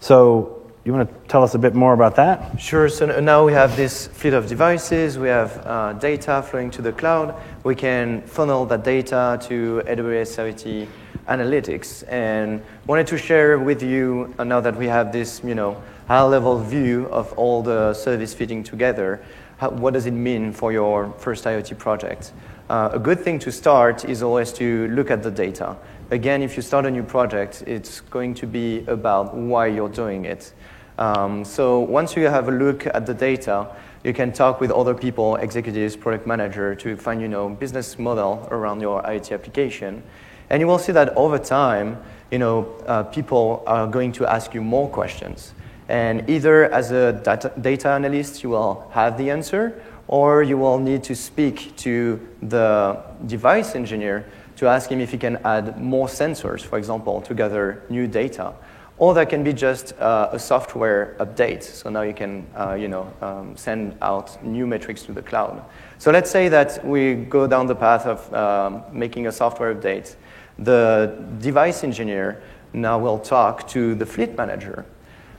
So, 0.00 0.70
you 0.84 0.92
want 0.92 1.08
to 1.08 1.28
tell 1.28 1.42
us 1.42 1.54
a 1.54 1.58
bit 1.58 1.74
more 1.74 1.94
about 1.94 2.16
that? 2.16 2.60
Sure. 2.60 2.88
So 2.90 3.18
now 3.20 3.46
we 3.46 3.52
have 3.54 3.76
this 3.76 4.08
fleet 4.08 4.34
of 4.34 4.46
devices. 4.46 5.18
We 5.18 5.28
have 5.28 5.66
uh, 5.66 5.94
data 5.94 6.42
flowing 6.42 6.70
to 6.72 6.82
the 6.82 6.92
cloud. 6.92 7.34
We 7.64 7.74
can 7.74 8.20
funnel 8.22 8.66
that 8.66 8.84
data 8.84 9.38
to 9.48 9.82
AWS 9.86 10.38
IoT 10.38 10.86
Analytics. 11.26 12.04
And 12.08 12.62
wanted 12.86 13.06
to 13.08 13.18
share 13.18 13.58
with 13.58 13.82
you 13.82 14.34
uh, 14.38 14.44
now 14.44 14.60
that 14.60 14.76
we 14.76 14.86
have 14.86 15.12
this, 15.12 15.40
you 15.44 15.54
know, 15.54 15.82
high-level 16.08 16.60
view 16.64 17.06
of 17.06 17.32
all 17.34 17.62
the 17.62 17.94
service 17.94 18.34
fitting 18.34 18.64
together 18.64 19.22
how, 19.60 19.68
what 19.68 19.92
does 19.92 20.06
it 20.06 20.12
mean 20.12 20.52
for 20.52 20.72
your 20.72 21.12
first 21.18 21.44
IoT 21.44 21.76
project? 21.76 22.32
Uh, 22.70 22.88
a 22.92 23.00
good 23.00 23.18
thing 23.18 23.36
to 23.36 23.50
start 23.50 24.04
is 24.04 24.22
always 24.22 24.52
to 24.52 24.86
look 24.90 25.10
at 25.10 25.24
the 25.24 25.30
data. 25.30 25.76
Again, 26.12 26.40
if 26.40 26.54
you 26.54 26.62
start 26.62 26.86
a 26.86 26.90
new 26.90 27.02
project, 27.02 27.64
it's 27.66 28.00
going 28.00 28.32
to 28.34 28.46
be 28.46 28.84
about 28.86 29.34
why 29.34 29.66
you're 29.66 29.88
doing 29.88 30.24
it. 30.24 30.52
Um, 30.96 31.44
so 31.44 31.80
once 31.80 32.14
you 32.14 32.28
have 32.28 32.46
a 32.46 32.52
look 32.52 32.86
at 32.86 33.06
the 33.06 33.12
data, 33.12 33.66
you 34.04 34.12
can 34.12 34.32
talk 34.32 34.60
with 34.60 34.70
other 34.70 34.94
people, 34.94 35.34
executives, 35.34 35.96
product 35.96 36.28
manager, 36.28 36.76
to 36.76 36.96
find 36.96 37.20
you 37.20 37.26
know 37.26 37.48
business 37.48 37.98
model 37.98 38.46
around 38.52 38.80
your 38.80 39.02
IoT 39.02 39.34
application, 39.34 40.04
and 40.48 40.60
you 40.60 40.68
will 40.68 40.78
see 40.78 40.92
that 40.92 41.08
over 41.16 41.40
time, 41.40 42.00
you 42.30 42.38
know, 42.38 42.72
uh, 42.86 43.02
people 43.02 43.64
are 43.66 43.88
going 43.88 44.12
to 44.12 44.26
ask 44.26 44.54
you 44.54 44.62
more 44.62 44.88
questions. 44.88 45.54
And 45.88 46.30
either 46.30 46.72
as 46.72 46.92
a 46.92 47.14
data, 47.14 47.50
data 47.60 47.88
analyst, 47.88 48.44
you 48.44 48.50
will 48.50 48.88
have 48.92 49.18
the 49.18 49.28
answer, 49.28 49.82
or 50.10 50.42
you 50.42 50.58
will 50.58 50.80
need 50.80 51.04
to 51.04 51.14
speak 51.14 51.74
to 51.76 52.18
the 52.42 53.00
device 53.26 53.76
engineer 53.76 54.26
to 54.56 54.66
ask 54.66 54.90
him 54.90 55.00
if 55.00 55.12
he 55.12 55.16
can 55.16 55.36
add 55.44 55.80
more 55.80 56.08
sensors, 56.08 56.62
for 56.62 56.78
example, 56.78 57.20
to 57.22 57.32
gather 57.32 57.84
new 57.88 58.08
data. 58.08 58.52
Or 58.98 59.14
that 59.14 59.28
can 59.28 59.44
be 59.44 59.52
just 59.52 59.92
uh, 60.00 60.30
a 60.32 60.38
software 60.38 61.14
update. 61.20 61.62
So 61.62 61.90
now 61.90 62.02
you 62.02 62.12
can 62.12 62.44
uh, 62.56 62.74
you 62.74 62.88
know, 62.88 63.12
um, 63.22 63.56
send 63.56 63.96
out 64.02 64.44
new 64.44 64.66
metrics 64.66 65.04
to 65.04 65.12
the 65.12 65.22
cloud. 65.22 65.64
So 65.98 66.10
let's 66.10 66.30
say 66.30 66.48
that 66.48 66.84
we 66.84 67.14
go 67.14 67.46
down 67.46 67.66
the 67.66 67.76
path 67.76 68.04
of 68.04 68.34
um, 68.34 68.82
making 68.92 69.28
a 69.28 69.32
software 69.32 69.72
update. 69.72 70.16
The 70.58 71.24
device 71.38 71.84
engineer 71.84 72.42
now 72.72 72.98
will 72.98 73.20
talk 73.20 73.68
to 73.68 73.94
the 73.94 74.06
fleet 74.06 74.36
manager 74.36 74.84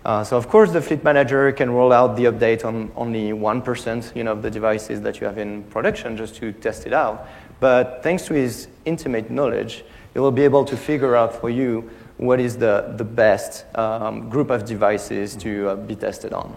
uh, 0.06 0.24
so 0.24 0.36
of 0.38 0.50
course 0.50 0.72
the 0.72 0.82
fleet 0.82 1.04
manager 1.04 1.52
can 1.52 1.70
roll 1.72 1.94
out 1.94 2.16
the 2.16 2.26
update 2.26 2.66
on 2.66 2.92
only 2.96 3.32
1% 3.32 4.16
you 4.16 4.24
know, 4.24 4.32
of 4.32 4.42
the 4.42 4.50
devices 4.50 5.02
that 5.02 5.20
you 5.20 5.28
have 5.28 5.38
in 5.38 5.64
production 5.64 6.18
just 6.18 6.36
to 6.36 6.52
test 6.54 6.88
it 6.88 6.94
out. 6.94 7.28
But 7.60 8.02
thanks 8.02 8.26
to 8.26 8.34
his 8.34 8.68
intimate 8.86 9.30
knowledge, 9.30 9.84
he 10.14 10.20
will 10.20 10.32
be 10.32 10.42
able 10.44 10.66
to 10.66 10.76
figure 10.76 11.16
out 11.16 11.40
for 11.40 11.50
you 11.50 11.90
what 12.18 12.40
is 12.40 12.58
the, 12.58 12.94
the 12.98 13.04
best 13.04 13.66
um, 13.78 14.30
group 14.30 14.50
of 14.50 14.66
devices 14.66 15.36
to 15.38 15.70
uh, 15.70 15.76
be 15.76 15.96
tested 15.96 16.34
on. 16.34 16.56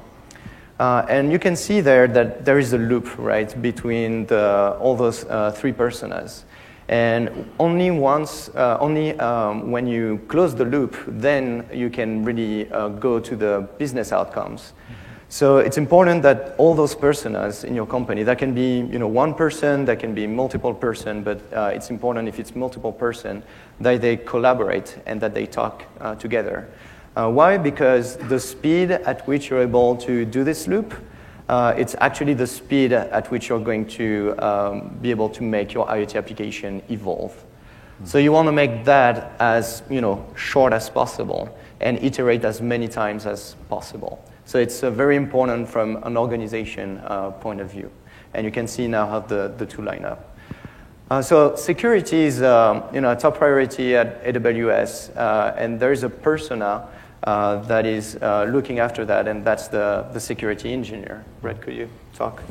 Uh, 0.78 1.06
and 1.08 1.30
you 1.30 1.38
can 1.38 1.54
see 1.54 1.80
there 1.80 2.08
that 2.08 2.44
there 2.44 2.58
is 2.58 2.72
a 2.72 2.78
loop, 2.78 3.16
right, 3.18 3.60
between 3.62 4.26
the, 4.26 4.76
all 4.80 4.96
those 4.96 5.24
uh, 5.26 5.52
three 5.52 5.72
personas. 5.72 6.42
And 6.88 7.50
only 7.58 7.90
once, 7.90 8.50
uh, 8.50 8.76
only 8.80 9.18
um, 9.18 9.70
when 9.70 9.86
you 9.86 10.20
close 10.28 10.54
the 10.54 10.64
loop, 10.64 10.96
then 11.06 11.66
you 11.72 11.88
can 11.88 12.24
really 12.24 12.70
uh, 12.70 12.88
go 12.88 13.18
to 13.20 13.36
the 13.36 13.68
business 13.78 14.12
outcomes. 14.12 14.74
So 15.30 15.58
it's 15.58 15.78
important 15.78 16.22
that 16.22 16.54
all 16.58 16.74
those 16.74 16.94
personas 16.94 17.64
in 17.64 17.74
your 17.74 17.86
company, 17.86 18.22
that 18.22 18.38
can 18.38 18.54
be 18.54 18.80
you 18.80 18.98
know, 18.98 19.08
one 19.08 19.34
person, 19.34 19.84
that 19.86 19.98
can 19.98 20.14
be 20.14 20.26
multiple 20.26 20.74
person, 20.74 21.24
but 21.24 21.40
uh, 21.52 21.72
it's 21.74 21.90
important 21.90 22.28
if 22.28 22.38
it's 22.38 22.54
multiple 22.54 22.92
person, 22.92 23.42
that 23.80 24.00
they 24.00 24.16
collaborate 24.16 24.96
and 25.06 25.20
that 25.20 25.34
they 25.34 25.46
talk 25.46 25.84
uh, 26.00 26.14
together. 26.14 26.68
Uh, 27.16 27.30
why? 27.30 27.56
Because 27.56 28.16
the 28.28 28.38
speed 28.38 28.90
at 28.90 29.26
which 29.26 29.48
you're 29.50 29.62
able 29.62 29.96
to 29.96 30.24
do 30.24 30.44
this 30.44 30.68
loop 30.68 30.94
uh, 31.48 31.74
it's 31.76 31.94
actually 32.00 32.34
the 32.34 32.46
speed 32.46 32.92
at 32.92 33.30
which 33.30 33.48
you're 33.48 33.60
going 33.60 33.86
to 33.86 34.34
um, 34.38 34.96
be 35.02 35.10
able 35.10 35.28
to 35.28 35.42
make 35.42 35.74
your 35.74 35.86
IoT 35.86 36.16
application 36.16 36.82
evolve. 36.90 37.32
Mm-hmm. 37.32 38.06
So 38.06 38.18
you 38.18 38.32
want 38.32 38.46
to 38.48 38.52
make 38.52 38.84
that 38.84 39.32
as 39.38 39.82
you 39.90 40.00
know 40.00 40.26
short 40.36 40.72
as 40.72 40.88
possible 40.88 41.56
and 41.80 41.98
iterate 41.98 42.44
as 42.44 42.60
many 42.60 42.88
times 42.88 43.26
as 43.26 43.56
possible. 43.68 44.24
So 44.46 44.58
it's 44.58 44.82
uh, 44.82 44.90
very 44.90 45.16
important 45.16 45.68
from 45.68 46.02
an 46.04 46.16
organization 46.16 47.00
uh, 47.04 47.30
point 47.30 47.60
of 47.60 47.70
view. 47.70 47.90
And 48.32 48.44
you 48.44 48.50
can 48.50 48.66
see 48.66 48.88
now 48.88 49.06
how 49.06 49.20
the, 49.20 49.54
the 49.56 49.66
two 49.66 49.82
line 49.82 50.04
up. 50.04 50.36
Uh, 51.10 51.20
so 51.22 51.54
security 51.54 52.22
is 52.22 52.42
um, 52.42 52.82
you 52.92 53.00
know, 53.00 53.12
a 53.12 53.16
top 53.16 53.36
priority 53.36 53.94
at 53.94 54.24
AWS, 54.24 55.14
uh, 55.16 55.54
and 55.56 55.78
there 55.78 55.92
is 55.92 56.02
a 56.02 56.08
persona 56.08 56.88
uh, 57.24 57.56
that 57.62 57.86
is 57.86 58.16
uh, 58.16 58.44
looking 58.44 58.78
after 58.78 59.04
that, 59.06 59.26
and 59.26 59.44
that's 59.44 59.68
the, 59.68 60.06
the 60.12 60.20
security 60.20 60.72
engineer. 60.72 61.24
Brett, 61.40 61.60
could 61.60 61.74
you 61.74 61.88
talk 62.14 62.42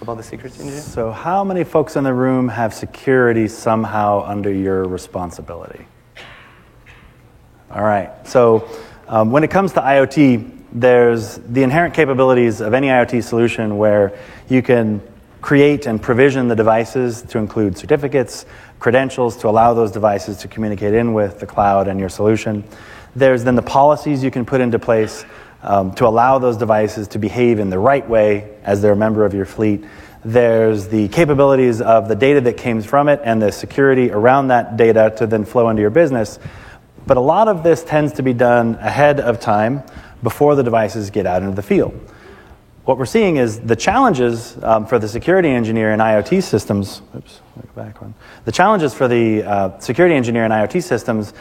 about 0.00 0.16
the 0.16 0.22
security 0.22 0.60
engineer? 0.60 0.80
So, 0.80 1.10
how 1.10 1.44
many 1.44 1.62
folks 1.62 1.96
in 1.96 2.04
the 2.04 2.14
room 2.14 2.48
have 2.48 2.72
security 2.72 3.48
somehow 3.48 4.24
under 4.24 4.52
your 4.52 4.84
responsibility? 4.84 5.86
All 7.70 7.84
right. 7.84 8.10
So, 8.26 8.66
um, 9.08 9.30
when 9.30 9.44
it 9.44 9.50
comes 9.50 9.72
to 9.74 9.80
IoT, 9.80 10.50
there's 10.72 11.36
the 11.36 11.62
inherent 11.62 11.94
capabilities 11.94 12.60
of 12.60 12.72
any 12.72 12.88
IoT 12.88 13.22
solution 13.22 13.76
where 13.76 14.18
you 14.48 14.62
can 14.62 15.02
create 15.42 15.84
and 15.84 16.00
provision 16.00 16.48
the 16.48 16.56
devices 16.56 17.20
to 17.20 17.36
include 17.36 17.76
certificates, 17.76 18.46
credentials 18.78 19.36
to 19.36 19.48
allow 19.48 19.74
those 19.74 19.92
devices 19.92 20.38
to 20.38 20.48
communicate 20.48 20.94
in 20.94 21.12
with 21.12 21.38
the 21.38 21.46
cloud 21.46 21.86
and 21.88 22.00
your 22.00 22.08
solution. 22.08 22.64
There's 23.16 23.44
then 23.44 23.54
the 23.54 23.62
policies 23.62 24.24
you 24.24 24.30
can 24.30 24.44
put 24.44 24.60
into 24.60 24.78
place 24.78 25.24
um, 25.62 25.94
to 25.94 26.06
allow 26.06 26.38
those 26.38 26.56
devices 26.56 27.08
to 27.08 27.18
behave 27.18 27.58
in 27.58 27.70
the 27.70 27.78
right 27.78 28.06
way 28.08 28.56
as 28.64 28.82
they're 28.82 28.92
a 28.92 28.96
member 28.96 29.24
of 29.24 29.34
your 29.34 29.46
fleet. 29.46 29.84
There's 30.24 30.88
the 30.88 31.08
capabilities 31.08 31.80
of 31.80 32.08
the 32.08 32.16
data 32.16 32.40
that 32.42 32.56
came 32.56 32.80
from 32.82 33.08
it 33.08 33.20
and 33.24 33.40
the 33.40 33.52
security 33.52 34.10
around 34.10 34.48
that 34.48 34.76
data 34.76 35.12
to 35.18 35.26
then 35.26 35.44
flow 35.44 35.68
into 35.68 35.82
your 35.82 35.90
business. 35.90 36.38
But 37.06 37.16
a 37.16 37.20
lot 37.20 37.48
of 37.48 37.62
this 37.62 37.84
tends 37.84 38.14
to 38.14 38.22
be 38.22 38.32
done 38.32 38.76
ahead 38.76 39.20
of 39.20 39.40
time 39.40 39.82
before 40.22 40.54
the 40.54 40.62
devices 40.62 41.10
get 41.10 41.26
out 41.26 41.42
into 41.42 41.54
the 41.54 41.62
field. 41.62 41.98
What 42.84 42.98
we're 42.98 43.06
seeing 43.06 43.36
is 43.36 43.60
the 43.60 43.76
challenges 43.76 44.62
um, 44.62 44.86
for 44.86 44.98
the 44.98 45.08
security 45.08 45.48
engineer 45.48 45.92
in 45.92 46.00
IoT 46.00 46.42
systems. 46.42 47.00
Oops, 47.16 47.40
back 47.74 48.00
one. 48.00 48.14
The 48.44 48.52
challenges 48.52 48.92
for 48.92 49.08
the 49.08 49.42
uh, 49.42 49.78
security 49.78 50.14
engineer 50.14 50.44
in 50.44 50.50
IoT 50.50 50.82
systems 50.82 51.32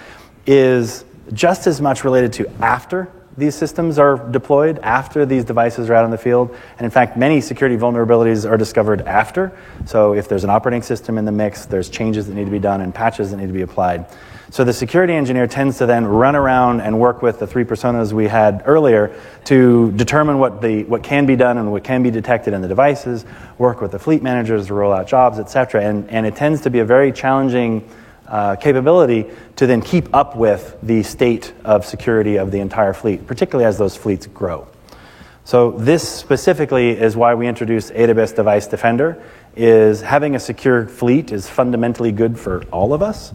is 0.46 1.04
just 1.32 1.68
as 1.68 1.80
much 1.80 2.04
related 2.04 2.34
to 2.34 2.50
after 2.62 3.10
these 3.36 3.56
systems 3.56 3.98
are 3.98 4.18
deployed 4.30 4.78
after 4.80 5.26
these 5.26 5.44
devices 5.44 5.90
are 5.90 5.96
out 5.96 6.06
in 6.06 6.12
the 6.12 6.18
field. 6.18 6.56
And 6.78 6.86
in 6.86 6.92
fact, 6.92 7.18
many 7.18 7.42
security 7.42 7.78
vulnerabilities 7.78 8.48
are 8.48 8.58
discovered 8.58 9.02
after. 9.02 9.58
So 9.86 10.14
if 10.14 10.28
there's 10.28 10.44
an 10.44 10.52
operating 10.52 10.84
system 10.84 11.18
in 11.18 11.26
the 11.26 11.32
mix, 11.32 11.66
there's 11.66 11.90
changes 11.90 12.28
that 12.28 12.36
need 12.36 12.46
to 12.46 12.52
be 12.52 12.60
done 12.60 12.82
and 12.82 12.94
patches 12.94 13.32
that 13.32 13.38
need 13.38 13.48
to 13.48 13.54
be 13.54 13.64
applied. 13.64 14.06
So 14.52 14.64
the 14.64 14.74
security 14.74 15.14
engineer 15.14 15.48
tends 15.48 15.80
to 15.80 15.88
then 15.88 16.06
run 16.06 16.36
around 16.36 16.82
and 16.82 17.00
work 17.00 17.24
with 17.24 17.40
the 17.40 17.48
three 17.48 17.64
personas 17.64 18.14
we 18.14 18.28
had 18.28 18.62
earlier 18.68 19.20
to 19.46 19.92
determine 19.94 20.38
what, 20.38 20.62
the, 20.62 20.84
what 20.84 21.02
can 21.02 21.26
be 21.26 21.36
done 21.36 21.58
and 21.58 21.72
what 21.72 21.84
can 21.84 22.04
be 22.04 22.12
detected 22.12 22.54
in 22.54 22.62
the 22.62 22.68
devices, 22.68 23.26
work 23.58 23.82
with 23.82 23.92
the 23.92 23.98
fleet 23.98 24.22
managers 24.22 24.68
to 24.68 24.76
roll 24.76 24.94
out 24.94 25.08
jobs, 25.08 25.40
et 25.40 25.50
cetera. 25.50 25.82
And, 25.82 26.08
and 26.12 26.28
it 26.28 26.36
tends 26.36 26.62
to 26.62 26.70
be 26.70 26.80
a 26.80 26.86
very 26.86 27.12
challenging 27.12 27.90
uh, 28.28 28.56
capability 28.56 29.26
to 29.58 29.68
then 29.68 29.82
keep 29.82 30.14
up 30.14 30.36
with 30.36 30.78
the 30.82 31.04
state 31.04 31.54
of 31.64 31.86
security 31.86 32.38
of 32.38 32.52
the 32.52 32.60
entire 32.60 32.94
fleet, 32.94 33.28
particularly 33.28 33.66
as 33.66 33.78
those 33.78 33.96
fleets 33.96 34.28
grow. 34.28 34.68
So 35.46 35.72
this 35.72 36.08
specifically 36.08 36.92
is 36.92 37.18
why 37.18 37.36
we 37.36 37.48
introduced 37.48 37.92
AWS 37.94 38.36
Device 38.36 38.68
Defender. 38.68 39.22
Is 39.56 40.02
having 40.02 40.36
a 40.36 40.40
secure 40.40 40.88
fleet 40.88 41.32
is 41.32 41.48
fundamentally 41.48 42.12
good 42.12 42.40
for 42.40 42.64
all 42.72 42.94
of 42.94 43.04
us, 43.04 43.34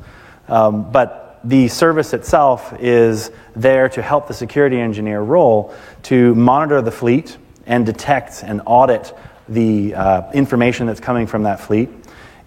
um, 0.48 0.90
but 0.90 1.38
the 1.44 1.68
service 1.68 2.12
itself 2.12 2.74
is 2.80 3.30
there 3.54 3.88
to 3.90 4.02
help 4.02 4.26
the 4.26 4.34
security 4.34 4.80
engineer 4.80 5.20
role 5.20 5.72
to 6.04 6.34
monitor 6.34 6.82
the 6.82 6.90
fleet 6.90 7.36
and 7.66 7.86
detect 7.86 8.42
and 8.42 8.62
audit 8.66 9.14
the 9.48 9.94
uh, 9.94 10.32
information 10.32 10.86
that's 10.86 11.00
coming 11.00 11.26
from 11.26 11.44
that 11.44 11.60
fleet 11.60 11.88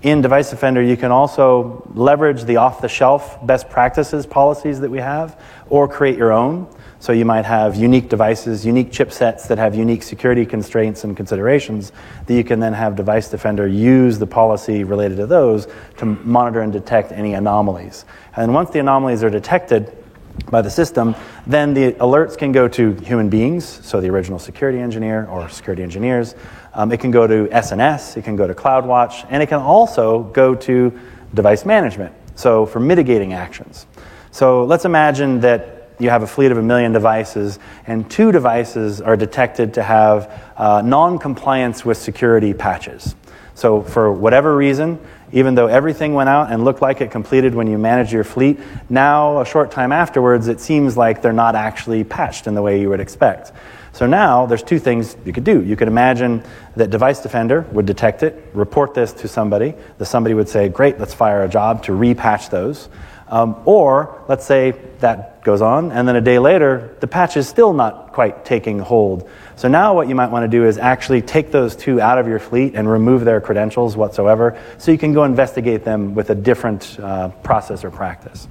in 0.02 0.22
Device 0.22 0.50
Defender, 0.50 0.82
you 0.82 0.98
can 0.98 1.12
also 1.12 1.84
leverage 1.94 2.44
the 2.44 2.58
off 2.58 2.82
the 2.82 2.88
shelf 2.88 3.38
best 3.46 3.70
practices 3.70 4.26
policies 4.26 4.80
that 4.80 4.90
we 4.90 4.98
have 4.98 5.40
or 5.70 5.88
create 5.88 6.18
your 6.18 6.32
own. 6.32 6.68
So 7.00 7.14
you 7.14 7.26
might 7.26 7.46
have 7.46 7.76
unique 7.76 8.10
devices, 8.10 8.66
unique 8.66 8.92
chipsets 8.92 9.48
that 9.48 9.58
have 9.58 9.76
unique 9.76 10.04
security 10.04 10.46
constraints 10.46 11.04
and 11.04 11.16
considerations 11.16 11.92
that 12.26 12.34
you 12.34 12.44
can 12.44 12.60
then 12.60 12.74
have 12.74 12.96
Device 12.96 13.30
Defender 13.30 13.68
use 13.68 14.20
the 14.20 14.28
policy 14.28 14.84
related 14.84 15.18
to 15.18 15.28
those 15.28 15.68
to 15.98 16.06
monitor 16.06 16.62
and 16.62 16.74
detect 16.74 17.12
any 17.12 17.34
anomalies. 17.34 18.06
And 18.36 18.54
once 18.54 18.72
the 18.72 18.80
anomalies 18.80 19.24
are 19.24 19.30
detected, 19.30 20.01
by 20.50 20.62
the 20.62 20.70
system, 20.70 21.16
then 21.48 21.74
the 21.74 21.94
alerts 21.94 22.38
can 22.38 22.52
go 22.52 22.68
to 22.68 22.94
human 22.96 23.30
beings, 23.30 23.66
so 23.66 24.02
the 24.02 24.10
original 24.10 24.40
security 24.40 24.80
engineer 24.80 25.26
or 25.28 25.50
security 25.50 25.84
engineers, 25.84 26.36
um, 26.74 26.92
it 26.92 27.00
can 27.00 27.12
go 27.12 27.28
to 27.28 27.48
SNS, 27.48 28.18
it 28.18 28.24
can 28.24 28.36
go 28.36 28.48
to 28.48 28.54
CloudWatch, 28.54 29.26
and 29.30 29.42
it 29.42 29.48
can 29.48 29.60
also 29.60 30.24
go 30.24 30.56
to 30.56 30.98
device 31.34 31.66
management, 31.66 32.14
so 32.36 32.66
for 32.66 32.80
mitigating 32.80 33.34
actions. 33.34 33.86
So 34.32 34.66
let's 34.66 34.86
imagine 34.86 35.42
that 35.42 35.90
you 36.00 36.10
have 36.10 36.24
a 36.24 36.28
fleet 36.28 36.52
of 36.52 36.58
a 36.58 36.62
million 36.62 36.92
devices, 36.92 37.60
and 37.86 38.10
two 38.10 38.32
devices 38.32 39.02
are 39.02 39.16
detected 39.16 39.76
to 39.76 39.84
have 39.84 40.52
uh, 40.58 40.82
non 40.82 41.20
compliance 41.20 41.86
with 41.86 41.98
security 41.98 42.54
patches. 42.54 43.16
So, 43.54 43.82
for 43.82 44.12
whatever 44.12 44.56
reason, 44.56 45.00
even 45.34 45.56
though 45.56 45.68
everything 45.68 46.14
went 46.14 46.30
out 46.30 46.52
and 46.52 46.66
looked 46.66 46.82
like 46.82 47.02
it 47.02 47.12
completed 47.12 47.56
when 47.56 47.68
you 47.68 47.78
managed 47.78 48.12
your 48.12 48.24
fleet, 48.24 48.60
now, 48.90 49.40
a 49.42 49.46
short 49.46 49.72
time 49.72 49.92
afterwards, 49.92 50.48
it 50.48 50.60
seems 50.60 50.98
like 50.98 51.22
they're 51.22 51.34
not 51.34 51.56
actually 51.56 52.04
patched 52.04 52.48
in 52.48 52.54
the 52.54 52.62
way 52.62 52.82
you 52.82 52.90
would 52.90 53.00
expect. 53.00 53.52
So 53.94 54.08
now 54.08 54.46
there's 54.46 54.64
two 54.64 54.80
things 54.80 55.18
you 55.26 55.34
could 55.34 55.44
do. 55.44 55.62
You 55.62 55.76
could 55.76 55.90
imagine 55.90 56.44
that 56.76 56.90
Device 56.90 57.22
Defender 57.22 57.68
would 57.72 57.86
detect 57.86 58.24
it, 58.24 58.42
report 58.54 58.94
this 58.94 59.12
to 59.14 59.28
somebody. 59.28 59.74
The 59.98 60.06
somebody 60.06 60.34
would 60.34 60.48
say, 60.48 60.70
Great, 60.70 60.98
let's 60.98 61.14
fire 61.14 61.44
a 61.44 61.50
job 61.50 61.84
to 61.84 61.92
repatch 61.92 62.50
those. 62.50 62.88
Um, 63.32 63.56
or 63.66 64.24
let's 64.28 64.46
say 64.46 64.74
that 65.00 65.42
goes 65.44 65.62
on, 65.62 65.92
and 65.92 66.06
then 66.08 66.18
a 66.18 66.22
day 66.22 66.38
later, 66.38 66.96
the 67.00 67.08
patch 67.08 67.38
is 67.38 67.48
still 67.48 67.74
not 67.74 68.12
quite 68.12 68.46
taking 68.46 68.78
hold. 68.78 69.28
So 69.56 69.70
now 69.70 69.96
what 69.96 70.10
you 70.10 70.16
might 70.16 70.30
want 70.32 70.44
to 70.44 70.50
do 70.50 70.66
is 70.66 70.78
actually 70.78 71.22
take 71.22 71.50
those 71.50 71.76
two 71.76 72.02
out 72.02 72.18
of 72.18 72.28
your 72.28 72.40
fleet 72.40 72.76
and 72.76 72.90
remove 72.90 73.24
their 73.24 73.40
credentials 73.40 73.96
whatsoever, 73.96 74.60
so 74.78 74.92
you 74.92 74.98
can 74.98 75.14
go 75.14 75.24
investigate 75.24 75.86
them 75.86 76.14
with 76.14 76.30
a 76.30 76.36
different 76.36 77.00
uh, 77.00 77.30
process 77.42 77.86
or 77.86 77.90
practice. 77.90 78.48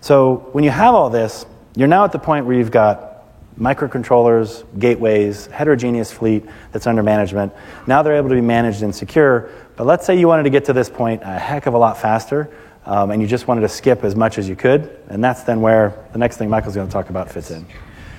So 0.00 0.48
when 0.52 0.64
you 0.64 0.70
have 0.70 0.94
all 0.94 1.10
this, 1.10 1.44
you're 1.74 1.88
now 1.88 2.04
at 2.04 2.12
the 2.12 2.18
point 2.18 2.46
where 2.46 2.56
you've 2.56 2.70
got 2.70 3.24
microcontrollers, 3.58 4.64
gateways, 4.78 5.46
heterogeneous 5.48 6.10
fleet 6.10 6.44
that's 6.72 6.86
under 6.86 7.02
management. 7.02 7.52
Now 7.86 8.02
they're 8.02 8.16
able 8.16 8.30
to 8.30 8.34
be 8.34 8.40
managed 8.40 8.82
and 8.82 8.94
secure. 8.94 9.50
But 9.76 9.86
let's 9.86 10.06
say 10.06 10.18
you 10.18 10.28
wanted 10.28 10.44
to 10.44 10.50
get 10.50 10.64
to 10.66 10.72
this 10.72 10.88
point 10.88 11.22
a 11.24 11.38
heck 11.38 11.66
of 11.66 11.74
a 11.74 11.78
lot 11.78 11.98
faster, 11.98 12.48
um, 12.86 13.10
and 13.10 13.20
you 13.20 13.28
just 13.28 13.46
wanted 13.46 13.62
to 13.62 13.68
skip 13.68 14.04
as 14.04 14.16
much 14.16 14.38
as 14.38 14.48
you 14.48 14.56
could. 14.56 14.98
And 15.08 15.22
that's 15.22 15.42
then 15.42 15.60
where 15.60 16.06
the 16.12 16.18
next 16.18 16.36
thing 16.36 16.50
Michael's 16.50 16.74
going 16.74 16.86
to 16.86 16.92
talk 16.92 17.10
about 17.10 17.30
fits 17.30 17.50
in. 17.50 17.66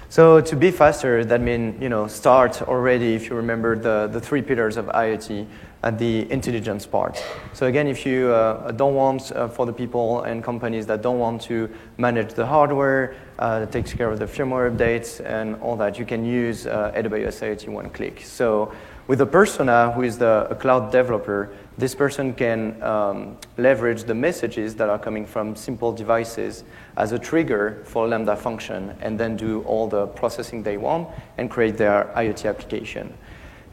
So 0.09 0.41
to 0.41 0.55
be 0.57 0.71
faster, 0.71 1.23
that 1.23 1.39
means 1.39 1.81
you 1.81 1.87
know 1.87 2.07
start 2.07 2.61
already. 2.63 3.15
If 3.15 3.29
you 3.29 3.35
remember 3.35 3.77
the, 3.77 4.09
the 4.11 4.19
three 4.19 4.41
pillars 4.41 4.75
of 4.77 4.87
IoT, 4.87 5.47
at 5.83 5.97
the 5.97 6.31
intelligence 6.31 6.85
part. 6.85 7.23
So 7.53 7.65
again, 7.65 7.87
if 7.87 8.05
you 8.05 8.29
uh, 8.29 8.71
don't 8.71 8.93
want 8.93 9.31
uh, 9.31 9.47
for 9.47 9.65
the 9.65 9.73
people 9.73 10.21
and 10.23 10.43
companies 10.43 10.85
that 10.87 11.01
don't 11.01 11.17
want 11.17 11.41
to 11.43 11.69
manage 11.97 12.33
the 12.33 12.45
hardware, 12.45 13.15
uh, 13.39 13.59
that 13.61 13.71
takes 13.71 13.91
care 13.93 14.09
of 14.09 14.19
the 14.19 14.25
firmware 14.25 14.71
updates 14.71 15.25
and 15.25 15.55
all 15.55 15.75
that, 15.77 15.97
you 15.97 16.05
can 16.05 16.23
use 16.23 16.67
uh, 16.67 16.91
AWS 16.95 17.41
IoT 17.41 17.69
one 17.69 17.89
click. 17.89 18.21
So 18.21 18.71
with 19.07 19.21
a 19.21 19.25
persona 19.25 19.91
who 19.91 20.03
is 20.03 20.19
the, 20.19 20.47
a 20.51 20.55
cloud 20.55 20.91
developer, 20.91 21.51
this 21.77 21.95
person 21.95 22.33
can 22.33 22.81
um, 22.83 23.37
leverage 23.57 24.03
the 24.03 24.13
messages 24.13 24.75
that 24.75 24.89
are 24.89 24.99
coming 24.99 25.25
from 25.25 25.55
simple 25.55 25.91
devices 25.91 26.63
as 26.97 27.11
a 27.11 27.19
trigger 27.19 27.81
for 27.85 28.07
Lambda 28.07 28.35
function 28.35 28.95
and 29.01 29.19
then 29.19 29.37
do 29.37 29.61
all 29.63 29.87
the 29.87 30.07
processing 30.07 30.63
they 30.63 30.77
want 30.77 31.07
and 31.37 31.49
create 31.49 31.77
their 31.77 32.11
IoT 32.15 32.47
application. 32.47 33.13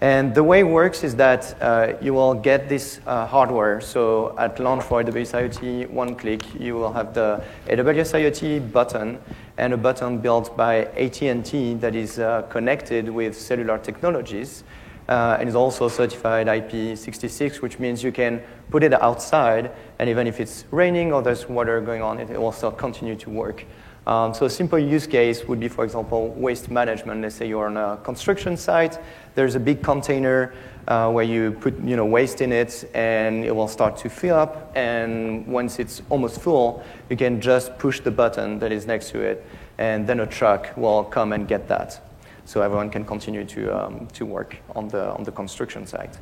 And 0.00 0.32
the 0.32 0.44
way 0.44 0.60
it 0.60 0.68
works 0.68 1.02
is 1.02 1.16
that 1.16 1.60
uh, 1.60 1.94
you 2.00 2.14
will 2.14 2.34
get 2.34 2.68
this 2.68 3.00
uh, 3.04 3.26
hardware. 3.26 3.80
So 3.80 4.32
at 4.38 4.60
launch 4.60 4.84
for 4.84 5.02
AWS 5.02 5.32
IoT, 5.34 5.90
one 5.90 6.14
click, 6.14 6.54
you 6.54 6.76
will 6.76 6.92
have 6.92 7.14
the 7.14 7.42
AWS 7.66 8.14
IoT 8.14 8.70
button 8.70 9.18
and 9.56 9.72
a 9.72 9.76
button 9.76 10.18
built 10.18 10.56
by 10.56 10.84
AT&T 10.96 11.74
that 11.74 11.96
is 11.96 12.20
uh, 12.20 12.42
connected 12.42 13.08
with 13.08 13.36
cellular 13.36 13.76
technologies 13.76 14.62
uh, 15.08 15.38
and 15.40 15.48
is 15.48 15.54
also 15.54 15.88
certified 15.88 16.46
IP66, 16.46 17.62
which 17.62 17.78
means 17.78 18.02
you 18.02 18.12
can 18.12 18.42
put 18.70 18.82
it 18.82 18.92
outside, 18.92 19.70
and 19.98 20.08
even 20.08 20.26
if 20.26 20.40
it's 20.40 20.64
raining 20.70 21.12
or 21.12 21.22
there's 21.22 21.48
water 21.48 21.80
going 21.80 22.02
on, 22.02 22.18
it 22.18 22.40
will 22.40 22.52
still 22.52 22.70
continue 22.70 23.16
to 23.16 23.30
work. 23.30 23.64
Um, 24.06 24.32
so 24.32 24.46
a 24.46 24.50
simple 24.50 24.78
use 24.78 25.06
case 25.06 25.44
would 25.44 25.60
be, 25.60 25.68
for 25.68 25.84
example, 25.84 26.30
waste 26.30 26.70
management. 26.70 27.20
Let's 27.20 27.34
say 27.34 27.46
you're 27.46 27.66
on 27.66 27.76
a 27.76 27.98
construction 27.98 28.56
site. 28.56 28.98
There's 29.34 29.54
a 29.54 29.60
big 29.60 29.82
container 29.82 30.54
uh, 30.88 31.10
where 31.10 31.24
you 31.24 31.52
put 31.52 31.78
you 31.82 31.94
know, 31.94 32.06
waste 32.06 32.40
in 32.40 32.50
it, 32.50 32.90
and 32.94 33.44
it 33.44 33.54
will 33.54 33.68
start 33.68 33.98
to 33.98 34.08
fill 34.08 34.36
up. 34.36 34.72
And 34.74 35.46
once 35.46 35.78
it's 35.78 36.00
almost 36.08 36.40
full, 36.40 36.82
you 37.10 37.16
can 37.16 37.38
just 37.38 37.78
push 37.78 38.00
the 38.00 38.10
button 38.10 38.58
that 38.60 38.72
is 38.72 38.86
next 38.86 39.10
to 39.10 39.20
it, 39.20 39.44
and 39.76 40.06
then 40.06 40.20
a 40.20 40.26
truck 40.26 40.74
will 40.76 41.04
come 41.04 41.34
and 41.34 41.46
get 41.46 41.68
that. 41.68 42.00
So 42.48 42.62
everyone 42.62 42.88
can 42.88 43.04
continue 43.04 43.44
to, 43.44 43.78
um, 43.78 44.08
to 44.14 44.24
work 44.24 44.56
on 44.74 44.88
the, 44.88 45.12
on 45.12 45.22
the 45.22 45.30
construction 45.30 45.86
site. 45.86 46.16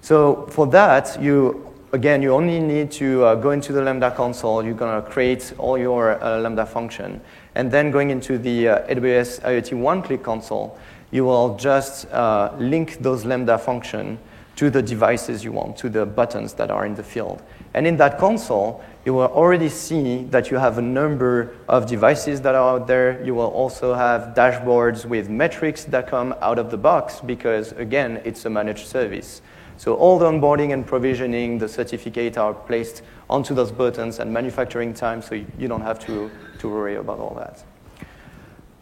So 0.00 0.46
for 0.46 0.66
that, 0.68 1.20
you 1.20 1.68
again, 1.92 2.22
you 2.22 2.32
only 2.32 2.58
need 2.58 2.90
to 2.92 3.22
uh, 3.22 3.34
go 3.34 3.50
into 3.50 3.74
the 3.74 3.82
Lambda 3.82 4.10
console. 4.10 4.64
You're 4.64 4.72
going 4.72 5.02
to 5.02 5.10
create 5.10 5.52
all 5.58 5.76
your 5.76 6.22
uh, 6.24 6.38
Lambda 6.38 6.64
function. 6.64 7.20
And 7.54 7.70
then 7.70 7.90
going 7.90 8.08
into 8.08 8.38
the 8.38 8.68
uh, 8.68 8.88
AWS 8.88 9.42
IoT 9.42 9.78
one-click 9.78 10.22
console, 10.22 10.78
you 11.10 11.26
will 11.26 11.54
just 11.56 12.10
uh, 12.12 12.54
link 12.58 12.96
those 13.02 13.26
Lambda 13.26 13.58
function 13.58 14.18
to 14.56 14.70
the 14.70 14.80
devices 14.82 15.44
you 15.44 15.52
want, 15.52 15.76
to 15.76 15.90
the 15.90 16.06
buttons 16.06 16.54
that 16.54 16.70
are 16.70 16.86
in 16.86 16.94
the 16.94 17.02
field. 17.02 17.42
And 17.74 17.86
in 17.86 17.98
that 17.98 18.18
console, 18.18 18.82
you 19.08 19.14
will 19.14 19.28
already 19.28 19.70
see 19.70 20.24
that 20.24 20.50
you 20.50 20.58
have 20.58 20.76
a 20.76 20.82
number 20.82 21.56
of 21.66 21.86
devices 21.86 22.42
that 22.42 22.54
are 22.54 22.74
out 22.74 22.86
there. 22.86 23.24
You 23.24 23.34
will 23.34 23.46
also 23.46 23.94
have 23.94 24.34
dashboards 24.34 25.06
with 25.06 25.30
metrics 25.30 25.84
that 25.84 26.08
come 26.08 26.34
out 26.42 26.58
of 26.58 26.70
the 26.70 26.76
box 26.76 27.22
because, 27.24 27.72
again, 27.72 28.20
it's 28.26 28.44
a 28.44 28.50
managed 28.50 28.86
service. 28.86 29.40
So 29.78 29.94
all 29.94 30.18
the 30.18 30.26
onboarding 30.26 30.74
and 30.74 30.86
provisioning, 30.86 31.56
the 31.56 31.70
certificate 31.70 32.36
are 32.36 32.52
placed 32.52 33.00
onto 33.30 33.54
those 33.54 33.72
buttons 33.72 34.18
and 34.18 34.30
manufacturing 34.30 34.92
time, 34.92 35.22
so 35.22 35.36
you 35.36 35.68
don't 35.68 35.80
have 35.80 35.98
to, 36.00 36.30
to 36.58 36.68
worry 36.68 36.96
about 36.96 37.18
all 37.18 37.34
that. 37.36 37.64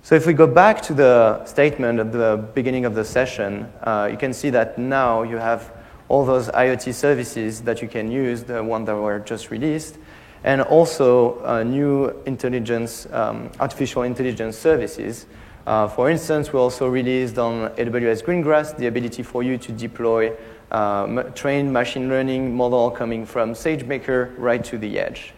So 0.02 0.16
if 0.16 0.26
we 0.26 0.32
go 0.32 0.48
back 0.48 0.82
to 0.82 0.92
the 0.92 1.44
statement 1.44 2.00
at 2.00 2.10
the 2.10 2.48
beginning 2.52 2.84
of 2.84 2.96
the 2.96 3.04
session, 3.04 3.72
uh, 3.80 4.08
you 4.10 4.18
can 4.18 4.32
see 4.32 4.50
that 4.50 4.76
now 4.76 5.22
you 5.22 5.36
have 5.36 5.70
all 6.08 6.24
those 6.24 6.48
IoT 6.48 6.94
services 6.94 7.60
that 7.62 7.80
you 7.80 7.86
can 7.86 8.10
use, 8.10 8.42
the 8.42 8.64
one 8.64 8.84
that 8.86 8.96
were 8.96 9.20
just 9.20 9.52
released, 9.52 9.98
and 10.46 10.62
also 10.62 11.40
uh, 11.44 11.62
new 11.64 12.09
intelligence, 12.24 13.06
um, 13.12 13.50
artificial 13.59 14.04
intelligence 14.04 14.56
services. 14.56 15.26
Uh, 15.66 15.88
for 15.88 16.09
instance, 16.09 16.52
we 16.52 16.59
also 16.59 16.87
released 16.87 17.37
on 17.37 17.68
AWS 17.70 18.24
Greengrass 18.24 18.76
the 18.76 18.87
ability 18.87 19.24
for 19.24 19.42
you 19.42 19.59
to 19.59 19.72
deploy 19.72 20.32
uh, 20.70 21.24
trained 21.35 21.72
machine 21.72 22.09
learning 22.09 22.54
model 22.54 22.92
coming 22.92 23.26
from 23.26 23.54
SageMaker 23.54 24.35
right 24.38 24.64
to 24.64 24.78
the 24.78 25.00
edge. 25.00 25.35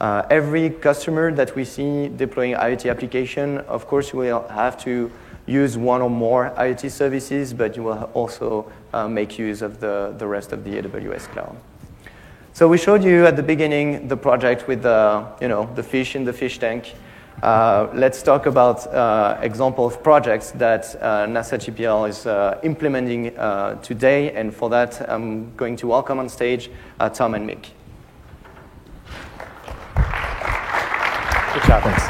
Uh, 0.00 0.22
every 0.28 0.70
customer 0.70 1.32
that 1.32 1.54
we 1.54 1.64
see 1.64 2.08
deploying 2.08 2.54
IoT 2.54 2.90
application, 2.90 3.58
of 3.58 3.86
course, 3.86 4.12
will 4.12 4.46
have 4.48 4.76
to 4.82 5.10
use 5.46 5.78
one 5.78 6.02
or 6.02 6.10
more 6.10 6.52
IoT 6.58 6.90
services, 6.90 7.54
but 7.54 7.76
you 7.76 7.84
will 7.84 8.10
also 8.12 8.70
uh, 8.92 9.06
make 9.08 9.38
use 9.38 9.62
of 9.62 9.78
the, 9.78 10.14
the 10.18 10.26
rest 10.26 10.52
of 10.52 10.64
the 10.64 10.82
AWS 10.82 11.28
cloud. 11.28 11.56
So 12.58 12.66
we 12.66 12.76
showed 12.76 13.04
you 13.04 13.24
at 13.24 13.36
the 13.36 13.42
beginning 13.44 14.08
the 14.08 14.16
project 14.16 14.66
with 14.66 14.82
the, 14.82 15.24
you 15.40 15.46
know, 15.46 15.70
the 15.76 15.82
fish 15.84 16.16
in 16.16 16.24
the 16.24 16.32
fish 16.32 16.58
tank. 16.58 16.92
Uh, 17.40 17.86
let's 17.94 18.20
talk 18.20 18.46
about 18.46 18.84
uh, 18.88 19.38
example 19.42 19.86
of 19.86 20.02
projects 20.02 20.50
that 20.50 20.96
uh, 20.96 21.26
NASA 21.26 21.56
JPL 21.56 22.08
is 22.08 22.26
uh, 22.26 22.58
implementing 22.64 23.38
uh, 23.38 23.76
today, 23.76 24.32
and 24.32 24.52
for 24.52 24.68
that, 24.70 25.08
I'm 25.08 25.54
going 25.54 25.76
to 25.76 25.86
welcome 25.86 26.18
on 26.18 26.28
stage 26.28 26.68
uh, 26.98 27.08
Tom 27.08 27.34
and 27.34 27.48
Mick. 27.48 27.68
Good 31.54 31.62
job. 31.62 31.84
Thanks. 31.84 32.07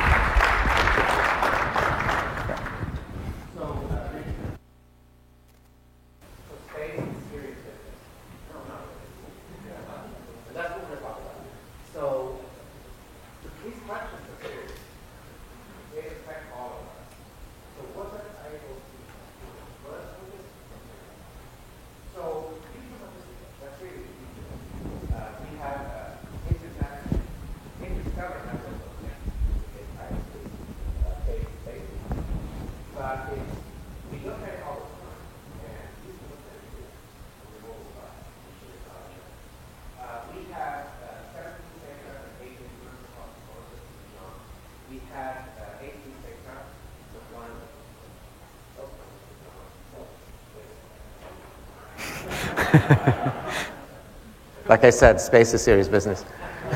Like 54.79 54.85
I 54.85 54.91
said, 54.91 55.21
space 55.21 55.53
is 55.55 55.61
serious 55.61 55.89
business. 55.89 56.23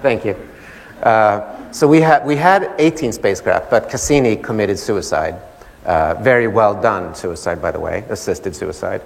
Thank 0.00 0.24
you. 0.24 0.34
Uh, 1.02 1.70
so 1.70 1.86
we 1.86 2.00
had, 2.00 2.24
we 2.24 2.36
had 2.36 2.72
18 2.78 3.12
spacecraft, 3.12 3.68
but 3.68 3.90
Cassini 3.90 4.34
committed 4.34 4.78
suicide. 4.78 5.34
Uh, 5.84 6.14
very 6.22 6.48
well 6.48 6.80
done 6.80 7.14
suicide, 7.14 7.60
by 7.60 7.70
the 7.70 7.78
way, 7.78 8.02
assisted 8.08 8.56
suicide. 8.56 9.02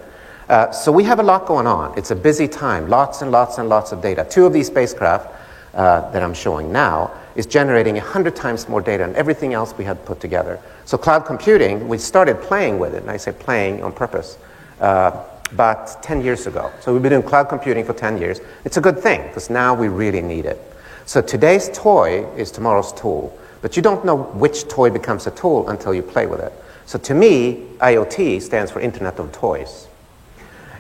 Uh, 0.49 0.71
so 0.71 0.93
we 0.93 1.03
have 1.03 1.19
a 1.19 1.23
lot 1.25 1.47
going 1.47 1.67
on. 1.67 1.99
It's 1.99 2.13
a 2.13 2.15
busy 2.15 2.47
time, 2.47 2.89
lots 2.89 3.23
and 3.23 3.33
lots 3.33 3.59
and 3.59 3.69
lots 3.69 3.91
of 3.91 4.01
data. 4.01 4.25
Two 4.31 4.47
of 4.47 4.53
these 4.53 4.69
spacecraft 4.69 5.29
uh, 5.75 6.09
that 6.13 6.23
I'm 6.23 6.33
showing 6.33 6.71
now 6.71 7.11
is 7.35 7.45
generating 7.45 7.97
100 7.97 8.37
times 8.37 8.69
more 8.69 8.81
data 8.81 9.05
than 9.05 9.17
everything 9.17 9.53
else 9.53 9.75
we 9.77 9.83
had 9.83 10.05
put 10.05 10.21
together. 10.21 10.61
So 10.85 10.97
cloud 10.97 11.27
computing, 11.27 11.89
we 11.89 11.99
started 11.99 12.41
playing 12.41 12.79
with 12.79 12.95
it, 12.95 13.03
and 13.03 13.11
I 13.11 13.17
say 13.17 13.33
playing 13.33 13.83
on 13.83 13.93
purpose. 13.93 14.39
Uh, 14.81 15.25
but 15.57 16.03
10 16.03 16.23
years 16.23 16.47
ago. 16.47 16.71
So 16.81 16.93
we've 16.93 17.03
been 17.03 17.11
doing 17.13 17.23
cloud 17.23 17.49
computing 17.49 17.85
for 17.85 17.93
10 17.93 18.19
years. 18.19 18.41
It's 18.65 18.77
a 18.77 18.81
good 18.81 18.99
thing 18.99 19.27
because 19.29 19.51
now 19.51 19.75
we 19.75 19.89
really 19.89 20.23
need 20.23 20.47
it. 20.47 20.61
So 21.07 21.21
today's 21.21 21.69
toy 21.73 22.25
is 22.37 22.51
tomorrow's 22.51 22.93
tool, 22.93 23.37
but 23.63 23.77
you 23.77 23.83
don't 23.83 24.05
know 24.05 24.17
which 24.17 24.69
toy 24.69 24.91
becomes 24.91 25.27
a 25.27 25.31
tool 25.31 25.69
until 25.69 25.93
you 25.93 26.03
play 26.03 26.27
with 26.27 26.41
it. 26.41 26.53
So 26.87 26.99
to 26.99 27.15
me, 27.15 27.67
IoT 27.79 28.43
stands 28.43 28.71
for 28.71 28.81
Internet 28.81 29.19
of 29.19 29.33
Toys. 29.33 29.89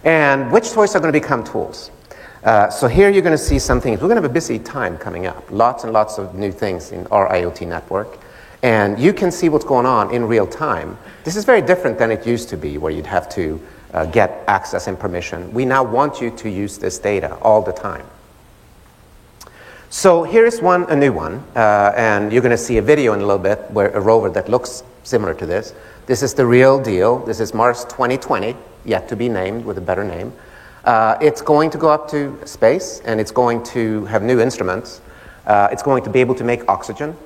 And 0.05 0.51
which 0.51 0.71
toys 0.71 0.95
are 0.95 1.01
going 1.01 1.13
to 1.13 1.21
become 1.21 1.45
tools? 1.45 1.91
Uh, 2.43 2.71
so 2.71 2.89
here 2.89 3.11
you're 3.11 3.23
going 3.23 3.37
to 3.37 3.43
see 3.43 3.59
some 3.59 3.81
things. 3.81 4.01
We're 4.01 4.09
going 4.09 4.17
to 4.17 4.23
have 4.23 4.31
a 4.31 4.35
busy 4.35 4.59
time 4.59 4.97
coming 4.97 5.27
up. 5.27 5.51
Lots 5.51 5.85
and 5.85 5.93
lots 5.93 6.19
of 6.19 6.35
new 6.35 6.51
things 6.53 6.91
in 6.91 7.07
our 7.09 7.29
IoT 7.29 7.67
network. 7.69 8.19
And 8.63 8.99
you 8.99 9.13
can 9.13 9.31
see 9.31 9.49
what's 9.49 9.65
going 9.65 9.87
on 9.87 10.13
in 10.13 10.25
real 10.25 10.47
time. 10.47 10.97
This 11.25 11.37
is 11.37 11.45
very 11.45 11.63
different 11.63 11.99
than 11.99 12.11
it 12.11 12.27
used 12.27 12.49
to 12.51 12.57
be, 12.57 12.79
where 12.79 12.93
you'd 12.93 13.07
have 13.07 13.29
to 13.31 13.61
uh, 13.93 14.07
get 14.07 14.45
access 14.47 14.87
and 14.87 14.99
permission. 14.99 15.53
We 15.53 15.65
now 15.65 15.83
want 15.83 16.21
you 16.21 16.31
to 16.31 16.49
use 16.49 16.79
this 16.79 16.99
data 16.99 17.37
all 17.37 17.63
the 17.63 17.73
time. 17.73 18.07
So 19.93 20.23
here's 20.23 20.63
one, 20.63 20.85
a 20.89 20.95
new 20.95 21.13
one, 21.13 21.43
uh, 21.57 21.93
and 21.97 22.33
you're 22.33 22.43
going 22.43 22.51
to 22.51 22.57
see 22.57 22.79
a 22.79 22.83
video 22.83 23.13
in 23.13 23.21
a 23.21 23.27
little 23.27 23.43
bit 23.43 23.59
where 23.73 23.89
a 23.91 24.01
rover 24.01 24.31
that 24.31 24.49
looks 24.49 24.85
similar 25.03 25.35
to 25.35 25.47
this. 25.47 25.75
This 26.07 26.23
is 26.23 26.33
the 26.33 26.47
real 26.47 26.81
deal. 26.81 27.19
This 27.19 27.41
is 27.41 27.53
Mars 27.53 27.85
2020, 27.87 28.55
yet 28.85 29.09
to 29.09 29.17
be 29.17 29.29
named 29.29 29.65
with 29.65 29.79
a 29.79 29.81
better 29.81 30.05
name. 30.05 30.33
Uh, 30.85 31.19
it's 31.21 31.43
going 31.43 31.71
to 31.71 31.79
go 31.79 31.91
up 31.91 32.09
to 32.11 32.39
space, 32.47 33.03
and 33.05 33.21
it's 33.21 33.33
going 33.33 33.65
to 33.65 34.05
have 34.05 34.23
new 34.23 34.41
instruments. 34.41 35.01
Uh, 35.45 35.69
it's 35.73 35.83
going 35.83 36.05
to 36.05 36.11
be 36.11 36.21
able 36.21 36.37
to 36.37 36.45
make 36.45 36.69
oxygen. 36.69 37.17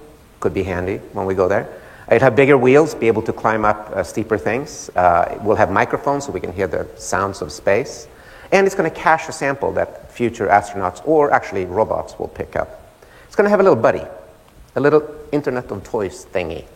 Could 0.40 0.54
be 0.54 0.62
handy 0.62 0.96
when 1.12 1.26
we 1.26 1.34
go 1.34 1.48
there. 1.48 1.68
It'll 2.08 2.20
have 2.20 2.36
bigger 2.36 2.58
wheels, 2.58 2.94
be 2.94 3.06
able 3.06 3.22
to 3.22 3.32
climb 3.32 3.64
up 3.64 3.90
uh, 3.90 4.02
steeper 4.02 4.36
things. 4.36 4.90
Uh, 4.90 5.38
we'll 5.42 5.56
have 5.56 5.70
microphones 5.70 6.26
so 6.26 6.32
we 6.32 6.40
can 6.40 6.52
hear 6.52 6.66
the 6.66 6.86
sounds 6.96 7.40
of 7.40 7.50
space. 7.50 8.06
And 8.52 8.66
it's 8.66 8.76
going 8.76 8.90
to 8.90 8.96
cache 8.96 9.28
a 9.28 9.32
sample 9.32 9.72
that 9.72 10.12
future 10.12 10.46
astronauts 10.48 11.06
or 11.06 11.32
actually 11.32 11.64
robots 11.64 12.18
will 12.18 12.28
pick 12.28 12.56
up. 12.56 12.82
It's 13.26 13.36
going 13.36 13.46
to 13.46 13.50
have 13.50 13.60
a 13.60 13.62
little 13.62 13.80
buddy, 13.80 14.02
a 14.76 14.80
little 14.80 15.02
Internet 15.32 15.70
of 15.70 15.82
Toys 15.82 16.26
thingy. 16.32 16.66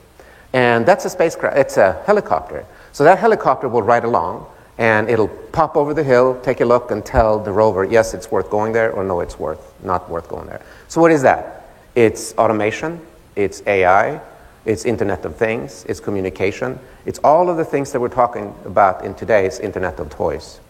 And 0.52 0.86
that's 0.86 1.04
a 1.04 1.10
spacecraft, 1.10 1.58
it's 1.58 1.76
a 1.76 2.02
helicopter. 2.06 2.64
So 2.92 3.04
that 3.04 3.18
helicopter 3.18 3.68
will 3.68 3.82
ride 3.82 4.04
along 4.04 4.46
and 4.78 5.10
it'll 5.10 5.28
pop 5.28 5.76
over 5.76 5.92
the 5.92 6.04
hill, 6.04 6.40
take 6.42 6.60
a 6.60 6.64
look, 6.64 6.90
and 6.92 7.04
tell 7.04 7.38
the 7.40 7.50
rover, 7.50 7.84
yes, 7.84 8.14
it's 8.14 8.30
worth 8.30 8.48
going 8.48 8.72
there, 8.72 8.92
or 8.92 9.02
no, 9.02 9.20
it's 9.20 9.38
worth 9.38 9.74
not 9.82 10.08
worth 10.08 10.28
going 10.28 10.46
there. 10.46 10.62
So 10.86 11.00
what 11.00 11.10
is 11.10 11.22
that? 11.22 11.68
It's 11.96 12.32
automation, 12.38 13.04
it's 13.34 13.60
AI, 13.66 14.20
it's 14.68 14.84
Internet 14.84 15.24
of 15.24 15.34
Things, 15.34 15.86
it's 15.88 15.98
communication, 15.98 16.78
it's 17.06 17.18
all 17.24 17.48
of 17.48 17.56
the 17.56 17.64
things 17.64 17.90
that 17.92 18.00
we're 18.00 18.10
talking 18.10 18.54
about 18.66 19.02
in 19.02 19.14
today's 19.14 19.58
Internet 19.58 19.98
of 19.98 20.10
Toys. 20.10 20.60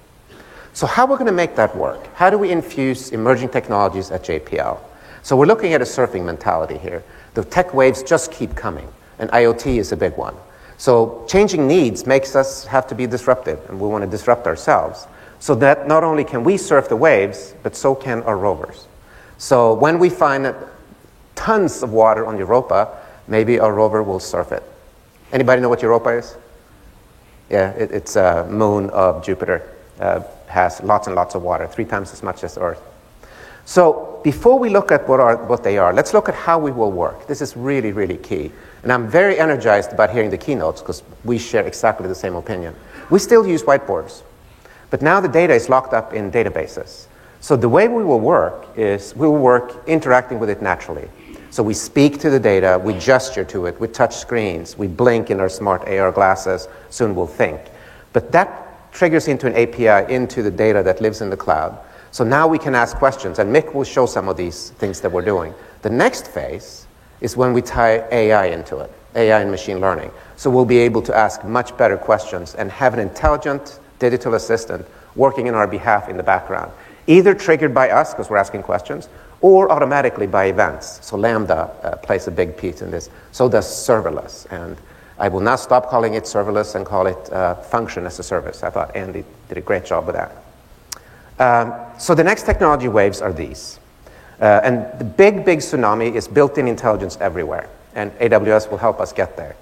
So, 0.73 0.87
how 0.87 1.03
are 1.03 1.09
we're 1.09 1.17
going 1.17 1.27
to 1.27 1.33
make 1.33 1.57
that 1.57 1.77
work? 1.77 2.07
How 2.15 2.31
do 2.31 2.39
we 2.39 2.53
infuse 2.53 3.11
emerging 3.11 3.49
technologies 3.49 4.13
at 4.13 4.23
JPL? 4.23 4.79
So, 5.25 5.37
we're 5.37 5.47
looking 5.47 5.73
at 5.73 5.83
a 5.83 5.85
surfing 5.85 6.25
mentality 6.25 6.79
here. 6.79 7.03
The 7.35 7.45
tech 7.45 7.75
waves 7.75 8.05
just 8.05 8.31
keep 8.31 8.55
coming, 8.55 8.87
and 9.19 9.29
IoT 9.31 9.79
is 9.79 9.91
a 9.91 9.97
big 9.97 10.17
one. 10.17 10.37
So, 10.77 11.27
changing 11.29 11.67
needs 11.67 12.07
makes 12.07 12.37
us 12.37 12.67
have 12.67 12.87
to 12.87 12.95
be 12.95 13.09
disruptive, 13.09 13.59
and 13.69 13.81
we 13.81 13.89
want 13.89 14.05
to 14.05 14.11
disrupt 14.11 14.47
ourselves. 14.47 15.09
So 15.41 15.57
that 15.57 15.89
not 15.89 16.05
only 16.05 16.23
can 16.23 16.45
we 16.45 16.57
surf 16.57 16.89
the 16.89 16.97
waves, 16.97 17.55
but 17.65 17.75
so 17.75 17.97
can 17.97 18.23
our 18.23 18.37
rovers. 18.37 18.87
So, 19.39 19.75
when 19.75 19.99
we 19.99 20.09
find 20.09 20.55
tons 21.35 21.83
of 21.83 21.93
water 21.93 22.25
on 22.27 22.39
Europa, 22.39 22.97
maybe 23.29 23.61
our 23.61 23.73
rover 23.73 24.03
will 24.03 24.21
surf 24.21 24.51
it. 24.53 24.62
Anybody 25.33 25.62
know 25.62 25.69
what 25.69 25.83
Europa 25.83 26.11
is? 26.11 26.37
Yeah, 27.51 27.71
it, 27.71 27.93
it's 27.93 28.17
a 28.17 28.47
moon 28.51 28.91
of 28.91 29.25
Jupiter. 29.25 29.62
Uh, 30.01 30.23
has 30.49 30.83
lots 30.83 31.07
and 31.07 31.17
lots 31.17 31.35
of 31.35 31.43
water, 31.43 31.67
three 31.67 31.85
times 31.85 32.12
as 32.12 32.23
much 32.23 32.43
as 32.43 32.59
Earth. 32.59 32.83
So 33.64 34.21
before 34.25 34.59
we 34.59 34.71
look 34.71 34.91
at 34.91 35.07
what, 35.07 35.21
are, 35.21 35.37
what 35.37 35.62
they 35.62 35.77
are, 35.77 35.93
let's 35.93 36.14
look 36.14 36.29
at 36.29 36.35
how 36.35 36.59
we 36.59 36.73
will 36.73 36.91
work. 36.91 37.27
This 37.27 37.43
is 37.43 37.57
really, 37.57 37.93
really 37.93 38.17
key. 38.17 38.51
And 38.83 38.93
I'm 38.93 39.09
very 39.09 39.38
energized 39.38 39.93
about 39.93 40.11
hearing 40.11 40.31
the 40.31 40.38
keynotes 40.38 40.81
because 40.81 41.03
we 41.25 41.38
share 41.38 41.67
exactly 41.67 42.09
the 42.09 42.14
same 42.14 42.35
opinion. 42.35 42.75
We 43.11 43.19
still 43.19 43.47
use 43.47 43.62
whiteboards, 43.62 44.22
but 44.91 45.03
now 45.03 45.20
the 45.20 45.29
data 45.29 45.53
is 45.55 45.68
locked 45.68 45.93
up 45.93 46.14
in 46.14 46.31
databases. 46.31 47.07
So 47.41 47.57
the 47.57 47.68
way 47.68 47.89
we 47.89 48.03
will 48.03 48.20
work 48.20 48.66
is 48.76 49.14
we 49.14 49.29
will 49.29 49.37
work 49.37 49.87
interacting 49.87 50.39
with 50.39 50.51
it 50.51 50.62
naturally. 50.62 51.09
So 51.51 51.62
we 51.62 51.74
speak 51.74 52.18
to 52.20 52.30
the 52.30 52.38
data, 52.38 52.80
we 52.82 52.94
gesture 52.99 53.44
to 53.44 53.66
it, 53.66 53.80
we 53.80 53.88
touch 53.88 54.16
screens, 54.16 54.76
we 54.76 54.86
blink 54.86 55.30
in 55.30 55.40
our 55.40 55.49
smart 55.49 55.88
AR 55.88 56.12
glasses, 56.12 56.68
soon 56.90 57.14
we'll 57.14 57.26
think. 57.26 57.61
But 58.12 58.32
that 58.32 58.92
triggers 58.92 59.28
into 59.28 59.46
an 59.46 59.55
API 59.55 60.12
into 60.12 60.42
the 60.42 60.51
data 60.51 60.82
that 60.82 61.01
lives 61.01 61.20
in 61.20 61.30
the 61.30 61.36
cloud. 61.36 61.78
So 62.11 62.24
now 62.24 62.46
we 62.46 62.59
can 62.59 62.74
ask 62.74 62.96
questions, 62.96 63.38
and 63.38 63.55
Mick 63.55 63.74
will 63.74 63.84
show 63.84 64.07
some 64.07 64.28
of 64.28 64.36
these 64.36 64.70
things 64.70 65.01
that 65.01 65.11
we're 65.11 65.24
doing. 65.24 65.55
The 65.82 65.90
next 65.90 66.26
phase 66.28 66.86
is 67.20 67.36
when 67.36 67.53
we 67.53 67.62
tie 67.62 68.07
AI 68.11 68.46
into 68.46 68.78
it. 68.78 68.90
AI 69.14 69.40
and 69.40 69.51
machine 69.51 69.80
learning. 69.80 70.11
So 70.36 70.51
we'll 70.51 70.64
be 70.64 70.78
able 70.78 71.03
to 71.03 71.16
ask 71.16 71.44
much 71.44 71.76
better 71.76 71.96
questions 71.96 72.55
and 72.55 72.70
have 72.70 72.94
an 72.94 73.01
intelligent 73.01 73.80
digital 73.99 74.34
assistant 74.34 74.86
working 75.16 75.46
in 75.46 75.55
our 75.55 75.66
behalf 75.66 76.09
in 76.09 76.16
the 76.16 76.22
background, 76.22 76.70
either 77.07 77.34
triggered 77.34 77.74
by 77.74 77.90
us 77.90 78.14
because 78.14 78.30
we're 78.30 78.36
asking 78.36 78.62
questions 78.62 79.09
or 79.41 79.70
automatically 79.70 80.26
by 80.26 80.47
events. 80.47 81.05
So 81.07 81.16
Lambda 81.16 81.70
uh, 81.82 81.97
plays 81.97 82.26
a 82.26 82.30
big 82.30 82.57
piece 82.57 82.82
in 82.82 82.91
this. 82.91 83.09
So 83.32 83.49
does 83.49 83.66
serverless. 83.66 84.51
And 84.51 84.76
I 85.18 85.28
will 85.28 85.41
not 85.41 85.61
stop 85.61 85.89
calling 85.89 86.14
it 86.14 86.24
serverless 86.24 86.74
and 86.74 86.84
call 86.84 87.07
it 87.07 87.32
uh, 87.32 87.55
function 87.57 88.07
as 88.07 88.18
a 88.18 88.22
service. 88.22 88.62
I 88.62 88.70
thought 88.70 88.95
Andy 88.97 89.24
did 89.49 89.59
a 89.59 89.61
great 89.61 89.84
job 89.84 90.07
with 90.07 90.16
that. 90.16 90.32
Um, 91.39 91.74
so 91.99 92.14
the 92.14 92.24
next 92.24 92.45
technology 92.45 92.89
waves 92.89 93.20
are 93.20 93.32
these. 93.32 93.78
Uh, 94.41 94.61
and 94.62 94.99
the 94.99 95.05
big, 95.05 95.45
big 95.45 95.59
tsunami 95.59 96.14
is 96.14 96.28
built 96.28 96.59
in 96.59 96.68
intelligence 96.68 97.16
everywhere. 97.20 97.68
And 97.95 98.12
AWS 98.18 98.70
will 98.70 98.78
help 98.78 99.01
us 99.01 99.12
get 99.12 99.36
there. 99.36 99.57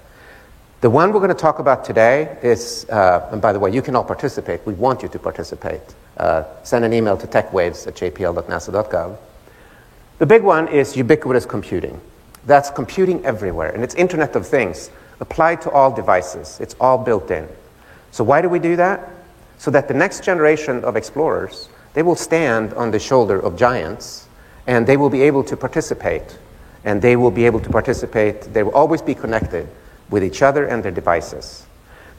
The 0.81 0.89
one 0.89 1.11
we're 1.11 1.19
going 1.19 1.29
to 1.29 1.35
talk 1.35 1.57
about 1.57 1.83
today 1.83 2.37
is, 2.43 2.87
uh, 2.89 3.29
and 3.31 3.41
by 3.41 3.51
the 3.51 3.59
way, 3.59 3.71
you 3.71 3.81
can 3.81 3.95
all 3.95 4.03
participate. 4.03 4.63
We 4.65 4.73
want 4.73 5.01
you 5.01 5.09
to 5.09 5.17
participate. 5.17 5.81
Uh, 6.17 6.43
send 6.63 6.85
an 6.85 6.93
email 6.93 7.17
to 7.17 7.25
techwaves 7.25 7.87
at 7.87 7.95
jpl.nasa.gov. 7.95 9.17
The 10.19 10.25
big 10.25 10.41
one 10.41 10.67
is 10.67 10.97
ubiquitous 10.97 11.45
computing. 11.45 12.01
That's 12.47 12.71
computing 12.71 13.23
everywhere, 13.23 13.69
and 13.69 13.83
it's 13.83 13.93
Internet 13.93 14.35
of 14.35 14.47
Things 14.47 14.89
applied 15.19 15.61
to 15.61 15.71
all 15.71 15.91
devices. 15.91 16.59
It's 16.59 16.75
all 16.79 16.97
built 16.97 17.29
in. 17.29 17.47
So 18.11 18.23
why 18.23 18.41
do 18.41 18.49
we 18.49 18.57
do 18.57 18.75
that? 18.77 19.07
So 19.59 19.69
that 19.71 19.87
the 19.87 19.93
next 19.93 20.23
generation 20.23 20.83
of 20.83 20.95
explorers, 20.95 21.69
they 21.93 22.01
will 22.01 22.15
stand 22.15 22.73
on 22.73 22.89
the 22.89 22.99
shoulder 22.99 23.39
of 23.39 23.57
giants, 23.57 24.27
and 24.65 24.87
they 24.87 24.97
will 24.97 25.09
be 25.09 25.21
able 25.21 25.43
to 25.43 25.55
participate. 25.55 26.37
And 26.83 27.01
they 27.01 27.15
will 27.15 27.31
be 27.31 27.45
able 27.45 27.59
to 27.59 27.69
participate. 27.69 28.41
They 28.53 28.63
will 28.63 28.73
always 28.73 29.01
be 29.01 29.13
connected 29.13 29.67
with 30.09 30.23
each 30.23 30.41
other 30.41 30.65
and 30.65 30.83
their 30.83 30.91
devices. 30.91 31.65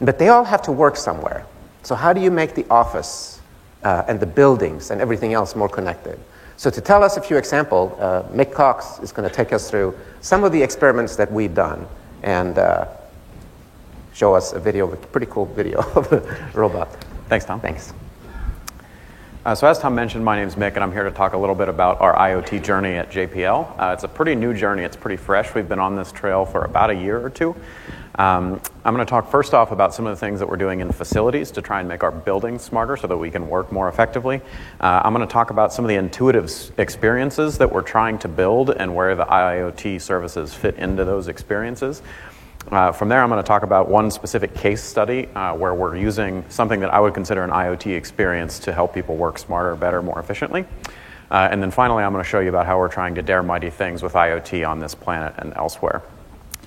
But 0.00 0.18
they 0.18 0.28
all 0.28 0.44
have 0.44 0.62
to 0.62 0.72
work 0.72 0.96
somewhere. 0.96 1.46
So, 1.82 1.94
how 1.94 2.12
do 2.12 2.20
you 2.20 2.30
make 2.30 2.54
the 2.54 2.66
office 2.68 3.40
uh, 3.82 4.04
and 4.06 4.20
the 4.20 4.26
buildings 4.26 4.90
and 4.90 5.00
everything 5.00 5.32
else 5.32 5.56
more 5.56 5.68
connected? 5.68 6.18
So, 6.58 6.70
to 6.70 6.80
tell 6.80 7.04
us 7.04 7.16
a 7.16 7.22
few 7.22 7.36
examples, 7.36 7.92
uh, 8.00 8.28
Mick 8.32 8.52
Cox 8.52 8.98
is 8.98 9.12
going 9.12 9.28
to 9.28 9.32
take 9.32 9.52
us 9.52 9.70
through 9.70 9.96
some 10.20 10.42
of 10.42 10.50
the 10.50 10.60
experiments 10.60 11.14
that 11.14 11.30
we've 11.30 11.54
done 11.54 11.86
and 12.24 12.58
uh, 12.58 12.88
show 14.12 14.34
us 14.34 14.52
a 14.52 14.58
video, 14.58 14.90
a 14.92 14.96
pretty 14.96 15.28
cool 15.30 15.46
video 15.46 15.78
of 15.94 16.12
a 16.12 16.50
robot. 16.54 16.88
Thanks, 17.28 17.44
Tom. 17.44 17.60
Thanks. 17.60 17.92
Uh, 19.48 19.54
so 19.54 19.66
as 19.66 19.78
Tom 19.78 19.94
mentioned, 19.94 20.22
my 20.22 20.36
name 20.36 20.46
is 20.46 20.56
Mick, 20.56 20.74
and 20.74 20.80
I'm 20.80 20.92
here 20.92 21.04
to 21.04 21.10
talk 21.10 21.32
a 21.32 21.38
little 21.38 21.54
bit 21.54 21.70
about 21.70 22.02
our 22.02 22.14
IoT 22.14 22.62
journey 22.62 22.96
at 22.96 23.10
JPL. 23.10 23.80
Uh, 23.80 23.94
it's 23.94 24.04
a 24.04 24.08
pretty 24.08 24.34
new 24.34 24.52
journey. 24.52 24.82
It's 24.82 24.94
pretty 24.94 25.16
fresh. 25.16 25.54
We've 25.54 25.66
been 25.66 25.78
on 25.78 25.96
this 25.96 26.12
trail 26.12 26.44
for 26.44 26.66
about 26.66 26.90
a 26.90 26.94
year 26.94 27.18
or 27.18 27.30
two. 27.30 27.56
Um, 28.16 28.60
I'm 28.84 28.94
going 28.94 29.06
to 29.06 29.08
talk 29.08 29.30
first 29.30 29.54
off 29.54 29.70
about 29.70 29.94
some 29.94 30.04
of 30.04 30.10
the 30.10 30.20
things 30.20 30.40
that 30.40 30.48
we're 30.50 30.56
doing 30.58 30.80
in 30.80 30.92
facilities 30.92 31.50
to 31.52 31.62
try 31.62 31.80
and 31.80 31.88
make 31.88 32.02
our 32.02 32.10
buildings 32.10 32.62
smarter 32.62 32.98
so 32.98 33.06
that 33.06 33.16
we 33.16 33.30
can 33.30 33.48
work 33.48 33.72
more 33.72 33.88
effectively. 33.88 34.42
Uh, 34.80 35.00
I'm 35.02 35.14
going 35.14 35.26
to 35.26 35.32
talk 35.32 35.48
about 35.48 35.72
some 35.72 35.84
of 35.84 35.88
the 35.88 35.94
intuitive 35.94 36.52
experiences 36.78 37.56
that 37.56 37.72
we're 37.72 37.80
trying 37.80 38.18
to 38.18 38.28
build 38.28 38.68
and 38.70 38.94
where 38.94 39.14
the 39.14 39.24
IoT 39.24 40.02
services 40.02 40.52
fit 40.52 40.74
into 40.74 41.06
those 41.06 41.28
experiences. 41.28 42.02
Uh, 42.70 42.92
from 42.92 43.08
there, 43.08 43.22
I'm 43.22 43.30
going 43.30 43.42
to 43.42 43.46
talk 43.46 43.62
about 43.62 43.88
one 43.88 44.10
specific 44.10 44.54
case 44.54 44.82
study 44.82 45.26
uh, 45.28 45.54
where 45.54 45.72
we're 45.72 45.96
using 45.96 46.44
something 46.50 46.80
that 46.80 46.92
I 46.92 47.00
would 47.00 47.14
consider 47.14 47.42
an 47.42 47.50
IoT 47.50 47.96
experience 47.96 48.58
to 48.60 48.74
help 48.74 48.92
people 48.92 49.16
work 49.16 49.38
smarter, 49.38 49.74
better, 49.74 50.02
more 50.02 50.18
efficiently. 50.18 50.66
Uh, 51.30 51.48
and 51.50 51.62
then 51.62 51.70
finally, 51.70 52.04
I'm 52.04 52.12
going 52.12 52.22
to 52.22 52.28
show 52.28 52.40
you 52.40 52.50
about 52.50 52.66
how 52.66 52.78
we're 52.78 52.88
trying 52.88 53.14
to 53.14 53.22
dare 53.22 53.42
mighty 53.42 53.70
things 53.70 54.02
with 54.02 54.12
IoT 54.12 54.68
on 54.68 54.80
this 54.80 54.94
planet 54.94 55.34
and 55.38 55.54
elsewhere. 55.56 56.02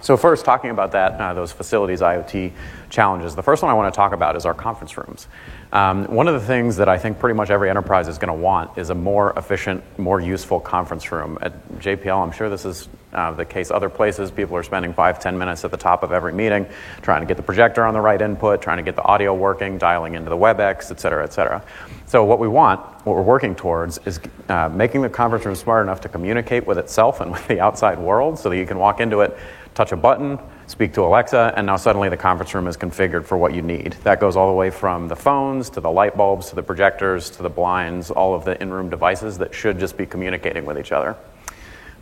So, 0.02 0.18
first, 0.18 0.46
talking 0.46 0.72
about 0.72 0.92
that, 0.94 1.22
uh, 1.22 1.34
those 1.36 1.52
facilities 1.52 2.02
IoT 2.02 2.52
challenges, 2.90 3.36
the 3.36 3.44
first 3.44 3.62
one 3.62 3.72
I 3.72 3.76
want 3.76 3.94
to 3.94 3.96
talk 3.96 4.14
about 4.14 4.36
is 4.36 4.48
our 4.48 4.54
conference 4.54 4.98
rooms. 4.98 5.28
Um, 5.72 6.06
one 6.06 6.28
of 6.28 6.34
the 6.34 6.46
things 6.46 6.76
that 6.78 6.90
I 6.90 6.98
think 6.98 7.20
pretty 7.20 7.36
much 7.36 7.52
every 7.52 7.70
enterprise 7.70 8.08
is 8.08 8.18
going 8.18 8.36
to 8.36 8.42
want 8.42 8.78
is 8.78 8.90
a 8.90 8.96
more 8.96 9.32
efficient, 9.38 9.84
more 10.00 10.20
useful 10.20 10.60
conference 10.60 11.12
room. 11.12 11.38
At 11.42 11.54
JPL, 11.80 12.22
I'm 12.22 12.32
sure 12.32 12.50
this 12.50 12.66
is 12.66 12.90
uh, 13.14 13.32
the 13.32 13.46
case 13.46 13.72
other 13.72 13.90
places. 13.90 14.32
People 14.32 14.56
are 14.58 14.64
spending 14.64 14.94
five, 14.94 15.20
ten 15.20 15.38
minutes 15.38 15.64
at 15.64 15.72
the 15.72 15.78
top 15.78 16.02
of 16.02 16.12
every 16.12 16.34
meeting 16.34 16.66
trying 17.02 17.22
to 17.22 17.28
get 17.28 17.38
the 17.38 17.44
projector 17.44 17.86
on 17.86 17.94
the 17.94 18.02
right 18.02 18.22
input, 18.22 18.62
trying 18.62 18.78
to 18.78 18.84
get 18.84 18.96
the 18.96 19.04
audio 19.04 19.34
working, 19.34 19.78
dialing 19.78 20.16
into 20.16 20.30
the 20.30 20.38
WebEx, 20.38 20.92
et 20.92 21.00
cetera, 21.00 21.24
et 21.24 21.32
cetera. 21.32 21.64
So, 22.08 22.26
what 22.26 22.40
we 22.40 22.48
want, 22.48 22.82
what 23.06 23.16
we're 23.16 23.22
working 23.22 23.56
towards, 23.56 24.00
is 24.06 24.20
uh, 24.50 24.70
making 24.70 25.02
the 25.02 25.10
conference 25.10 25.46
room 25.46 25.56
smart 25.56 25.86
enough 25.86 26.02
to 26.02 26.10
communicate 26.10 26.66
with 26.66 26.78
itself 26.78 27.22
and 27.22 27.32
with 27.32 27.48
the 27.48 27.60
outside 27.60 28.00
world 28.00 28.40
so 28.40 28.50
that 28.50 28.58
you 28.58 28.66
can 28.66 28.78
walk 28.80 29.00
into 29.00 29.22
it, 29.22 29.38
touch 29.74 29.92
a 29.92 29.98
button, 29.98 30.40
speak 30.68 30.94
to 30.94 31.02
Alexa, 31.02 31.54
and 31.56 31.66
now 31.66 31.78
suddenly 31.78 32.10
the 32.10 32.18
conference 32.18 32.54
room 32.54 32.68
is 32.68 32.78
configured 32.78 33.26
for 33.26 33.38
what 33.38 33.54
you 33.54 33.62
need. 33.62 33.94
That 34.04 34.20
goes 34.20 34.36
all 34.36 34.48
the 34.48 34.56
way 34.56 34.70
from 34.70 35.08
the 35.08 35.16
phones 35.16 35.70
to 35.72 35.82
the 35.82 35.92
light 35.92 36.18
bulbs 36.18 36.50
to 36.50 36.56
the 36.56 36.64
projectors 36.64 37.30
to 37.32 37.44
the 37.44 37.50
blinds, 37.50 38.12
all 38.12 38.34
of 38.34 38.46
the 38.46 38.62
in 38.62 38.72
room 38.72 38.90
devices 38.90 39.38
that 39.38 39.54
should 39.54 39.80
just 39.80 39.98
be 39.98 40.06
communicating 40.06 40.66
with 40.66 40.78
each 40.78 40.92
other. 40.92 41.16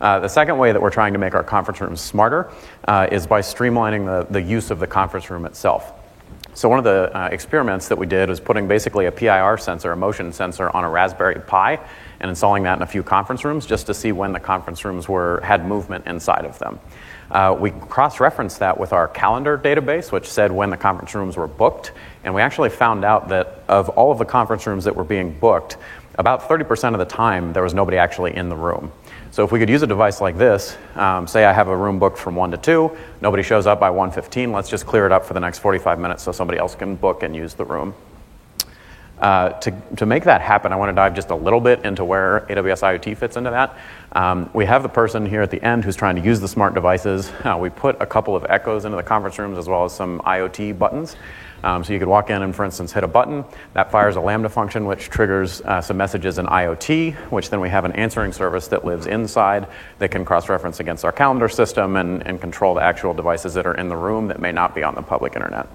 Uh, 0.00 0.18
the 0.18 0.28
second 0.28 0.56
way 0.56 0.72
that 0.72 0.80
we're 0.80 0.90
trying 0.90 1.12
to 1.12 1.18
make 1.18 1.34
our 1.34 1.44
conference 1.44 1.80
rooms 1.80 2.00
smarter 2.00 2.50
uh, 2.88 3.06
is 3.12 3.26
by 3.26 3.40
streamlining 3.40 4.06
the, 4.06 4.32
the 4.32 4.40
use 4.40 4.70
of 4.70 4.78
the 4.78 4.86
conference 4.86 5.28
room 5.30 5.44
itself. 5.44 5.92
So, 6.54 6.68
one 6.68 6.78
of 6.78 6.84
the 6.84 7.16
uh, 7.16 7.28
experiments 7.28 7.88
that 7.88 7.98
we 7.98 8.06
did 8.06 8.28
was 8.28 8.40
putting 8.40 8.66
basically 8.66 9.06
a 9.06 9.12
PIR 9.12 9.56
sensor, 9.58 9.92
a 9.92 9.96
motion 9.96 10.32
sensor, 10.32 10.68
on 10.70 10.84
a 10.84 10.90
Raspberry 10.90 11.40
Pi 11.40 11.78
and 12.18 12.28
installing 12.28 12.64
that 12.64 12.76
in 12.76 12.82
a 12.82 12.86
few 12.86 13.02
conference 13.02 13.44
rooms 13.44 13.66
just 13.66 13.86
to 13.86 13.94
see 13.94 14.10
when 14.10 14.32
the 14.32 14.40
conference 14.40 14.84
rooms 14.84 15.08
were, 15.08 15.40
had 15.42 15.66
movement 15.66 16.06
inside 16.06 16.44
of 16.44 16.58
them. 16.58 16.80
Uh, 17.30 17.56
we 17.58 17.70
cross 17.70 18.18
referenced 18.18 18.58
that 18.58 18.78
with 18.78 18.92
our 18.92 19.06
calendar 19.06 19.56
database, 19.56 20.10
which 20.10 20.26
said 20.26 20.50
when 20.50 20.70
the 20.70 20.76
conference 20.76 21.14
rooms 21.14 21.36
were 21.36 21.46
booked. 21.46 21.92
And 22.24 22.34
we 22.34 22.42
actually 22.42 22.70
found 22.70 23.04
out 23.04 23.28
that 23.28 23.62
of 23.68 23.88
all 23.90 24.10
of 24.10 24.18
the 24.18 24.24
conference 24.24 24.66
rooms 24.66 24.84
that 24.84 24.96
were 24.96 25.04
being 25.04 25.38
booked, 25.38 25.76
about 26.16 26.48
30% 26.48 26.92
of 26.92 26.98
the 26.98 27.04
time 27.04 27.52
there 27.52 27.62
was 27.62 27.72
nobody 27.72 27.96
actually 27.96 28.34
in 28.36 28.48
the 28.48 28.56
room. 28.56 28.92
So 29.30 29.44
if 29.44 29.52
we 29.52 29.60
could 29.60 29.68
use 29.68 29.82
a 29.82 29.86
device 29.86 30.20
like 30.20 30.36
this, 30.36 30.76
um, 30.96 31.28
say 31.28 31.44
I 31.44 31.52
have 31.52 31.68
a 31.68 31.76
room 31.76 32.00
booked 32.00 32.18
from 32.18 32.34
1 32.34 32.50
to 32.50 32.56
2, 32.56 32.96
nobody 33.20 33.44
shows 33.44 33.66
up 33.66 33.78
by 33.78 33.90
1.15, 33.90 34.52
let's 34.52 34.68
just 34.68 34.86
clear 34.86 35.06
it 35.06 35.12
up 35.12 35.24
for 35.24 35.34
the 35.34 35.40
next 35.40 35.60
45 35.60 36.00
minutes 36.00 36.24
so 36.24 36.32
somebody 36.32 36.58
else 36.58 36.74
can 36.74 36.96
book 36.96 37.22
and 37.22 37.36
use 37.36 37.54
the 37.54 37.64
room. 37.64 37.94
Uh, 39.20 39.50
to, 39.60 39.70
to 39.96 40.06
make 40.06 40.24
that 40.24 40.40
happen, 40.40 40.72
I 40.72 40.76
want 40.76 40.88
to 40.88 40.94
dive 40.94 41.14
just 41.14 41.28
a 41.28 41.34
little 41.34 41.60
bit 41.60 41.84
into 41.84 42.04
where 42.04 42.46
AWS 42.48 42.82
IoT 42.82 43.16
fits 43.18 43.36
into 43.36 43.50
that. 43.50 43.76
Um, 44.12 44.48
we 44.54 44.64
have 44.64 44.82
the 44.82 44.88
person 44.88 45.26
here 45.26 45.42
at 45.42 45.50
the 45.50 45.62
end 45.62 45.84
who's 45.84 45.96
trying 45.96 46.16
to 46.16 46.22
use 46.22 46.40
the 46.40 46.48
smart 46.48 46.72
devices. 46.74 47.30
Uh, 47.44 47.58
we 47.60 47.68
put 47.68 48.00
a 48.00 48.06
couple 48.06 48.34
of 48.34 48.46
echoes 48.48 48.84
into 48.84 48.96
the 48.96 49.02
conference 49.02 49.38
rooms 49.38 49.58
as 49.58 49.68
well 49.68 49.84
as 49.84 49.92
some 49.92 50.20
IoT 50.20 50.78
buttons. 50.78 51.16
Um, 51.62 51.84
so 51.84 51.92
you 51.92 51.98
could 51.98 52.08
walk 52.08 52.30
in 52.30 52.40
and, 52.42 52.56
for 52.56 52.64
instance, 52.64 52.92
hit 52.92 53.04
a 53.04 53.08
button. 53.08 53.44
That 53.74 53.90
fires 53.90 54.16
a 54.16 54.20
Lambda 54.20 54.48
function, 54.48 54.86
which 54.86 55.10
triggers 55.10 55.60
uh, 55.62 55.80
some 55.82 55.96
messages 55.98 56.38
in 56.38 56.46
IoT, 56.46 57.14
which 57.30 57.50
then 57.50 57.60
we 57.60 57.68
have 57.68 57.84
an 57.84 57.92
answering 57.92 58.32
service 58.32 58.68
that 58.68 58.84
lives 58.84 59.06
inside 59.06 59.68
that 59.98 60.10
can 60.10 60.24
cross 60.24 60.48
reference 60.48 60.80
against 60.80 61.04
our 61.04 61.12
calendar 61.12 61.48
system 61.48 61.96
and, 61.96 62.26
and 62.26 62.40
control 62.40 62.74
the 62.74 62.82
actual 62.82 63.12
devices 63.12 63.52
that 63.54 63.66
are 63.66 63.74
in 63.74 63.88
the 63.88 63.96
room 63.96 64.28
that 64.28 64.40
may 64.40 64.52
not 64.52 64.74
be 64.74 64.82
on 64.82 64.94
the 64.94 65.02
public 65.02 65.36
internet. 65.36 65.68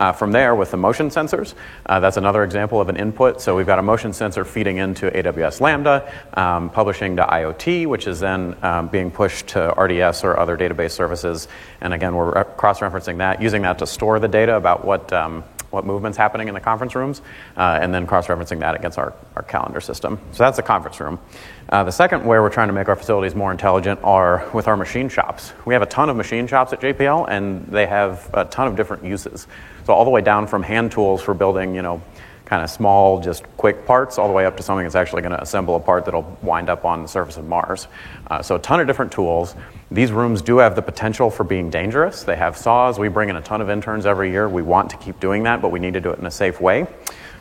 Uh, 0.00 0.12
from 0.12 0.32
there, 0.32 0.54
with 0.54 0.70
the 0.70 0.76
motion 0.78 1.10
sensors, 1.10 1.52
uh, 1.84 2.00
that's 2.00 2.16
another 2.16 2.42
example 2.42 2.80
of 2.80 2.88
an 2.88 2.96
input. 2.96 3.38
So 3.38 3.54
we've 3.54 3.66
got 3.66 3.78
a 3.78 3.82
motion 3.82 4.14
sensor 4.14 4.46
feeding 4.46 4.78
into 4.78 5.10
AWS 5.10 5.60
Lambda, 5.60 6.10
um, 6.32 6.70
publishing 6.70 7.16
to 7.16 7.22
IoT, 7.22 7.86
which 7.86 8.06
is 8.06 8.18
then 8.18 8.56
um, 8.62 8.88
being 8.88 9.10
pushed 9.10 9.48
to 9.48 9.74
RDS 9.78 10.24
or 10.24 10.40
other 10.40 10.56
database 10.56 10.92
services. 10.92 11.48
And 11.82 11.92
again, 11.92 12.16
we're 12.16 12.32
re- 12.32 12.44
cross 12.56 12.80
referencing 12.80 13.18
that, 13.18 13.42
using 13.42 13.60
that 13.62 13.78
to 13.80 13.86
store 13.86 14.18
the 14.18 14.28
data 14.28 14.56
about 14.56 14.86
what. 14.86 15.12
Um, 15.12 15.44
what 15.70 15.86
movement's 15.86 16.18
happening 16.18 16.48
in 16.48 16.54
the 16.54 16.60
conference 16.60 16.96
rooms, 16.96 17.22
uh, 17.56 17.78
and 17.80 17.94
then 17.94 18.04
cross 18.04 18.26
referencing 18.26 18.58
that 18.58 18.74
against 18.74 18.98
our, 18.98 19.14
our 19.36 19.42
calendar 19.44 19.80
system. 19.80 20.18
So 20.32 20.42
that's 20.42 20.56
the 20.56 20.64
conference 20.64 20.98
room. 20.98 21.20
Uh, 21.68 21.84
the 21.84 21.92
second 21.92 22.24
way 22.24 22.40
we're 22.40 22.50
trying 22.50 22.66
to 22.66 22.74
make 22.74 22.88
our 22.88 22.96
facilities 22.96 23.36
more 23.36 23.52
intelligent 23.52 24.00
are 24.02 24.50
with 24.52 24.66
our 24.66 24.76
machine 24.76 25.08
shops. 25.08 25.52
We 25.64 25.74
have 25.74 25.82
a 25.82 25.86
ton 25.86 26.10
of 26.10 26.16
machine 26.16 26.48
shops 26.48 26.72
at 26.72 26.80
JPL, 26.80 27.28
and 27.28 27.64
they 27.68 27.86
have 27.86 28.28
a 28.34 28.44
ton 28.46 28.66
of 28.66 28.74
different 28.74 29.04
uses. 29.04 29.46
So 29.84 29.92
all 29.92 30.04
the 30.04 30.10
way 30.10 30.20
down 30.20 30.46
from 30.46 30.62
hand 30.62 30.92
tools 30.92 31.22
for 31.22 31.34
building, 31.34 31.74
you 31.74 31.82
know, 31.82 32.02
kind 32.44 32.64
of 32.64 32.70
small, 32.70 33.20
just 33.20 33.44
quick 33.56 33.86
parts, 33.86 34.18
all 34.18 34.26
the 34.26 34.34
way 34.34 34.44
up 34.44 34.56
to 34.56 34.62
something 34.62 34.84
that's 34.84 34.96
actually 34.96 35.22
going 35.22 35.32
to 35.32 35.40
assemble 35.40 35.76
a 35.76 35.80
part 35.80 36.04
that'll 36.04 36.36
wind 36.42 36.68
up 36.68 36.84
on 36.84 37.02
the 37.02 37.08
surface 37.08 37.36
of 37.36 37.46
Mars. 37.46 37.86
Uh, 38.26 38.42
so 38.42 38.56
a 38.56 38.58
ton 38.58 38.80
of 38.80 38.86
different 38.88 39.12
tools. 39.12 39.54
These 39.92 40.12
rooms 40.12 40.40
do 40.40 40.58
have 40.58 40.76
the 40.76 40.82
potential 40.82 41.30
for 41.30 41.42
being 41.42 41.68
dangerous. 41.68 42.22
They 42.22 42.36
have 42.36 42.56
saws. 42.56 42.96
We 42.96 43.08
bring 43.08 43.28
in 43.28 43.34
a 43.34 43.42
ton 43.42 43.60
of 43.60 43.68
interns 43.68 44.06
every 44.06 44.30
year. 44.30 44.48
We 44.48 44.62
want 44.62 44.90
to 44.90 44.96
keep 44.96 45.18
doing 45.18 45.42
that, 45.42 45.60
but 45.60 45.70
we 45.70 45.80
need 45.80 45.94
to 45.94 46.00
do 46.00 46.10
it 46.10 46.18
in 46.20 46.26
a 46.26 46.30
safe 46.30 46.60
way. 46.60 46.86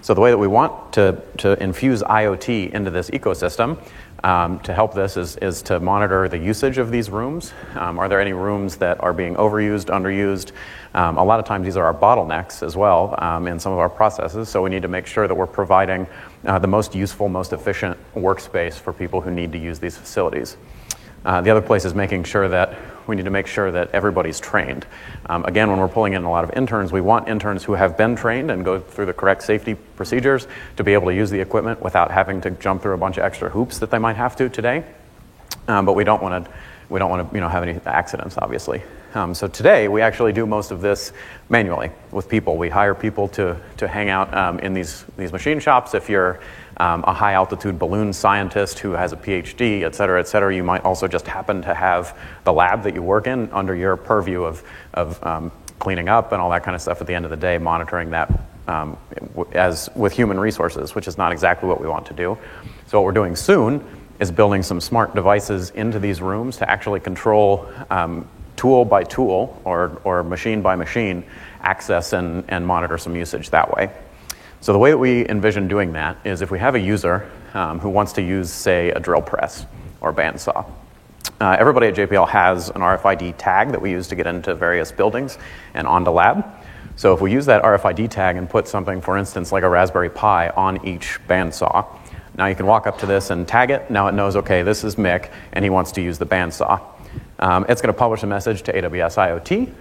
So 0.02 0.16
the 0.16 0.22
way 0.22 0.32
that 0.32 0.38
we 0.38 0.48
want 0.48 0.94
to, 0.94 1.22
to 1.38 1.62
infuse 1.62 2.02
IoT 2.02 2.72
into 2.72 2.90
this 2.90 3.12
ecosystem 3.12 3.78
um, 4.24 4.60
to 4.62 4.74
help 4.74 4.96
this 4.96 5.16
is, 5.16 5.38
is 5.38 5.62
to 5.64 5.80
monitor 5.80 6.28
the 6.28 6.40
usage 6.40 6.80
of 6.80 6.90
these 6.90 7.12
rooms. 7.12 7.54
Um, 7.76 8.00
are 8.00 8.10
there 8.10 8.20
any 8.20 8.34
rooms 8.34 8.78
that 8.78 9.00
are 9.04 9.14
being 9.14 9.36
overused, 9.36 9.86
underused? 9.86 10.52
Um, 10.96 11.18
a 11.18 11.24
lot 11.24 11.40
of 11.40 11.46
times 11.46 11.66
these 11.66 11.78
are 11.78 11.86
our 11.86 11.94
bottlenecks 11.94 12.64
as 12.64 12.76
well 12.76 13.14
um, 13.20 13.48
in 13.48 13.60
some 13.60 13.74
of 13.74 13.78
our 13.78 13.90
processes, 13.90 14.50
so 14.50 14.64
we 14.64 14.72
need 14.72 14.82
to 14.82 14.88
make 14.88 15.06
sure 15.06 15.28
that 15.28 15.36
we're 15.36 15.46
providing 15.46 16.08
uh, 16.46 16.58
the 16.58 16.68
most 16.68 16.96
useful, 16.96 17.30
most 17.30 17.54
efficient 17.54 17.96
workspace 18.16 18.74
for 18.74 18.92
people 18.92 19.22
who 19.22 19.30
need 19.30 19.52
to 19.52 19.60
use 19.60 19.80
these 19.80 19.98
facilities. 19.98 20.58
Uh, 21.26 21.42
the 21.42 21.50
other 21.50 21.62
place 21.62 21.86
is 21.86 21.94
making 21.94 22.24
sure 22.24 22.48
that 22.48 22.78
we 23.08 23.16
need 23.16 23.26
to 23.26 23.32
make 23.32 23.48
sure 23.48 23.72
that 23.72 23.90
everybody's 23.92 24.40
trained. 24.40 24.86
Um, 25.26 25.44
again, 25.46 25.70
when 25.70 25.80
we're 25.80 25.88
pulling 25.88 26.14
in 26.14 26.24
a 26.24 26.30
lot 26.30 26.44
of 26.44 26.52
interns, 26.52 26.92
we 26.92 27.02
want 27.02 27.28
interns 27.28 27.64
who 27.64 27.74
have 27.74 27.98
been 27.98 28.16
trained 28.16 28.52
and 28.52 28.64
go 28.64 28.80
through 28.80 29.08
the 29.08 29.14
correct 29.14 29.42
safety 29.42 29.76
procedures 29.76 30.48
to 30.78 30.84
be 30.84 30.94
able 30.94 31.08
to 31.08 31.16
use 31.16 31.30
the 31.30 31.40
equipment 31.40 31.82
without 31.82 32.12
having 32.12 32.40
to 32.42 32.52
jump 32.52 32.82
through 32.82 32.94
a 32.94 32.98
bunch 32.98 33.18
of 33.18 33.24
extra 33.24 33.50
hoops 33.50 33.80
that 33.80 33.90
they 33.90 33.98
might 33.98 34.16
have 34.16 34.36
to 34.38 34.48
today. 34.48 34.86
Um, 35.68 35.86
but 35.86 35.94
we 35.94 36.04
don't 36.04 36.22
want 36.22 36.46
to 36.46 36.52
we 36.90 36.98
don't 36.98 37.10
want 37.10 37.30
to 37.30 37.36
you 37.36 37.42
know 37.42 37.50
have 37.50 37.64
any 37.64 37.80
accidents, 37.86 38.38
obviously. 38.38 38.82
Um, 39.14 39.34
so 39.34 39.48
today 39.48 39.88
we 39.88 40.02
actually 40.02 40.34
do 40.34 40.46
most 40.46 40.72
of 40.72 40.82
this 40.82 41.14
manually 41.50 41.92
with 42.12 42.30
people. 42.30 42.58
We 42.58 42.70
hire 42.70 42.96
people 42.96 43.28
to 43.30 43.60
to 43.78 43.88
hang 43.88 44.10
out 44.10 44.34
um, 44.36 44.60
in 44.60 44.74
these 44.74 45.06
these 45.18 45.32
machine 45.32 45.60
shops. 45.60 45.94
If 45.94 46.10
you're 46.10 46.40
um, 46.80 47.04
a 47.08 47.14
high 47.14 47.34
altitude 47.34 47.78
balloon 47.78 48.14
scientist 48.14 48.80
who 48.80 48.92
has 48.92 49.12
a 49.12 49.18
PhD, 49.18 49.84
et 49.84 49.96
cetera, 49.96 50.20
et 50.20 50.28
cetera. 50.28 50.56
You 50.56 50.64
might 50.64 50.84
also 50.84 51.08
just 51.08 51.28
happen 51.28 51.62
to 51.64 51.74
have 51.74 52.18
the 52.46 52.54
lab 52.54 52.84
that 52.84 52.96
you 52.96 53.02
work 53.02 53.28
in 53.28 53.52
under 53.52 53.76
your 53.76 53.98
purview 53.98 54.44
of, 54.44 54.64
of 54.94 55.24
um, 55.24 55.52
cleaning 55.80 56.10
up 56.10 56.32
and 56.32 56.42
all 56.42 56.50
that 56.52 56.64
kind 56.64 56.76
of 56.76 56.82
stuff 56.82 57.02
at 57.02 57.08
the 57.08 57.14
end 57.14 57.26
of 57.26 57.32
the 57.32 57.38
day, 57.38 57.58
monitoring 57.58 58.12
that 58.12 58.32
um, 58.68 58.98
as 59.54 59.90
with 59.96 60.14
human 60.14 60.40
resources, 60.40 60.94
which 60.94 61.08
is 61.08 61.18
not 61.18 61.32
exactly 61.32 61.68
what 61.68 61.82
we 61.82 61.88
want 61.88 62.06
to 62.06 62.14
do. 62.14 62.38
So, 62.88 63.00
what 63.00 63.06
we're 63.06 63.12
doing 63.12 63.36
soon 63.36 63.84
is 64.20 64.32
building 64.32 64.64
some 64.64 64.80
smart 64.80 65.16
devices 65.16 65.72
into 65.72 66.00
these 66.00 66.22
rooms 66.22 66.58
to 66.58 66.70
actually 66.70 67.00
control 67.00 67.70
um, 67.90 68.28
tool 68.56 68.86
by 68.86 69.04
tool 69.04 69.60
or, 69.64 70.00
or 70.04 70.24
machine 70.24 70.62
by 70.62 70.76
machine 70.76 71.24
access 71.62 72.14
and, 72.14 72.44
and 72.50 72.66
monitor 72.66 72.98
some 72.98 73.16
usage 73.16 73.50
that 73.50 73.74
way. 73.76 73.90
So 74.62 74.74
the 74.74 74.80
way 74.80 74.92
that 74.92 74.98
we 74.98 75.28
envision 75.30 75.68
doing 75.68 75.94
that 75.94 76.18
is 76.26 76.42
if 76.42 76.52
we 76.52 76.60
have 76.60 76.76
a 76.76 76.80
user 76.80 77.30
um, 77.54 77.80
who 77.80 77.90
wants 77.90 78.14
to 78.14 78.22
use, 78.22 78.52
say, 78.52 78.90
a 78.92 79.00
drill 79.00 79.22
press 79.22 79.66
or 80.02 80.10
a 80.10 80.14
bandsaw. 80.14 80.70
Uh, 81.40 81.56
everybody 81.58 81.88
at 81.88 81.96
JPL 81.96 82.28
has 82.28 82.68
an 82.70 82.82
RFID 82.82 83.36
tag 83.38 83.72
that 83.72 83.82
we 83.82 83.92
use 83.92 84.08
to 84.10 84.16
get 84.16 84.28
into 84.28 84.54
various 84.54 84.92
buildings 84.92 85.38
and 85.74 85.88
onto 85.88 86.12
lab. 86.12 86.46
So 86.98 87.14
if 87.14 87.22
we 87.22 87.32
use 87.32 87.46
that 87.46 87.64
RFID 87.64 88.10
tag 88.10 88.36
and 88.36 88.50
put 88.50 88.68
something, 88.68 89.00
for 89.00 89.18
instance, 89.18 89.54
like 89.54 89.64
a 89.64 89.70
Raspberry 89.70 90.10
Pi 90.10 90.50
on 90.50 90.86
each 90.86 91.20
bandsaw, 91.30 91.86
now 92.36 92.48
you 92.48 92.56
can 92.56 92.66
walk 92.66 92.88
up 92.88 92.98
to 93.00 93.06
this 93.06 93.30
and 93.30 93.48
tag 93.48 93.72
it. 93.72 93.90
Now 93.90 94.08
it 94.08 94.14
knows, 94.14 94.36
okay, 94.36 94.64
this 94.64 94.84
is 94.84 94.98
Mick, 94.98 95.32
and 95.54 95.64
he 95.64 95.70
wants 95.70 95.94
to 95.94 96.02
use 96.02 96.18
the 96.18 96.26
bandsaw. 96.26 96.82
Um, 97.40 97.66
it's 97.70 97.82
going 97.82 97.94
to 97.94 97.98
publish 97.98 98.24
a 98.24 98.28
message 98.28 98.64
to 98.64 98.74
AWS 98.74 99.42
IoT, 99.42 99.74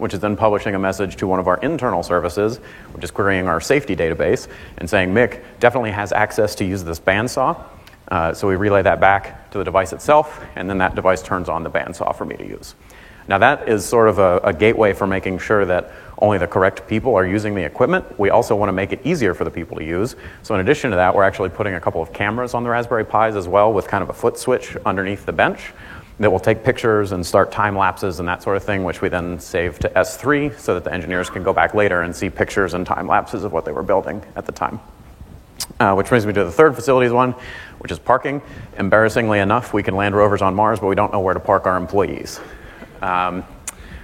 which 0.00 0.14
is 0.14 0.20
then 0.20 0.36
publishing 0.36 0.74
a 0.74 0.78
message 0.78 1.16
to 1.16 1.26
one 1.26 1.38
of 1.38 1.46
our 1.46 1.58
internal 1.58 2.02
services, 2.02 2.58
which 2.92 3.04
is 3.04 3.10
querying 3.10 3.46
our 3.46 3.60
safety 3.60 3.94
database 3.94 4.48
and 4.78 4.88
saying, 4.88 5.10
Mick 5.10 5.42
definitely 5.60 5.92
has 5.92 6.12
access 6.12 6.54
to 6.56 6.64
use 6.64 6.82
this 6.82 6.98
bandsaw. 6.98 7.62
Uh, 8.08 8.34
so 8.34 8.48
we 8.48 8.56
relay 8.56 8.82
that 8.82 9.00
back 9.00 9.50
to 9.52 9.58
the 9.58 9.64
device 9.64 9.92
itself, 9.92 10.44
and 10.56 10.68
then 10.68 10.78
that 10.78 10.94
device 10.96 11.22
turns 11.22 11.48
on 11.48 11.62
the 11.62 11.70
bandsaw 11.70 12.14
for 12.16 12.24
me 12.24 12.36
to 12.36 12.46
use. 12.46 12.74
Now, 13.28 13.38
that 13.38 13.68
is 13.68 13.84
sort 13.84 14.08
of 14.08 14.18
a, 14.18 14.38
a, 14.42 14.52
gateway 14.52 14.92
for 14.92 15.06
making 15.06 15.38
sure 15.38 15.64
that 15.64 15.92
only 16.18 16.38
the 16.38 16.48
correct 16.48 16.88
people 16.88 17.14
are 17.14 17.24
using 17.24 17.54
the 17.54 17.62
equipment. 17.62 18.18
We 18.18 18.30
also 18.30 18.56
want 18.56 18.70
to 18.70 18.72
make 18.72 18.92
it 18.92 19.00
easier 19.04 19.34
for 19.34 19.44
the 19.44 19.50
people 19.52 19.76
to 19.76 19.84
use. 19.84 20.16
So, 20.42 20.54
in 20.54 20.60
addition 20.60 20.90
to 20.90 20.96
that, 20.96 21.14
we're 21.14 21.22
actually 21.22 21.50
putting 21.50 21.74
a 21.74 21.80
couple 21.80 22.02
of 22.02 22.12
cameras 22.12 22.54
on 22.54 22.64
the 22.64 22.70
Raspberry 22.70 23.04
Pis 23.04 23.36
as 23.36 23.46
well 23.46 23.72
with 23.72 23.86
kind 23.86 24.02
of 24.02 24.10
a 24.10 24.12
foot 24.12 24.36
switch 24.36 24.76
underneath 24.84 25.26
the 25.26 25.32
bench 25.32 25.72
that 26.20 26.30
will 26.30 26.38
take 26.38 26.62
pictures 26.62 27.12
and 27.12 27.24
start 27.24 27.50
time 27.50 27.76
lapses 27.76 28.20
and 28.20 28.28
that 28.28 28.42
sort 28.42 28.54
of 28.54 28.62
thing, 28.62 28.84
which 28.84 29.00
we 29.00 29.08
then 29.08 29.40
save 29.40 29.78
to 29.78 29.88
S3 29.88 30.56
so 30.58 30.74
that 30.74 30.84
the 30.84 30.92
engineers 30.92 31.30
can 31.30 31.42
go 31.42 31.52
back 31.52 31.72
later 31.72 32.02
and 32.02 32.14
see 32.14 32.28
pictures 32.28 32.74
and 32.74 32.86
time 32.86 33.06
lapses 33.08 33.42
of 33.42 33.52
what 33.52 33.64
they 33.64 33.72
were 33.72 33.82
building 33.82 34.22
at 34.36 34.44
the 34.44 34.52
time. 34.52 34.78
Uh, 35.80 35.94
which 35.94 36.08
brings 36.08 36.26
me 36.26 36.32
to 36.34 36.44
the 36.44 36.52
third 36.52 36.74
facilities 36.74 37.10
one, 37.10 37.32
which 37.78 37.90
is 37.90 37.98
parking. 37.98 38.42
Embarrassingly 38.76 39.38
enough, 39.38 39.72
we 39.72 39.82
can 39.82 39.96
land 39.96 40.14
rovers 40.14 40.42
on 40.42 40.54
Mars, 40.54 40.78
but 40.78 40.88
we 40.88 40.94
don't 40.94 41.10
know 41.10 41.20
where 41.20 41.32
to 41.32 41.40
park 41.40 41.64
our 41.64 41.78
employees. 41.78 42.38
Um, 43.00 43.42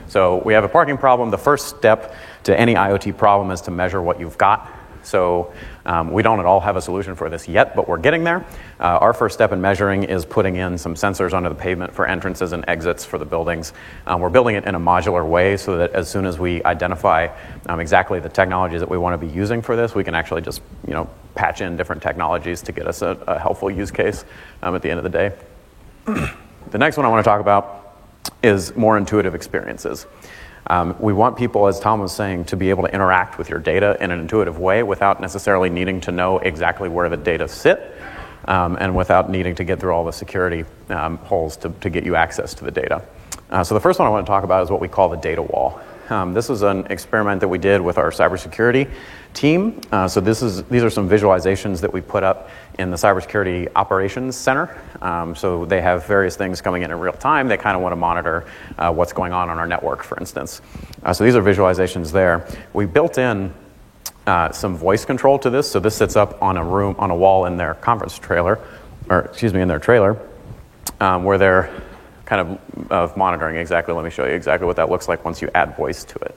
so 0.08 0.40
we 0.42 0.54
have 0.54 0.64
a 0.64 0.68
parking 0.68 0.96
problem. 0.96 1.30
The 1.30 1.36
first 1.36 1.76
step 1.76 2.14
to 2.44 2.58
any 2.58 2.74
IoT 2.74 3.18
problem 3.18 3.50
is 3.50 3.60
to 3.62 3.70
measure 3.70 4.00
what 4.00 4.18
you've 4.18 4.38
got. 4.38 4.72
So 5.06 5.52
um, 5.84 6.12
we 6.12 6.22
don't 6.22 6.40
at 6.40 6.46
all 6.46 6.60
have 6.60 6.76
a 6.76 6.82
solution 6.82 7.14
for 7.14 7.30
this 7.30 7.46
yet, 7.46 7.76
but 7.76 7.88
we're 7.88 7.98
getting 7.98 8.24
there. 8.24 8.44
Uh, 8.80 8.98
our 8.98 9.12
first 9.12 9.34
step 9.34 9.52
in 9.52 9.60
measuring 9.60 10.04
is 10.04 10.26
putting 10.26 10.56
in 10.56 10.76
some 10.76 10.94
sensors 10.94 11.32
under 11.32 11.48
the 11.48 11.54
pavement 11.54 11.94
for 11.94 12.06
entrances 12.06 12.52
and 12.52 12.64
exits 12.68 13.04
for 13.04 13.16
the 13.16 13.24
buildings. 13.24 13.72
Um, 14.06 14.20
we're 14.20 14.30
building 14.30 14.56
it 14.56 14.64
in 14.64 14.74
a 14.74 14.80
modular 14.80 15.26
way 15.26 15.56
so 15.56 15.78
that 15.78 15.92
as 15.92 16.10
soon 16.10 16.26
as 16.26 16.38
we 16.38 16.62
identify 16.64 17.28
um, 17.66 17.80
exactly 17.80 18.18
the 18.18 18.28
technologies 18.28 18.80
that 18.80 18.90
we 18.90 18.98
want 18.98 19.18
to 19.20 19.26
be 19.26 19.32
using 19.32 19.62
for 19.62 19.76
this, 19.76 19.94
we 19.94 20.02
can 20.02 20.14
actually 20.14 20.42
just 20.42 20.60
you 20.86 20.92
know 20.92 21.08
patch 21.36 21.60
in 21.60 21.76
different 21.76 22.02
technologies 22.02 22.60
to 22.62 22.72
get 22.72 22.86
us 22.86 23.02
a, 23.02 23.10
a 23.28 23.38
helpful 23.38 23.70
use 23.70 23.90
case 23.90 24.24
um, 24.62 24.74
at 24.74 24.82
the 24.82 24.90
end 24.90 24.98
of 24.98 25.04
the 25.04 25.10
day. 25.10 25.32
the 26.70 26.78
next 26.78 26.96
one 26.96 27.06
I 27.06 27.08
want 27.08 27.24
to 27.24 27.28
talk 27.28 27.40
about 27.40 27.98
is 28.42 28.74
more 28.74 28.98
intuitive 28.98 29.34
experiences. 29.34 30.06
Um, 30.68 30.96
we 30.98 31.12
want 31.12 31.36
people, 31.36 31.66
as 31.66 31.78
Tom 31.78 32.00
was 32.00 32.14
saying, 32.14 32.46
to 32.46 32.56
be 32.56 32.70
able 32.70 32.82
to 32.84 32.92
interact 32.92 33.38
with 33.38 33.48
your 33.48 33.60
data 33.60 33.96
in 34.00 34.10
an 34.10 34.18
intuitive 34.18 34.58
way 34.58 34.82
without 34.82 35.20
necessarily 35.20 35.70
needing 35.70 36.00
to 36.02 36.12
know 36.12 36.38
exactly 36.38 36.88
where 36.88 37.08
the 37.08 37.16
data 37.16 37.46
sit 37.46 37.94
um, 38.46 38.76
and 38.80 38.94
without 38.96 39.30
needing 39.30 39.54
to 39.54 39.64
get 39.64 39.78
through 39.78 39.92
all 39.92 40.04
the 40.04 40.12
security 40.12 40.64
um, 40.88 41.18
holes 41.18 41.56
to, 41.58 41.70
to 41.80 41.90
get 41.90 42.04
you 42.04 42.16
access 42.16 42.54
to 42.54 42.64
the 42.64 42.70
data. 42.70 43.02
Uh, 43.50 43.62
so 43.62 43.74
the 43.74 43.80
first 43.80 43.98
one 43.98 44.08
I 44.08 44.10
want 44.10 44.26
to 44.26 44.30
talk 44.30 44.42
about 44.42 44.64
is 44.64 44.70
what 44.70 44.80
we 44.80 44.88
call 44.88 45.08
the 45.08 45.16
data 45.16 45.42
wall. 45.42 45.80
Um, 46.08 46.34
this 46.34 46.48
was 46.48 46.62
an 46.62 46.86
experiment 46.86 47.40
that 47.40 47.48
we 47.48 47.58
did 47.58 47.80
with 47.80 47.98
our 47.98 48.10
cybersecurity 48.10 48.88
team. 49.34 49.80
Uh, 49.90 50.06
so 50.06 50.20
this 50.20 50.42
is, 50.42 50.62
these 50.64 50.82
are 50.82 50.90
some 50.90 51.08
visualizations 51.08 51.80
that 51.80 51.92
we 51.92 52.00
put 52.00 52.22
up 52.22 52.48
in 52.78 52.90
the 52.90 52.96
Cybersecurity 52.96 53.68
Operations 53.74 54.36
Center. 54.36 54.76
Um, 55.00 55.34
so 55.34 55.64
they 55.64 55.80
have 55.80 56.06
various 56.06 56.36
things 56.36 56.60
coming 56.60 56.82
in 56.82 56.90
in 56.90 56.98
real 56.98 57.12
time. 57.12 57.48
They 57.48 57.56
kind 57.56 57.76
of 57.76 57.82
want 57.82 57.92
to 57.92 57.96
monitor 57.96 58.44
uh, 58.78 58.92
what's 58.92 59.12
going 59.12 59.32
on 59.32 59.48
on 59.48 59.58
our 59.58 59.66
network, 59.66 60.02
for 60.02 60.18
instance. 60.18 60.60
Uh, 61.02 61.12
so 61.12 61.24
these 61.24 61.36
are 61.36 61.42
visualizations 61.42 62.12
there. 62.12 62.46
We 62.72 62.86
built 62.86 63.18
in 63.18 63.52
uh, 64.26 64.50
some 64.52 64.76
voice 64.76 65.04
control 65.04 65.38
to 65.38 65.50
this. 65.50 65.70
So 65.70 65.80
this 65.80 65.96
sits 65.96 66.16
up 66.16 66.42
on 66.42 66.56
a 66.56 66.64
room, 66.64 66.96
on 66.98 67.10
a 67.10 67.16
wall 67.16 67.46
in 67.46 67.56
their 67.56 67.74
conference 67.74 68.18
trailer, 68.18 68.58
or 69.08 69.20
excuse 69.20 69.54
me, 69.54 69.60
in 69.60 69.68
their 69.68 69.78
trailer, 69.78 70.20
um, 71.00 71.24
where 71.24 71.38
they're 71.38 71.72
kind 72.24 72.58
of, 72.76 72.92
of 72.92 73.16
monitoring 73.16 73.56
exactly. 73.56 73.94
Let 73.94 74.04
me 74.04 74.10
show 74.10 74.26
you 74.26 74.32
exactly 74.32 74.66
what 74.66 74.76
that 74.76 74.90
looks 74.90 75.08
like 75.08 75.24
once 75.24 75.40
you 75.40 75.48
add 75.54 75.76
voice 75.76 76.04
to 76.04 76.18
it. 76.18 76.36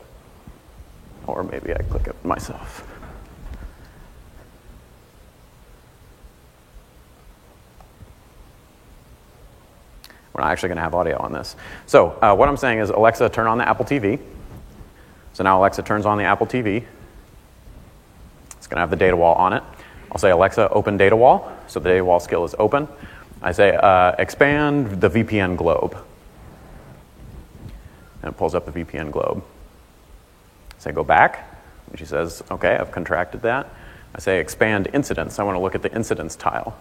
Or 1.28 1.44
maybe 1.44 1.74
I 1.74 1.82
click 1.84 2.08
it 2.08 2.24
myself. 2.24 2.86
We're 10.40 10.46
not 10.46 10.52
actually 10.54 10.70
going 10.70 10.78
to 10.78 10.84
have 10.84 10.96
audio 10.96 11.18
on 11.18 11.34
this. 11.34 11.58
So 11.86 12.18
uh, 12.22 12.34
what 12.34 12.48
I'm 12.48 12.56
saying 12.56 12.80
is, 12.80 12.90
Alexa, 12.92 13.28
turn 13.28 13.46
on 13.48 13.58
the 13.58 13.68
Apple 13.68 13.84
TV. 13.84 14.22
So 15.34 15.44
now 15.44 15.60
Alexa 15.60 15.84
turns 15.84 16.06
on 16.06 16.18
the 16.18 16.24
Apple 16.24 16.48
TV. 16.48 16.86
It's 18.52 18.68
going 18.68 18.78
to 18.78 18.80
have 18.80 18.90
the 18.90 18.96
data 18.96 19.18
wall 19.18 19.36
on 19.36 19.52
it. 19.52 19.62
I'll 20.10 20.18
say, 20.18 20.30
Alexa, 20.30 20.70
open 20.70 20.96
data 20.96 21.18
wall. 21.18 21.52
So 21.68 21.82
the 21.82 21.90
data 21.90 22.06
wall 22.06 22.22
skill 22.22 22.46
is 22.46 22.56
open. 22.58 22.88
I 23.42 23.52
say, 23.52 23.76
uh, 23.76 24.16
expand 24.18 25.02
the 25.02 25.10
VPN 25.10 25.58
globe. 25.58 25.98
And 28.22 28.32
it 28.32 28.38
pulls 28.38 28.56
up 28.56 28.66
the 28.66 28.72
VPN 28.72 29.12
globe. 29.12 29.44
I 30.78 30.80
say, 30.80 30.92
go 30.94 31.04
back. 31.04 31.54
And 31.90 32.00
she 32.00 32.06
says, 32.06 32.44
okay, 32.50 32.78
I've 32.78 32.94
contracted 32.94 33.42
that. 33.42 33.70
I 34.16 34.22
say, 34.22 34.40
expand 34.40 34.88
incidents. 34.94 35.38
I 35.38 35.44
want 35.44 35.58
to 35.58 35.60
look 35.60 35.76
at 35.76 35.82
the 35.82 35.94
incidents 35.94 36.38
tile. 36.38 36.78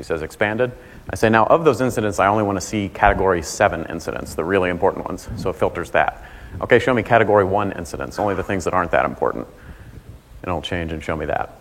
She 0.00 0.04
says, 0.04 0.22
expanded. 0.22 0.72
I 1.10 1.16
say, 1.16 1.28
now 1.28 1.44
of 1.44 1.62
those 1.62 1.82
incidents, 1.82 2.18
I 2.18 2.26
only 2.26 2.42
want 2.42 2.56
to 2.56 2.66
see 2.66 2.88
category 2.88 3.42
seven 3.42 3.84
incidents, 3.90 4.34
the 4.34 4.42
really 4.42 4.70
important 4.70 5.04
ones. 5.04 5.28
So 5.36 5.50
it 5.50 5.56
filters 5.56 5.90
that. 5.90 6.24
Okay, 6.62 6.78
show 6.78 6.94
me 6.94 7.02
category 7.02 7.44
one 7.44 7.72
incidents, 7.72 8.18
only 8.18 8.34
the 8.34 8.42
things 8.42 8.64
that 8.64 8.72
aren't 8.72 8.92
that 8.92 9.04
important. 9.04 9.46
And 9.46 10.48
it'll 10.48 10.62
change 10.62 10.92
and 10.92 11.04
show 11.04 11.14
me 11.16 11.26
that. 11.26 11.54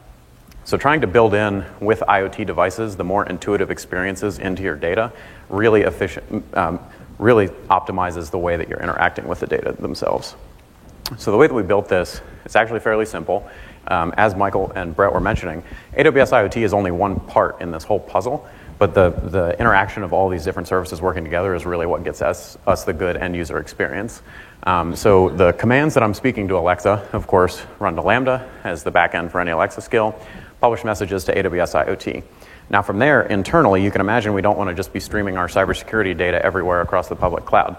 So, 0.64 0.78
trying 0.78 1.02
to 1.02 1.08
build 1.08 1.34
in 1.34 1.66
with 1.82 2.00
IoT 2.00 2.46
devices 2.46 2.96
the 2.96 3.04
more 3.04 3.26
intuitive 3.26 3.72
experiences 3.72 4.40
into 4.40 4.64
your 4.64 4.78
data 4.78 5.12
really 5.50 5.82
efficient, 5.82 6.46
um, 6.56 6.80
really 7.18 7.48
optimizes 7.70 8.32
the 8.32 8.38
way 8.38 8.56
that 8.56 8.70
you're 8.70 8.80
interacting 8.80 9.28
with 9.28 9.42
the 9.42 9.48
data 9.48 9.74
themselves. 9.74 10.36
So, 11.18 11.32
the 11.32 11.38
way 11.38 11.48
that 11.48 11.54
we 11.54 11.64
built 11.64 11.90
this, 11.90 12.22
it's 12.46 12.56
actually 12.56 12.80
fairly 12.80 13.06
simple. 13.06 13.50
Um, 13.88 14.14
as 14.18 14.36
Michael 14.36 14.72
and 14.76 14.96
Brett 14.96 15.14
were 15.14 15.20
mentioning, 15.20 15.64
AWS 15.98 16.32
IoT 16.32 16.62
is 16.62 16.74
only 16.74 16.92
one 16.92 17.20
part 17.20 17.62
in 17.62 17.72
this 17.72 17.84
whole 17.84 18.00
puzzle, 18.00 18.48
but 18.78 18.94
the, 18.94 19.10
the 19.10 19.60
interaction 19.60 20.04
of 20.04 20.14
all 20.14 20.30
these 20.30 20.44
different 20.44 20.68
services 20.68 21.02
working 21.02 21.24
together 21.24 21.56
is 21.56 21.66
really 21.66 21.86
what 21.86 22.04
gets 22.04 22.22
us, 22.22 22.58
us 22.68 22.84
the 22.84 22.94
good 22.94 23.18
end 23.18 23.36
user 23.36 23.58
experience. 23.58 24.22
Um, 24.64 24.96
so 24.96 25.30
the 25.30 25.54
commands 25.54 25.94
that 25.94 26.04
I'm 26.04 26.14
speaking 26.14 26.48
to 26.50 26.58
Alexa, 26.58 27.08
of 27.14 27.28
course, 27.28 27.62
run 27.80 27.96
to 27.96 28.02
Lambda 28.02 28.50
as 28.64 28.84
the 28.84 28.92
backend 28.92 29.32
for 29.32 29.40
any 29.40 29.52
Alexa 29.52 29.82
skill 29.82 30.20
publish 30.60 30.84
messages 30.84 31.24
to 31.26 31.36
AWS 31.36 31.86
IoT. 31.86 32.24
Now, 32.70 32.82
from 32.82 33.00
there, 33.00 33.24
internally, 33.24 33.84
you 33.84 33.92
can 33.92 34.02
imagine 34.02 34.34
we 34.34 34.42
don't 34.42 34.58
want 34.58 34.70
to 34.70 34.76
just 34.76 34.94
be 34.94 35.00
streaming 35.00 35.38
our 35.38 35.48
cybersecurity 35.48 36.16
data 36.16 36.44
everywhere 36.46 36.82
across 36.82 37.08
the 37.08 37.16
public 37.16 37.46
cloud. 37.46 37.78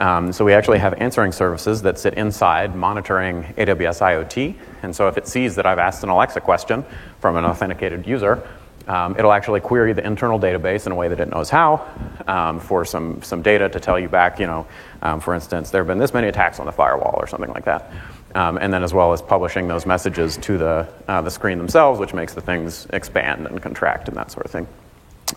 Um, 0.00 0.32
so 0.32 0.44
we 0.44 0.52
actually 0.52 0.78
have 0.78 0.94
answering 0.94 1.32
services 1.32 1.82
that 1.82 1.98
sit 1.98 2.14
inside 2.14 2.74
monitoring 2.76 3.42
AWS 3.56 4.00
IoT. 4.00 4.54
And 4.82 4.94
so 4.94 5.08
if 5.08 5.18
it 5.18 5.26
sees 5.26 5.56
that 5.56 5.66
I've 5.66 5.78
asked 5.78 6.04
an 6.04 6.08
Alexa 6.08 6.40
question 6.40 6.84
from 7.20 7.36
an 7.36 7.44
authenticated 7.44 8.06
user, 8.06 8.42
Um, 8.88 9.14
it'll 9.18 9.32
actually 9.32 9.60
query 9.60 9.92
the 9.92 10.06
internal 10.06 10.40
database 10.40 10.86
in 10.86 10.92
a 10.92 10.94
way 10.94 11.08
that 11.08 11.20
it 11.20 11.28
knows 11.28 11.50
how 11.50 11.84
um, 12.26 12.58
for 12.58 12.86
some, 12.86 13.20
some 13.22 13.42
data 13.42 13.68
to 13.68 13.78
tell 13.78 13.98
you 13.98 14.08
back, 14.08 14.40
you 14.40 14.46
know, 14.46 14.66
um, 15.02 15.20
for 15.20 15.34
instance, 15.34 15.70
there 15.70 15.82
have 15.82 15.86
been 15.86 15.98
this 15.98 16.14
many 16.14 16.28
attacks 16.28 16.58
on 16.58 16.64
the 16.64 16.72
firewall 16.72 17.14
or 17.18 17.26
something 17.26 17.52
like 17.52 17.66
that. 17.66 17.92
Um, 18.34 18.56
and 18.56 18.72
then 18.72 18.82
as 18.82 18.94
well 18.94 19.12
as 19.12 19.20
publishing 19.20 19.68
those 19.68 19.84
messages 19.84 20.38
to 20.38 20.56
the, 20.56 20.88
uh, 21.06 21.20
the 21.20 21.30
screen 21.30 21.58
themselves, 21.58 22.00
which 22.00 22.14
makes 22.14 22.32
the 22.32 22.40
things 22.40 22.86
expand 22.90 23.46
and 23.46 23.60
contract 23.60 24.08
and 24.08 24.16
that 24.16 24.30
sort 24.30 24.46
of 24.46 24.52
thing. 24.52 24.66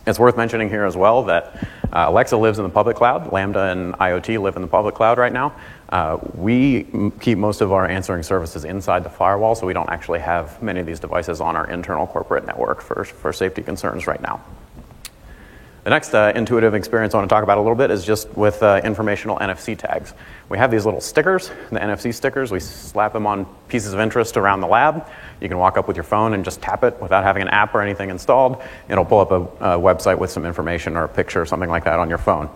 It's 0.08 0.18
worth 0.18 0.36
mentioning 0.36 0.68
here 0.70 0.86
as 0.86 0.98
well 0.98 1.24
that 1.24 1.56
uh, 1.94 2.06
Alexa 2.08 2.36
lives 2.36 2.58
in 2.58 2.64
the 2.64 2.70
public 2.70 2.98
cloud. 2.98 3.32
Lambda 3.32 3.66
and 3.66 3.94
IoT 3.96 4.42
live 4.42 4.56
in 4.56 4.64
the 4.64 4.68
public 4.68 4.96
cloud 4.96 5.20
right 5.20 5.32
now. 5.32 5.54
Uh, 5.90 6.18
we 6.34 6.88
m- 6.94 7.12
keep 7.12 7.38
most 7.38 7.62
of 7.62 7.72
our 7.72 7.88
answering 7.88 8.24
services 8.24 8.66
inside 8.66 9.04
the 9.04 9.10
firewall, 9.10 9.54
so 9.54 9.68
we 9.68 9.74
don't 9.74 9.90
actually 9.90 10.20
have 10.20 10.60
many 10.64 10.80
of 10.80 10.88
these 10.88 11.00
devices 11.00 11.40
on 11.40 11.56
our 11.56 11.70
internal 11.70 12.08
corporate 12.08 12.48
network 12.48 12.82
for, 12.82 13.04
for 13.04 13.32
safety 13.32 13.62
concerns 13.62 14.08
right 14.08 14.22
now. 14.22 14.42
The 15.84 15.90
next 15.90 16.14
uh, 16.14 16.32
intuitive 16.36 16.76
experience 16.76 17.16
I 17.16 17.18
want 17.18 17.28
to 17.28 17.34
talk 17.34 17.44
about 17.44 17.58
a 17.58 17.62
little 17.62 17.76
bit 17.76 17.90
is 17.90 18.06
just 18.06 18.30
with 18.38 18.62
uh, 18.62 18.82
informational 18.84 19.40
NFC 19.40 19.76
tags. 19.76 20.14
We 20.48 20.60
have 20.60 20.70
these 20.70 20.86
little 20.86 21.02
stickers, 21.02 21.50
the 21.72 21.80
NFC 21.80 22.14
stickers. 22.14 22.52
We 22.52 22.60
slap 22.60 23.14
them 23.14 23.26
on 23.26 23.48
pieces 23.68 23.94
of 23.94 24.00
interest 24.00 24.38
around 24.38 24.62
the 24.62 24.68
lab. 24.68 25.08
You 25.40 25.48
can 25.48 25.58
walk 25.58 25.80
up 25.80 25.88
with 25.88 25.98
your 25.98 26.04
phone 26.04 26.36
and 26.36 26.46
just 26.46 26.62
tap 26.62 26.84
it 26.84 27.02
without 27.02 27.24
having 27.24 27.42
an 27.42 27.48
app 27.48 27.74
or 27.74 27.82
anything 27.82 28.12
installed. 28.12 28.62
It'll 28.90 29.06
pull 29.06 29.22
up 29.22 29.32
a, 29.32 29.42
a 29.76 29.80
website 29.80 30.20
with 30.20 30.30
some 30.30 30.46
information 30.46 30.96
or 30.96 31.06
a 31.06 31.10
picture 31.10 31.42
or 31.42 31.48
something 31.48 31.70
like 31.70 31.86
that 31.86 31.98
on 31.98 32.10
your 32.10 32.20
phone. 32.20 32.48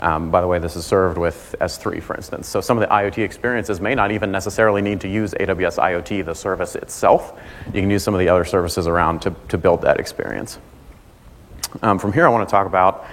Um, 0.00 0.32
by 0.32 0.40
the 0.40 0.48
way, 0.48 0.58
this 0.58 0.74
is 0.74 0.84
served 0.84 1.18
with 1.18 1.54
S3, 1.60 2.02
for 2.02 2.16
instance. 2.16 2.48
So 2.48 2.60
some 2.60 2.76
of 2.76 2.80
the 2.80 2.92
IoT 2.92 3.18
experiences 3.18 3.80
may 3.80 3.94
not 3.94 4.10
even 4.10 4.32
necessarily 4.32 4.82
need 4.82 5.00
to 5.02 5.08
use 5.08 5.34
AWS 5.34 5.78
IoT, 5.78 6.24
the 6.24 6.34
service 6.34 6.74
itself. 6.74 7.38
You 7.66 7.80
can 7.80 7.90
use 7.90 8.02
some 8.02 8.12
of 8.12 8.18
the 8.18 8.28
other 8.28 8.44
services 8.44 8.88
around 8.88 9.22
to, 9.22 9.32
to 9.50 9.56
build 9.56 9.82
that 9.82 10.00
experience. 10.00 10.58
Um, 11.80 11.98
from 11.98 12.12
here, 12.12 12.26
I 12.26 12.28
want 12.28 12.46
to 12.46 12.50
talk 12.50 12.66
about 12.66 13.06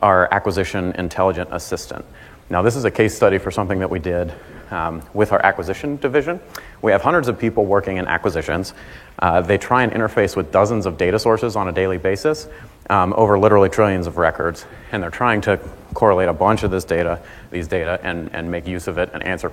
our 0.00 0.32
acquisition 0.32 0.92
intelligent 0.92 1.50
assistant. 1.52 2.04
Now, 2.48 2.62
this 2.62 2.76
is 2.76 2.84
a 2.84 2.90
case 2.90 3.14
study 3.14 3.38
for 3.38 3.50
something 3.50 3.78
that 3.80 3.90
we 3.90 3.98
did 3.98 4.32
um, 4.70 5.02
with 5.12 5.32
our 5.32 5.44
acquisition 5.44 5.96
division. 5.96 6.40
We 6.80 6.92
have 6.92 7.02
hundreds 7.02 7.28
of 7.28 7.38
people 7.38 7.66
working 7.66 7.98
in 7.98 8.06
acquisitions. 8.06 8.72
Uh, 9.18 9.40
they 9.40 9.58
try 9.58 9.82
and 9.82 9.92
interface 9.92 10.36
with 10.36 10.50
dozens 10.50 10.86
of 10.86 10.96
data 10.96 11.18
sources 11.18 11.56
on 11.56 11.68
a 11.68 11.72
daily 11.72 11.98
basis 11.98 12.48
um, 12.88 13.12
over 13.16 13.38
literally 13.38 13.68
trillions 13.68 14.06
of 14.06 14.16
records, 14.16 14.64
and 14.92 15.02
they're 15.02 15.10
trying 15.10 15.40
to 15.42 15.58
correlate 15.94 16.28
a 16.28 16.32
bunch 16.32 16.62
of 16.62 16.70
this 16.70 16.84
data, 16.84 17.20
these 17.50 17.68
data, 17.68 18.00
and, 18.02 18.34
and 18.34 18.50
make 18.50 18.66
use 18.66 18.86
of 18.86 18.98
it 18.98 19.10
and 19.12 19.22
answer 19.24 19.52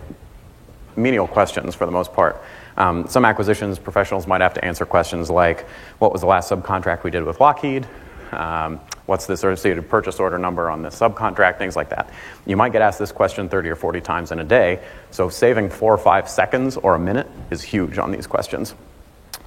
menial 0.95 1.28
questions 1.28 1.74
for 1.76 1.86
the 1.86 1.91
most 1.91 2.14
part. 2.14 2.41
Um, 2.78 3.07
some 3.07 3.26
acquisitions 3.26 3.80
professionals 3.80 4.28
might 4.28 4.41
have 4.41 4.53
to 4.55 4.66
answer 4.66 4.86
questions 4.86 5.30
like, 5.30 5.68
what 5.99 6.11
was 6.11 6.22
the 6.22 6.28
last 6.28 6.49
subcontract 6.51 7.03
we 7.03 7.11
did 7.11 7.24
with 7.24 7.39
Lockheed? 7.39 7.88
Um, 8.34 8.79
what's 9.05 9.25
the 9.25 9.34
associated 9.34 9.89
purchase 9.89 10.19
order 10.19 10.38
number 10.38 10.69
on 10.69 10.81
this 10.81 10.99
subcontract? 10.99 11.57
Things 11.57 11.75
like 11.75 11.89
that. 11.89 12.11
You 12.45 12.57
might 12.57 12.71
get 12.71 12.81
asked 12.81 12.99
this 12.99 13.11
question 13.11 13.49
30 13.49 13.69
or 13.69 13.75
40 13.75 14.01
times 14.01 14.31
in 14.31 14.39
a 14.39 14.43
day, 14.43 14.84
so 15.11 15.29
saving 15.29 15.69
four 15.69 15.93
or 15.93 15.97
five 15.97 16.29
seconds 16.29 16.77
or 16.77 16.95
a 16.95 16.99
minute 16.99 17.27
is 17.51 17.61
huge 17.61 17.97
on 17.97 18.11
these 18.11 18.27
questions. 18.27 18.75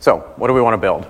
So, 0.00 0.18
what 0.36 0.48
do 0.48 0.54
we 0.54 0.60
want 0.60 0.74
to 0.74 0.78
build? 0.78 1.06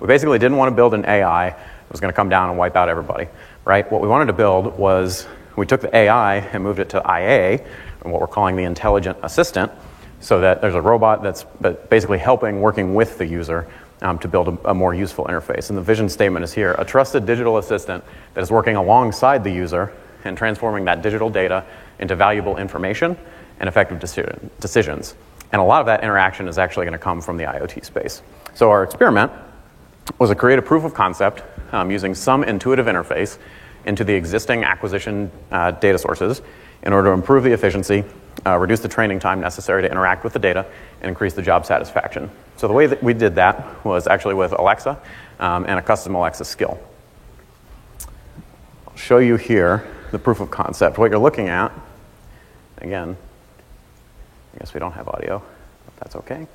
We 0.00 0.06
basically 0.06 0.38
didn't 0.38 0.56
want 0.56 0.70
to 0.70 0.76
build 0.76 0.94
an 0.94 1.04
AI 1.04 1.50
that 1.50 1.90
was 1.90 2.00
going 2.00 2.12
to 2.12 2.16
come 2.16 2.28
down 2.28 2.50
and 2.50 2.58
wipe 2.58 2.76
out 2.76 2.88
everybody, 2.88 3.28
right? 3.64 3.90
What 3.90 4.00
we 4.00 4.08
wanted 4.08 4.26
to 4.26 4.32
build 4.32 4.78
was 4.78 5.26
we 5.56 5.66
took 5.66 5.80
the 5.80 5.94
AI 5.94 6.36
and 6.36 6.62
moved 6.62 6.78
it 6.78 6.88
to 6.90 6.98
IA, 6.98 7.64
and 8.02 8.12
what 8.12 8.20
we're 8.20 8.28
calling 8.28 8.56
the 8.56 8.62
intelligent 8.62 9.18
assistant, 9.22 9.72
so 10.20 10.40
that 10.40 10.60
there's 10.60 10.74
a 10.74 10.80
robot 10.80 11.22
that's 11.22 11.44
basically 11.90 12.18
helping, 12.18 12.60
working 12.60 12.94
with 12.94 13.18
the 13.18 13.26
user 13.26 13.66
um, 14.02 14.18
to 14.20 14.28
build 14.28 14.48
a, 14.48 14.70
a, 14.70 14.74
more 14.74 14.94
useful 14.94 15.24
interface. 15.26 15.68
And 15.68 15.78
the 15.78 15.82
vision 15.82 16.08
statement 16.08 16.44
is 16.44 16.52
here 16.52 16.74
a 16.78 16.84
trusted 16.84 17.26
digital 17.26 17.58
assistant 17.58 18.04
that 18.34 18.42
is 18.42 18.50
working 18.50 18.76
alongside 18.76 19.44
the 19.44 19.50
user 19.50 19.92
and 20.24 20.36
transforming 20.36 20.84
that 20.84 21.02
digital 21.02 21.30
data 21.30 21.64
into 21.98 22.14
valuable 22.14 22.56
information 22.56 23.16
and 23.60 23.68
effective 23.68 23.98
deci- 23.98 24.50
decisions. 24.60 25.14
And 25.52 25.60
a 25.60 25.64
lot 25.64 25.80
of 25.80 25.86
that 25.86 26.02
interaction 26.02 26.48
is 26.48 26.58
actually 26.58 26.86
going 26.86 26.92
to 26.92 26.98
come 26.98 27.20
from 27.20 27.36
the 27.36 27.44
IoT 27.44 27.84
space. 27.84 28.22
So, 28.54 28.70
our 28.70 28.82
experiment 28.82 29.32
was 30.18 30.30
to 30.30 30.36
create 30.36 30.58
a 30.58 30.62
proof 30.62 30.84
of 30.84 30.94
concept 30.94 31.42
um, 31.72 31.90
using 31.90 32.14
some 32.14 32.44
intuitive 32.44 32.86
interface 32.86 33.38
into 33.84 34.04
the 34.04 34.12
existing 34.12 34.64
acquisition 34.64 35.30
uh, 35.50 35.70
data 35.72 35.98
sources 35.98 36.42
in 36.82 36.92
order 36.92 37.08
to 37.08 37.14
improve 37.14 37.44
the 37.44 37.52
efficiency, 37.52 38.04
uh, 38.46 38.56
reduce 38.56 38.80
the 38.80 38.88
training 38.88 39.18
time 39.18 39.40
necessary 39.40 39.82
to 39.82 39.90
interact 39.90 40.24
with 40.24 40.32
the 40.32 40.38
data, 40.38 40.66
and 41.00 41.08
increase 41.08 41.34
the 41.34 41.42
job 41.42 41.66
satisfaction. 41.66 42.30
So 42.56 42.68
the 42.68 42.74
way 42.74 42.86
that 42.86 43.02
we 43.02 43.14
did 43.14 43.34
that 43.36 43.84
was 43.84 44.06
actually 44.06 44.34
with 44.34 44.52
Alexa 44.52 44.98
um, 45.40 45.64
and 45.66 45.78
a 45.78 45.82
custom 45.82 46.14
Alexa 46.14 46.44
skill. 46.44 46.80
I'll 48.86 48.96
show 48.96 49.18
you 49.18 49.36
here 49.36 49.86
the 50.10 50.18
proof 50.18 50.40
of 50.40 50.50
concept. 50.50 50.98
What 50.98 51.10
you're 51.10 51.20
looking 51.20 51.48
at, 51.48 51.72
again, 52.78 53.16
I 54.54 54.58
guess 54.58 54.74
we 54.74 54.80
don't 54.80 54.92
have 54.92 55.08
audio, 55.08 55.42
but 55.84 55.96
that's 55.96 56.16
okay. 56.16 56.46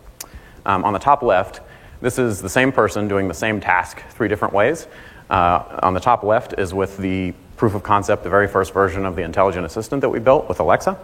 Um, 0.66 0.84
on 0.84 0.94
the 0.94 1.00
top 1.00 1.22
left, 1.22 1.62
this 2.02 2.20
is 2.20 2.42
the 2.42 2.50
same 2.50 2.72
person 2.72 3.08
doing 3.08 3.28
the 3.28 3.34
same 3.34 3.62
task 3.62 4.02
three 4.10 4.28
different 4.28 4.54
ways. 4.54 4.88
Uh, 5.30 5.80
on 5.84 5.94
the 5.94 6.00
top 6.00 6.24
left 6.24 6.54
is 6.58 6.74
with 6.74 6.98
the 6.98 7.34
proof 7.56 7.76
of 7.76 7.84
concept, 7.84 8.24
the 8.24 8.30
very 8.30 8.48
first 8.48 8.74
version 8.74 9.06
of 9.06 9.16
the 9.16 9.22
intelligent 9.22 9.66
assistant 9.66 10.02
that 10.02 10.10
we 10.10 10.20
built 10.20 10.50
with 10.50 10.60
Alexa. 10.60 10.98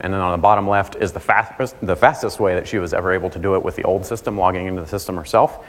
And 0.00 0.12
then 0.12 0.20
on 0.20 0.32
the 0.32 0.42
bottom 0.42 0.68
left 0.68 0.96
is 0.96 1.12
the 1.12 1.20
fastest, 1.20 1.76
the 1.80 1.96
fastest 1.96 2.40
way 2.40 2.54
that 2.54 2.66
she 2.66 2.78
was 2.78 2.92
ever 2.92 3.12
able 3.12 3.30
to 3.30 3.38
do 3.38 3.54
it 3.54 3.62
with 3.62 3.76
the 3.76 3.84
old 3.84 4.04
system, 4.04 4.36
logging 4.36 4.66
into 4.66 4.80
the 4.80 4.88
system 4.88 5.16
herself. 5.16 5.64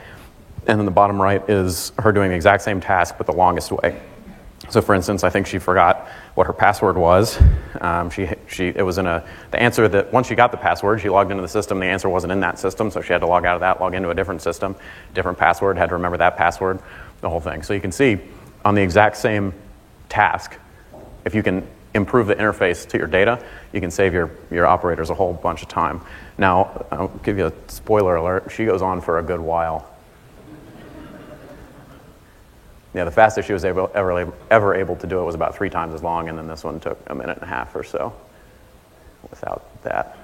And 0.66 0.78
then 0.78 0.86
the 0.86 0.92
bottom 0.92 1.20
right 1.20 1.48
is 1.48 1.92
her 1.98 2.10
doing 2.10 2.30
the 2.30 2.36
exact 2.36 2.62
same 2.62 2.80
task, 2.80 3.16
but 3.18 3.26
the 3.26 3.32
longest 3.32 3.70
way. 3.70 4.00
So, 4.70 4.80
for 4.80 4.94
instance, 4.94 5.24
I 5.24 5.30
think 5.30 5.46
she 5.46 5.58
forgot 5.58 6.08
what 6.34 6.46
her 6.46 6.52
password 6.54 6.96
was. 6.96 7.38
Um, 7.82 8.08
she, 8.08 8.30
she, 8.48 8.68
it 8.68 8.82
was 8.82 8.96
in 8.96 9.06
a, 9.06 9.22
the 9.50 9.60
answer 9.62 9.86
that 9.88 10.10
once 10.10 10.26
she 10.26 10.34
got 10.34 10.52
the 10.52 10.56
password, 10.56 11.02
she 11.02 11.10
logged 11.10 11.30
into 11.30 11.42
the 11.42 11.48
system. 11.48 11.78
The 11.80 11.86
answer 11.86 12.08
wasn't 12.08 12.32
in 12.32 12.40
that 12.40 12.58
system, 12.58 12.90
so 12.90 13.02
she 13.02 13.12
had 13.12 13.20
to 13.20 13.26
log 13.26 13.44
out 13.44 13.56
of 13.56 13.60
that, 13.60 13.78
log 13.78 13.94
into 13.94 14.08
a 14.08 14.14
different 14.14 14.40
system, 14.40 14.74
different 15.12 15.36
password, 15.36 15.76
had 15.76 15.90
to 15.90 15.94
remember 15.94 16.16
that 16.16 16.38
password, 16.38 16.80
the 17.20 17.28
whole 17.28 17.40
thing. 17.40 17.62
So 17.62 17.74
you 17.74 17.80
can 17.80 17.92
see 17.92 18.18
on 18.64 18.74
the 18.74 18.82
exact 18.82 19.18
same 19.18 19.52
task, 20.14 20.56
if 21.24 21.34
you 21.34 21.42
can 21.42 21.66
improve 21.94 22.28
the 22.28 22.36
interface 22.36 22.86
to 22.88 22.98
your 22.98 23.08
data, 23.08 23.44
you 23.72 23.80
can 23.80 23.90
save 23.90 24.14
your, 24.14 24.30
your 24.48 24.64
operators 24.64 25.10
a 25.10 25.14
whole 25.14 25.32
bunch 25.32 25.62
of 25.62 25.68
time. 25.68 26.00
Now, 26.38 26.86
I'll 26.92 27.08
give 27.24 27.36
you 27.36 27.46
a 27.46 27.52
spoiler 27.66 28.14
alert, 28.14 28.52
she 28.52 28.64
goes 28.64 28.80
on 28.80 29.00
for 29.00 29.18
a 29.18 29.22
good 29.24 29.40
while. 29.40 29.90
Yeah, 32.94 33.02
the 33.02 33.10
fastest 33.10 33.48
she 33.48 33.52
was 33.52 33.64
able, 33.64 33.90
ever, 33.92 34.32
ever 34.52 34.74
able 34.76 34.94
to 34.96 35.06
do 35.08 35.18
it 35.18 35.24
was 35.24 35.34
about 35.34 35.56
three 35.56 35.68
times 35.68 35.94
as 35.94 36.02
long, 36.04 36.28
and 36.28 36.38
then 36.38 36.46
this 36.46 36.62
one 36.62 36.78
took 36.78 36.98
a 37.08 37.14
minute 37.14 37.38
and 37.38 37.42
a 37.42 37.46
half 37.46 37.74
or 37.74 37.82
so 37.82 38.14
without 39.28 39.82
that. 39.82 40.16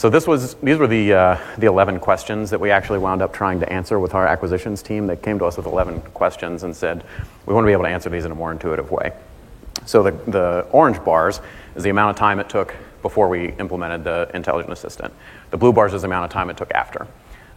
So 0.00 0.08
this 0.08 0.26
was, 0.26 0.54
these 0.54 0.78
were 0.78 0.86
the, 0.86 1.12
uh, 1.12 1.38
the 1.58 1.66
11 1.66 2.00
questions 2.00 2.48
that 2.48 2.58
we 2.58 2.70
actually 2.70 3.00
wound 3.00 3.20
up 3.20 3.34
trying 3.34 3.60
to 3.60 3.70
answer 3.70 3.98
with 3.98 4.14
our 4.14 4.26
acquisitions 4.26 4.82
team. 4.82 5.06
They 5.06 5.16
came 5.16 5.38
to 5.40 5.44
us 5.44 5.58
with 5.58 5.66
11 5.66 6.00
questions 6.14 6.62
and 6.62 6.74
said, 6.74 7.04
we 7.44 7.52
want 7.52 7.64
to 7.64 7.66
be 7.66 7.72
able 7.72 7.82
to 7.82 7.90
answer 7.90 8.08
these 8.08 8.24
in 8.24 8.32
a 8.32 8.34
more 8.34 8.50
intuitive 8.50 8.90
way. 8.90 9.12
So 9.84 10.02
the, 10.02 10.12
the 10.12 10.66
orange 10.72 11.04
bars 11.04 11.42
is 11.74 11.82
the 11.82 11.90
amount 11.90 12.12
of 12.12 12.16
time 12.16 12.40
it 12.40 12.48
took 12.48 12.74
before 13.02 13.28
we 13.28 13.52
implemented 13.58 14.02
the 14.04 14.30
intelligent 14.32 14.72
assistant. 14.72 15.12
The 15.50 15.58
blue 15.58 15.70
bars 15.70 15.92
is 15.92 16.00
the 16.00 16.08
amount 16.08 16.24
of 16.24 16.30
time 16.30 16.48
it 16.48 16.56
took 16.56 16.72
after. 16.72 17.06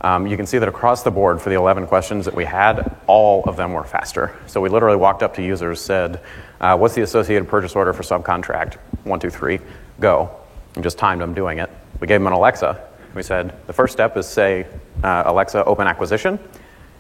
Um, 0.02 0.28
you 0.28 0.36
can 0.36 0.46
see 0.46 0.58
that 0.58 0.68
across 0.68 1.04
the 1.04 1.12
board 1.12 1.42
for 1.42 1.50
the 1.50 1.56
11 1.56 1.88
questions 1.88 2.26
that 2.26 2.36
we 2.36 2.44
had, 2.44 2.94
all 3.08 3.46
of 3.46 3.56
them 3.56 3.72
were 3.72 3.86
faster. 3.86 4.38
So 4.48 4.60
we 4.60 4.68
literally 4.68 4.98
walked 4.98 5.24
up 5.24 5.34
to 5.36 5.42
users, 5.42 5.80
said, 5.80 6.20
uh, 6.60 6.76
what's 6.76 6.94
the 6.94 7.04
associated 7.04 7.48
purchase 7.48 7.74
order 7.74 7.94
for 7.94 8.04
subcontract? 8.04 8.74
One, 9.06 9.22
two, 9.22 9.30
three, 9.30 9.62
go. 10.02 10.30
And 10.76 10.84
just 10.84 10.98
timed 10.98 11.22
them 11.22 11.34
doing 11.34 11.60
it. 11.60 11.70
We 12.04 12.08
gave 12.08 12.20
them 12.20 12.28
an 12.28 12.34
Alexa. 12.34 12.86
We 13.16 13.24
said, 13.24 13.56
the 13.66 13.72
first 13.72 13.94
step 13.94 14.18
is 14.18 14.28
say, 14.28 14.68
uh, 15.06 15.24
Alexa, 15.26 15.64
open 15.64 15.88
acquisition, 15.88 16.38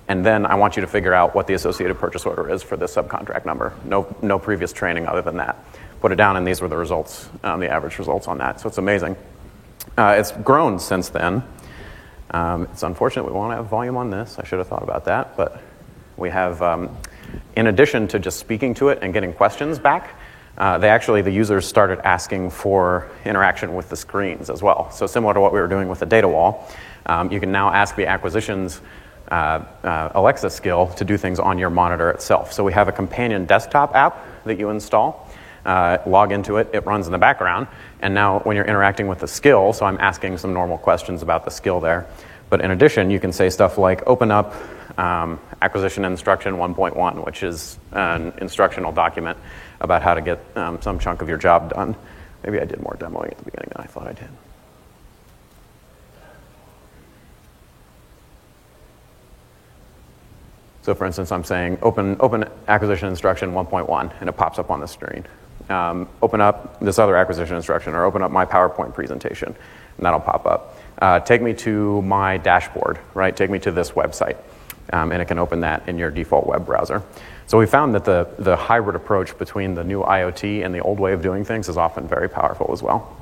and 0.08 0.26
then 0.26 0.46
I 0.46 0.56
want 0.56 0.78
you 0.78 0.82
to 0.82 0.88
figure 0.88 1.14
out 1.14 1.36
what 1.36 1.46
the 1.46 1.56
associated 1.56 2.00
purchase 2.00 2.26
order 2.26 2.50
is 2.50 2.64
for 2.64 2.78
this 2.78 2.96
subcontract 2.96 3.46
number. 3.46 3.74
No, 3.84 4.16
no 4.22 4.40
previous 4.40 4.72
training 4.72 5.06
other 5.06 5.22
than 5.22 5.36
that. 5.36 5.62
Put 6.00 6.14
it 6.14 6.16
down, 6.16 6.38
and 6.38 6.48
these 6.48 6.62
were 6.62 6.70
the 6.70 6.78
results, 6.78 7.28
um, 7.44 7.60
the 7.60 7.70
average 7.70 8.00
results 8.00 8.30
on 8.30 8.38
that. 8.38 8.62
So 8.62 8.70
it's 8.70 8.78
amazing. 8.78 9.18
Uh, 9.98 10.16
it's 10.18 10.32
grown 10.32 10.80
since 10.80 11.10
then. 11.10 11.44
Um, 12.32 12.70
it's 12.72 12.84
unfortunate 12.84 13.26
we 13.26 13.34
won't 13.34 13.52
have 13.52 13.66
volume 13.66 13.98
on 13.98 14.10
this. 14.10 14.40
I 14.40 14.46
should 14.46 14.60
have 14.60 14.70
thought 14.70 14.84
about 14.84 15.04
that. 15.04 15.36
But 15.36 15.62
we 16.16 16.30
have, 16.30 16.62
um, 16.62 16.98
in 17.58 17.68
addition 17.68 18.08
to 18.08 18.20
just 18.20 18.40
speaking 18.40 18.74
to 18.76 18.88
it 18.88 19.00
and 19.02 19.14
getting 19.14 19.34
questions 19.34 19.80
back, 19.80 20.18
uh, 20.58 20.78
they 20.78 20.90
actually, 20.90 21.22
the 21.22 21.32
users 21.32 21.66
started 21.66 22.00
asking 22.06 22.52
for 22.52 23.10
interaction 23.26 23.76
with 23.76 23.90
the 23.90 23.96
screens 23.96 24.50
as 24.50 24.62
well. 24.62 24.92
So, 24.92 25.08
similar 25.08 25.34
to 25.34 25.40
what 25.40 25.52
we 25.52 25.60
were 25.60 25.68
doing 25.68 25.90
with 25.90 26.00
the 26.00 26.06
data 26.06 26.28
wall, 26.28 26.70
um, 27.08 27.32
you 27.32 27.40
can 27.40 27.52
now 27.52 27.72
ask 27.72 27.96
the 27.96 28.06
acquisitions 28.06 28.82
uh, 29.32 29.64
uh, 29.84 30.12
Alexa 30.14 30.50
skill 30.50 30.88
to 30.90 31.04
do 31.04 31.18
things 31.18 31.40
on 31.40 31.58
your 31.58 31.72
monitor 31.72 32.12
itself. 32.12 32.54
So, 32.54 32.64
we 32.64 32.72
have 32.74 32.88
a 32.88 32.92
companion 32.92 33.46
desktop 33.46 33.96
app 33.96 34.26
that 34.46 34.60
you 34.60 34.70
install. 34.70 35.28
Uh, 35.66 35.98
log 36.06 36.34
into 36.34 36.58
it, 36.58 36.70
it 36.74 36.86
runs 36.86 37.08
in 37.08 37.14
the 37.14 37.18
background. 37.18 37.68
And 38.02 38.14
now, 38.14 38.40
when 38.40 38.56
you're 38.56 38.66
interacting 38.66 39.08
with 39.08 39.20
the 39.20 39.28
skill, 39.28 39.74
so 39.74 39.86
I'm 39.86 39.98
asking 40.00 40.38
some 40.38 40.54
normal 40.54 40.78
questions 40.78 41.24
about 41.24 41.46
the 41.46 41.52
skill 41.52 41.80
there. 41.80 42.06
But 42.50 42.62
in 42.62 42.72
addition, 42.72 43.10
you 43.10 43.20
can 43.20 43.32
say 43.32 43.50
stuff 43.50 43.80
like 43.80 44.06
open 44.06 44.30
up 44.30 44.54
um, 45.00 45.40
Acquisition 45.62 46.06
Instruction 46.06 46.56
1.1, 46.56 47.26
which 47.26 47.42
is 47.42 47.80
an 47.94 48.34
instructional 48.38 48.92
document 48.92 49.38
about 49.84 50.02
how 50.02 50.14
to 50.14 50.22
get 50.22 50.40
um, 50.56 50.82
some 50.82 50.98
chunk 50.98 51.22
of 51.22 51.30
your 51.30 51.38
job 51.38 51.74
done. 51.74 51.96
Maybe 52.44 52.60
I 52.60 52.66
did 52.66 52.82
more 52.82 52.96
demoing 53.00 53.32
at 53.32 53.38
the 53.38 53.44
beginning 53.46 53.70
than 53.76 53.84
I 53.84 53.88
thought 53.88 54.08
I 54.08 54.14
did. 54.14 54.30
So 60.82 60.94
for 60.94 61.06
instance, 61.06 61.32
I'm 61.32 61.46
saying 61.46 61.78
open, 61.82 62.18
open 62.20 62.46
acquisition 62.68 63.08
instruction 63.08 63.54
1.1, 63.54 64.14
and 64.20 64.30
it 64.30 64.34
pops 64.34 64.60
up 64.60 64.70
on 64.70 64.82
the 64.82 64.88
screen. 64.88 65.26
Um, 65.70 66.10
open 66.22 66.42
up 66.42 66.80
this 66.82 67.00
other 67.00 67.16
acquisition 67.16 67.56
instruction, 67.56 67.94
or 67.94 68.04
open 68.04 68.22
up 68.22 68.32
my 68.32 68.46
PowerPoint 68.46 68.94
presentation, 68.94 69.56
and 69.98 70.06
that'll 70.06 70.20
pop 70.20 70.46
up. 70.46 70.78
Uh, 71.02 71.22
take 71.22 71.42
me 71.42 71.54
to 71.54 72.02
my 72.02 72.38
dashboard, 72.38 73.00
right? 73.14 73.36
Take 73.36 73.50
me 73.50 73.60
to 73.60 73.72
this 73.72 73.92
website, 73.92 74.36
um, 74.92 75.14
and 75.14 75.22
it 75.22 75.26
can 75.26 75.40
open 75.40 75.62
that 75.62 75.88
in 75.88 75.98
your 75.98 76.12
default 76.12 76.48
web 76.48 76.66
browser. 76.66 77.02
So 77.54 77.60
we 77.60 77.68
found 77.68 77.94
that 77.94 78.04
the, 78.04 78.28
the 78.40 78.56
hybrid 78.56 78.96
approach 78.96 79.38
between 79.38 79.76
the 79.76 79.84
new 79.84 80.02
IoT 80.02 80.66
and 80.66 80.74
the 80.74 80.80
old 80.80 81.00
way 81.00 81.14
of 81.14 81.22
doing 81.22 81.46
things 81.46 81.70
is 81.70 81.78
often 81.78 82.08
very 82.08 82.28
powerful 82.28 82.72
as 82.74 82.82
well. 82.82 83.16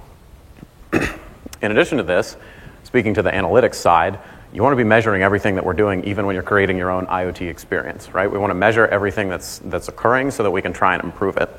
in 0.93 1.69
addition 1.69 1.97
to 1.97 2.03
this, 2.05 2.37
speaking 2.85 3.13
to 3.15 3.23
the 3.23 3.29
analytics 3.29 3.75
side, 3.75 4.19
you 4.53 4.63
want 4.63 4.71
to 4.71 4.77
be 4.77 4.85
measuring 4.85 5.21
everything 5.21 5.55
that 5.55 5.65
we're 5.65 5.73
doing 5.73 6.05
even 6.05 6.25
when 6.25 6.33
you're 6.33 6.43
creating 6.43 6.77
your 6.77 6.91
own 6.91 7.07
IoT 7.07 7.49
experience, 7.49 8.13
right? 8.13 8.31
We 8.31 8.37
want 8.37 8.51
to 8.51 8.55
measure 8.55 8.87
everything 8.87 9.27
that's, 9.27 9.59
that's 9.65 9.89
occurring 9.89 10.31
so 10.31 10.43
that 10.43 10.51
we 10.51 10.61
can 10.61 10.71
try 10.71 10.93
and 10.95 11.03
improve 11.03 11.35
it. 11.35 11.49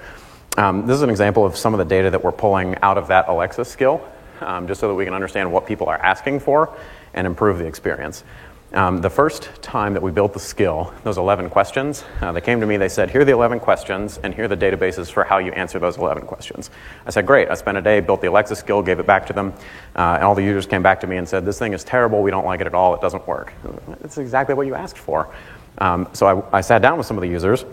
Um, 0.57 0.87
this 0.87 0.95
is 0.95 1.03
an 1.03 1.11
example 1.11 1.45
of 1.45 1.59
some 1.59 1.75
of 1.75 1.79
the 1.79 1.85
data 1.85 2.09
that 2.09 2.25
we're 2.25 2.33
pulling 2.33 2.79
out 2.81 2.97
of 2.97 3.09
that 3.09 3.29
Alexa 3.29 3.67
skill, 3.67 4.01
um, 4.41 4.67
just 4.67 4.81
so 4.81 4.89
that 4.89 4.95
we 4.95 5.05
can 5.05 5.13
understand 5.13 5.53
what 5.53 5.67
people 5.67 5.91
are 5.91 5.99
asking 5.99 6.41
for 6.41 6.75
and 7.13 7.27
improve 7.27 7.59
the 7.59 7.67
experience. 7.67 8.25
Um, 8.75 9.03
the 9.03 9.11
first 9.11 9.51
time 9.61 9.93
that 9.93 10.03
we 10.03 10.11
built 10.11 10.33
the 10.33 10.41
skill, 10.41 10.95
those 11.05 11.19
11 11.19 11.51
questions, 11.51 12.05
uh, 12.23 12.33
they 12.33 12.41
came 12.41 12.59
to 12.61 12.67
me, 12.67 12.79
they 12.79 12.89
said, 12.89 13.11
Here 13.11 13.21
are 13.21 13.25
the 13.25 13.33
11 13.33 13.61
questions, 13.61 14.19
and 14.23 14.33
here 14.33 14.47
are 14.47 14.49
the 14.49 14.57
databases 14.57 15.11
for 15.11 15.25
how 15.25 15.37
you 15.37 15.53
answer 15.53 15.79
those 15.79 15.99
11 15.99 16.27
questions. 16.27 16.71
I 17.05 17.11
said, 17.11 17.27
Great. 17.27 17.51
I 17.51 17.55
spent 17.55 17.77
a 17.77 17.83
day, 17.83 18.01
built 18.01 18.23
the 18.23 18.29
Alexa 18.29 18.57
skill, 18.57 18.81
gave 18.81 18.99
it 18.99 19.07
back 19.07 19.27
to 19.27 19.35
them, 19.35 19.53
uh, 19.95 20.15
and 20.15 20.25
all 20.25 20.35
the 20.35 20.43
users 20.43 20.65
came 20.65 20.83
back 20.83 21.01
to 21.03 21.07
me 21.07 21.19
and 21.19 21.29
said, 21.29 21.45
This 21.45 21.59
thing 21.59 21.75
is 21.75 21.85
terrible, 21.85 22.23
we 22.23 22.31
don't 22.31 22.47
like 22.47 22.63
it 22.63 22.67
at 22.67 22.73
all, 22.73 22.95
it 22.95 23.03
doesn't 23.03 23.27
work. 23.29 23.53
That's 24.01 24.17
exactly 24.17 24.55
what 24.55 24.67
you 24.67 24.75
asked 24.75 24.97
for. 24.97 25.29
Um, 25.77 26.09
so 26.15 26.27
I, 26.51 26.59
I 26.59 26.61
sat 26.63 26.81
down 26.81 26.97
with 26.97 27.07
some 27.07 27.19
of 27.19 27.23
the 27.23 27.29
users 27.29 27.67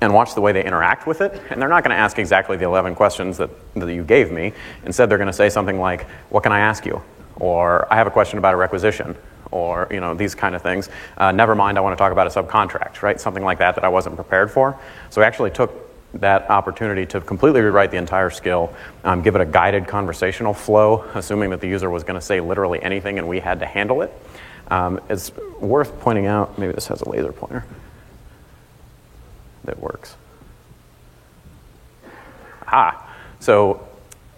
and 0.00 0.14
watched 0.14 0.36
the 0.36 0.40
way 0.40 0.52
they 0.52 0.64
interact 0.64 1.06
with 1.06 1.20
it, 1.20 1.38
and 1.50 1.60
they're 1.60 1.68
not 1.68 1.84
going 1.84 1.94
to 1.94 2.00
ask 2.00 2.18
exactly 2.18 2.56
the 2.56 2.64
11 2.64 2.94
questions 2.94 3.36
that, 3.36 3.50
that 3.74 3.92
you 3.92 4.02
gave 4.02 4.32
me. 4.32 4.54
Instead, 4.86 5.10
they're 5.10 5.18
going 5.18 5.26
to 5.26 5.34
say 5.34 5.50
something 5.50 5.78
like, 5.78 6.06
What 6.30 6.42
can 6.42 6.52
I 6.52 6.60
ask 6.60 6.86
you? 6.86 7.02
Or, 7.36 7.92
I 7.92 7.96
have 7.96 8.06
a 8.06 8.12
question 8.12 8.38
about 8.38 8.54
a 8.54 8.56
requisition 8.56 9.16
or 9.54 9.86
you 9.90 10.00
know 10.00 10.14
these 10.14 10.34
kind 10.34 10.54
of 10.54 10.62
things. 10.62 10.90
Uh, 11.16 11.32
never 11.32 11.54
mind, 11.54 11.78
I 11.78 11.80
want 11.80 11.96
to 11.96 12.02
talk 12.02 12.12
about 12.12 12.26
a 12.26 12.30
subcontract, 12.30 13.02
right? 13.02 13.20
Something 13.20 13.44
like 13.44 13.58
that 13.58 13.76
that 13.76 13.84
I 13.84 13.88
wasn't 13.88 14.16
prepared 14.16 14.50
for. 14.50 14.78
So 15.10 15.22
I 15.22 15.26
actually 15.26 15.50
took 15.50 15.72
that 16.20 16.50
opportunity 16.50 17.06
to 17.06 17.20
completely 17.20 17.60
rewrite 17.60 17.90
the 17.90 17.96
entire 17.96 18.30
skill, 18.30 18.72
um, 19.04 19.22
give 19.22 19.34
it 19.34 19.40
a 19.40 19.46
guided 19.46 19.86
conversational 19.86 20.54
flow, 20.54 21.04
assuming 21.14 21.50
that 21.50 21.60
the 21.60 21.68
user 21.68 21.90
was 21.90 22.04
going 22.04 22.18
to 22.18 22.24
say 22.24 22.40
literally 22.40 22.82
anything 22.82 23.18
and 23.18 23.28
we 23.28 23.40
had 23.40 23.60
to 23.60 23.66
handle 23.66 24.02
it. 24.02 24.12
Um, 24.68 25.00
it's 25.08 25.32
worth 25.60 25.98
pointing 26.00 26.26
out. 26.26 26.58
Maybe 26.58 26.72
this 26.72 26.86
has 26.86 27.00
a 27.02 27.08
laser 27.08 27.32
pointer 27.32 27.64
that 29.64 29.78
works. 29.78 30.16
Ah, 32.66 33.14
so 33.40 33.86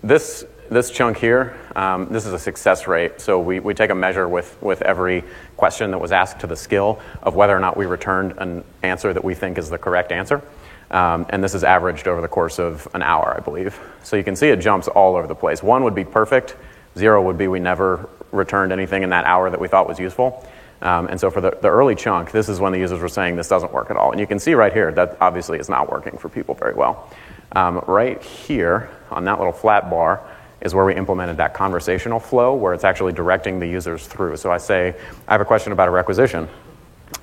this 0.03 0.45
this 0.71 0.91
chunk 0.91 1.17
here, 1.17 1.57
um, 1.75 2.09
this 2.11 2.27
is 2.27 2.33
a 2.33 2.39
success 2.39 2.87
rate. 2.87 3.21
So 3.21 3.39
we, 3.39 3.61
we 3.61 3.75
take 3.75 3.91
a 3.91 3.95
measure 3.95 4.29
with, 4.29 4.61
with 4.63 4.83
every 4.83 5.25
question 5.57 5.91
that 5.91 5.99
was 5.99 6.13
asked 6.13 6.41
to 6.41 6.47
the 6.47 6.57
skill 6.57 7.01
of 7.23 7.35
whether 7.35 7.57
or 7.57 7.61
not 7.61 7.77
we 7.77 7.87
returned 7.87 8.35
an 8.39 8.65
answer 8.83 9.13
that 9.13 9.25
we 9.25 9.35
think 9.35 9.59
is 9.59 9.71
the 9.71 9.79
correct 9.79 10.13
answer. 10.13 10.43
Um, 10.91 11.27
and 11.31 11.43
this 11.43 11.55
is 11.55 11.65
averaged 11.65 12.07
over 12.07 12.21
the 12.21 12.29
course 12.29 12.59
of 12.59 12.87
an 12.95 13.03
hour, 13.03 13.35
I 13.37 13.41
believe. 13.41 13.79
So 14.03 14.17
you 14.17 14.25
can 14.25 14.37
see 14.37 14.49
it 14.49 14.61
jumps 14.61 14.89
all 14.89 15.17
over 15.17 15.27
the 15.27 15.35
place. 15.35 15.63
One 15.63 15.83
would 15.85 15.95
be 15.95 16.05
perfect, 16.05 16.57
zero 16.97 17.23
would 17.23 17.39
be 17.39 17.49
we 17.49 17.61
never 17.61 18.09
returned 18.31 18.73
anything 18.73 19.03
in 19.03 19.11
that 19.11 19.25
hour 19.25 19.51
that 19.51 19.61
we 19.61 19.69
thought 19.69 19.89
was 19.89 19.99
useful. 19.99 20.47
Um, 20.83 21.09
and 21.09 21.19
so 21.19 21.31
for 21.31 21.41
the, 21.41 21.57
the 21.63 21.69
early 21.69 21.95
chunk, 21.95 22.31
this 22.31 22.49
is 22.49 22.61
when 22.61 22.73
the 22.73 22.79
users 22.79 23.01
were 23.01 23.09
saying 23.09 23.37
this 23.37 23.49
doesn't 23.49 23.73
work 23.73 23.91
at 23.91 23.97
all. 23.97 24.11
And 24.11 24.21
you 24.21 24.27
can 24.27 24.39
see 24.39 24.55
right 24.55 24.73
here 24.73 24.93
that 24.93 25.17
obviously 25.21 25.59
is 25.59 25.69
not 25.69 25.91
working 25.91 26.19
for 26.19 26.29
people 26.29 26.55
very 26.55 26.75
well. 26.75 27.11
Um, 27.53 27.83
right 27.87 28.23
here 28.23 28.91
on 29.11 29.25
that 29.25 29.39
little 29.39 29.53
flat 29.53 29.89
bar, 29.89 30.29
is 30.61 30.75
where 30.75 30.85
we 30.85 30.95
implemented 30.95 31.37
that 31.37 31.55
conversational 31.55 32.19
flow 32.19 32.55
where 32.55 32.73
it's 32.73 32.85
actually 32.85 33.13
directing 33.13 33.59
the 33.59 33.67
users 33.67 34.07
through. 34.07 34.37
So 34.37 34.51
I 34.51 34.59
say, 34.59 34.95
I 35.29 35.33
have 35.33 35.41
a 35.41 35.45
question 35.45 35.73
about 35.73 35.89
a 35.89 35.91
requisition. 35.91 36.49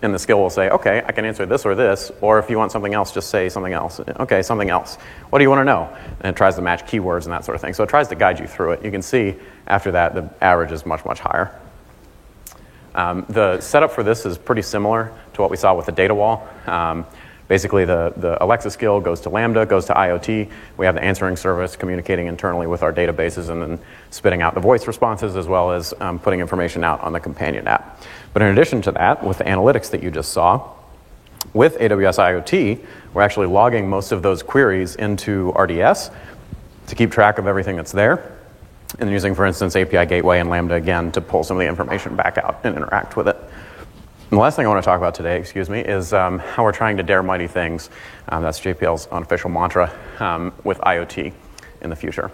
And 0.02 0.14
the 0.14 0.20
skill 0.20 0.40
will 0.40 0.50
say, 0.50 0.70
okay, 0.70 1.04
I 1.06 1.12
can 1.12 1.26
answer 1.26 1.46
this 1.46 1.66
or 1.66 1.76
this, 1.76 2.10
or 2.22 2.40
if 2.40 2.50
you 2.50 2.58
want 2.58 2.72
something 2.72 2.94
else, 2.94 3.12
just 3.12 3.30
say 3.30 3.50
something 3.50 3.74
else. 3.74 4.00
Okay, 4.00 4.42
something 4.42 4.70
else. 4.70 4.96
What 5.30 5.40
do 5.40 5.44
you 5.44 5.50
want 5.50 5.60
to 5.60 5.66
know? 5.66 5.94
And 6.22 6.34
it 6.34 6.38
tries 6.38 6.56
to 6.56 6.62
match 6.62 6.86
keywords 6.86 7.24
and 7.24 7.34
that 7.34 7.44
sort 7.44 7.56
of 7.56 7.62
thing. 7.62 7.74
So 7.74 7.84
it 7.84 7.90
tries 7.90 8.08
to 8.08 8.16
guide 8.16 8.40
you 8.40 8.48
through 8.48 8.74
it. 8.74 8.86
You 8.86 8.92
can 8.92 9.02
see 9.02 9.36
after 9.68 9.92
that, 9.92 10.16
the 10.16 10.30
average 10.42 10.72
is 10.72 10.86
much, 10.86 11.04
much 11.04 11.20
higher. 11.20 11.60
Um, 12.96 13.26
the 13.28 13.60
setup 13.60 13.92
for 13.92 14.04
this 14.04 14.26
is 14.26 14.38
pretty 14.38 14.62
similar 14.62 15.12
to 15.34 15.42
what 15.42 15.52
we 15.52 15.58
saw 15.58 15.74
with 15.74 15.88
the 15.88 15.92
data 15.92 16.16
wall. 16.16 16.48
Um, 16.66 17.06
Basically, 17.48 17.86
the, 17.86 18.14
the 18.16 18.42
Alexa 18.44 18.72
skill 18.72 19.02
goes 19.02 19.20
to 19.22 19.30
Lambda, 19.30 19.66
goes 19.66 19.86
to 19.86 19.94
IoT. 19.94 20.50
We 20.78 20.86
have 20.86 20.96
the 20.96 21.04
answering 21.04 21.36
service 21.36 21.76
communicating 21.76 22.28
internally 22.28 22.68
with 22.68 22.84
our 22.84 22.94
databases 22.94 23.50
and 23.50 23.62
then 23.62 23.80
spitting 24.12 24.42
out 24.42 24.54
the 24.54 24.62
voice 24.62 24.88
responses 24.88 25.36
as 25.36 25.48
well 25.48 25.72
as 25.72 25.94
um, 26.00 26.20
putting 26.20 26.40
information 26.40 26.84
out 26.84 27.02
on 27.02 27.12
the 27.12 27.20
companion 27.20 27.68
app. 27.68 28.02
But 28.32 28.42
in 28.42 28.50
addition 28.50 28.82
to 28.84 28.92
that, 28.94 29.24
with 29.24 29.40
the 29.40 29.44
analytics 29.44 29.92
that 29.92 30.02
you 30.02 30.10
just 30.10 30.32
saw, 30.32 30.74
with 31.54 31.78
AWS 31.78 32.18
IoT, 32.18 32.86
we're 33.14 33.22
actually 33.22 33.48
logging 33.48 33.90
most 33.90 34.12
of 34.12 34.24
those 34.24 34.42
queries 34.42 34.96
into 34.96 35.52
RDS 35.52 36.10
to 36.88 36.96
keep 36.96 37.12
track 37.12 37.38
of 37.38 37.48
everything 37.48 37.76
that's 37.76 37.92
there. 37.92 38.38
And 39.00 39.08
then 39.08 39.12
using, 39.12 39.36
for 39.36 39.46
instance, 39.46 39.76
API 39.76 40.06
Gateway 40.06 40.40
and 40.40 40.50
Lambda 40.50 40.76
again 40.76 41.12
to 41.14 41.22
pull 41.22 41.44
some 41.44 41.58
of 41.58 41.62
the 41.62 41.68
information 41.68 42.16
back 42.16 42.38
out 42.38 42.62
and 42.64 42.76
interact 42.76 43.18
with 43.18 43.28
it. 43.28 43.38
And 44.34 44.40
the 44.40 44.42
last 44.42 44.56
thing 44.56 44.66
I 44.66 44.70
want 44.70 44.82
to 44.82 44.86
talk 44.88 44.98
about 44.98 45.14
today, 45.14 45.40
excuse 45.40 45.70
me, 45.70 45.82
is 45.82 46.12
um, 46.12 46.40
how 46.40 46.64
we're 46.64 46.72
trying 46.72 46.98
to 46.98 47.04
dare 47.04 47.22
mighty 47.22 47.46
things. 47.46 47.92
Um, 48.28 48.42
that's 48.42 48.60
JPL's 48.60 49.06
unofficial 49.12 49.52
mantra 49.52 49.96
um, 50.18 50.52
with 50.64 50.80
IoT 50.80 51.32
in 51.82 51.90
the 51.92 51.96
future. 51.96 52.32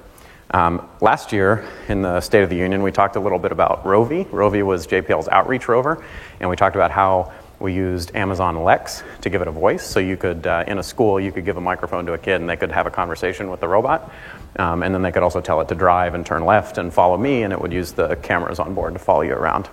Um, 0.52 0.88
last 1.02 1.34
year 1.34 1.68
in 1.89 2.02
the 2.02 2.22
State 2.22 2.41
of 2.41 2.50
the 2.50 2.56
Union, 2.56 2.84
we 2.84 2.93
talked 2.93 3.18
a 3.18 3.20
little 3.20 3.38
bit 3.38 3.52
about 3.52 3.84
ROV-E. 3.84 4.24
ROV-E 4.32 4.64
was 4.64 4.88
JPL's 4.88 5.28
outreach 5.28 5.68
rover, 5.68 6.02
and 6.39 6.50
we 6.50 6.56
talked 6.56 6.78
about 6.78 6.89
how 6.89 7.34
we 7.60 7.74
used 7.74 8.16
Amazon 8.16 8.64
Lex 8.64 9.04
to 9.20 9.30
give 9.30 9.41
it 9.41 9.50
a 9.50 9.52
voice. 9.52 9.86
So 9.86 10.00
you 10.00 10.16
could, 10.16 10.47
uh, 10.47 10.64
in 10.68 10.78
a 10.78 10.84
school, 10.84 11.20
you 11.20 11.34
could 11.34 11.43
give 11.43 11.58
a 11.58 11.62
microphone 11.62 12.06
to 12.06 12.14
a 12.14 12.18
kid 12.18 12.39
and 12.39 12.50
they 12.50 12.56
could 12.56 12.72
have 12.72 12.88
a 12.88 12.91
conversation 12.91 13.50
with 13.50 13.60
the 13.60 13.68
robot. 13.68 14.10
Um, 14.56 14.84
and 14.84 14.95
then 14.95 15.02
they 15.02 15.12
could 15.12 15.24
also 15.24 15.41
tell 15.41 15.60
it 15.60 15.68
to 15.68 15.76
drive 15.76 16.14
and 16.14 16.26
turn 16.26 16.45
left 16.45 16.78
and 16.78 16.93
follow 16.93 17.18
me, 17.18 17.43
and 17.43 17.52
it 17.52 17.60
would 17.60 17.74
use 17.74 17.91
the 17.91 18.16
cameras 18.16 18.58
on 18.58 18.74
board 18.74 18.93
to 18.93 19.00
follow 19.00 19.24
you 19.24 19.34
around. 19.34 19.68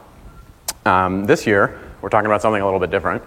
Um, 0.85 1.24
this 1.27 1.47
year, 1.47 1.81
we're 2.01 2.09
talking 2.09 2.26
about 2.26 2.42
something 2.42 2.61
a 2.61 2.64
little 2.64 2.80
bit 2.80 2.90
different, 2.90 3.22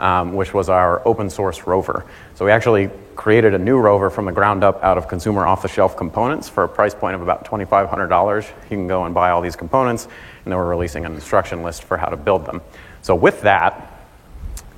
um, 0.00 0.34
which 0.34 0.54
was 0.54 0.68
our 0.68 1.06
open 1.06 1.30
source 1.30 1.66
rover. 1.66 2.04
So 2.34 2.44
we 2.44 2.50
actually 2.50 2.90
created 3.16 3.54
a 3.54 3.58
new 3.58 3.78
rover 3.78 4.10
from 4.10 4.24
the 4.24 4.32
ground 4.32 4.64
up 4.64 4.82
out 4.82 4.98
of 4.98 5.08
consumer 5.08 5.46
off 5.46 5.62
the 5.62 5.68
shelf 5.68 5.96
components 5.96 6.48
for 6.48 6.64
a 6.64 6.68
price 6.68 6.94
point 6.94 7.14
of 7.14 7.22
about 7.22 7.44
$2,500. 7.44 8.48
You 8.48 8.52
can 8.68 8.86
go 8.86 9.04
and 9.04 9.14
buy 9.14 9.30
all 9.30 9.40
these 9.40 9.56
components, 9.56 10.04
and 10.04 10.52
then 10.52 10.58
we're 10.58 10.68
releasing 10.68 11.04
an 11.04 11.14
instruction 11.14 11.62
list 11.62 11.84
for 11.84 11.96
how 11.96 12.08
to 12.08 12.16
build 12.16 12.46
them. 12.46 12.60
So 13.02 13.14
with 13.14 13.42
that, 13.42 13.90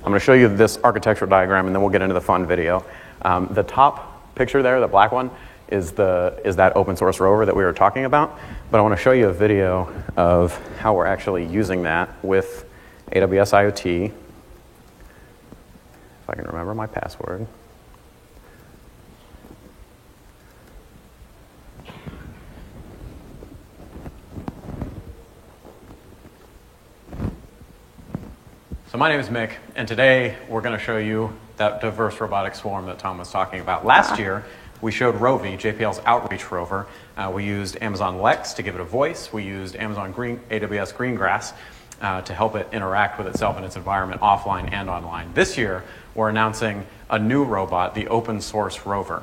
I'm 0.06 0.12
going 0.12 0.20
to 0.20 0.24
show 0.24 0.34
you 0.34 0.48
this 0.48 0.78
architectural 0.84 1.28
diagram, 1.28 1.66
and 1.66 1.74
then 1.74 1.82
we'll 1.82 1.90
get 1.90 2.02
into 2.02 2.14
the 2.14 2.20
fun 2.20 2.46
video. 2.46 2.84
Um, 3.22 3.48
the 3.50 3.62
top 3.62 4.34
picture 4.36 4.62
there, 4.62 4.78
the 4.80 4.86
black 4.86 5.10
one, 5.10 5.30
is, 5.68 5.92
the, 5.92 6.40
is 6.44 6.56
that 6.56 6.76
open 6.76 6.96
source 6.96 7.18
rover 7.18 7.46
that 7.46 7.56
we 7.56 7.64
were 7.64 7.72
talking 7.72 8.04
about. 8.04 8.38
But 8.70 8.78
I 8.78 8.82
want 8.82 8.96
to 8.96 9.02
show 9.02 9.12
you 9.12 9.28
a 9.28 9.32
video 9.32 9.92
of 10.16 10.56
how 10.78 10.94
we're 10.94 11.06
actually 11.06 11.46
using 11.46 11.82
that 11.84 12.08
with 12.22 12.65
AWS 13.12 13.52
IoT. 13.52 14.06
If 14.06 14.14
I 16.28 16.34
can 16.34 16.44
remember 16.44 16.74
my 16.74 16.86
password. 16.88 17.46
So 28.88 28.98
my 28.98 29.08
name 29.08 29.20
is 29.20 29.28
Mick, 29.28 29.52
and 29.76 29.86
today 29.86 30.36
we're 30.48 30.60
going 30.62 30.76
to 30.76 30.82
show 30.82 30.96
you 30.96 31.32
that 31.58 31.80
diverse 31.80 32.20
robotic 32.20 32.54
swarm 32.54 32.86
that 32.86 32.98
Tom 32.98 33.18
was 33.18 33.30
talking 33.30 33.60
about. 33.60 33.86
Last 33.86 34.18
year, 34.18 34.44
we 34.80 34.90
showed 34.90 35.14
ROV-E, 35.16 35.56
JPL's 35.56 36.00
outreach 36.06 36.50
rover. 36.50 36.86
Uh, 37.16 37.30
we 37.32 37.44
used 37.44 37.80
Amazon 37.80 38.20
Lex 38.20 38.52
to 38.54 38.62
give 38.62 38.74
it 38.74 38.80
a 38.80 38.84
voice. 38.84 39.32
We 39.32 39.44
used 39.44 39.76
Amazon 39.76 40.12
Green, 40.12 40.40
AWS 40.50 40.92
Greengrass 40.94 41.52
uh, 42.00 42.22
to 42.22 42.34
help 42.34 42.54
it 42.56 42.68
interact 42.72 43.18
with 43.18 43.26
itself 43.26 43.56
and 43.56 43.64
its 43.64 43.76
environment 43.76 44.20
offline 44.20 44.72
and 44.72 44.90
online. 44.90 45.32
This 45.34 45.56
year, 45.56 45.84
we're 46.14 46.28
announcing 46.28 46.86
a 47.10 47.18
new 47.18 47.44
robot, 47.44 47.94
the 47.94 48.08
open 48.08 48.40
source 48.40 48.86
rover. 48.86 49.22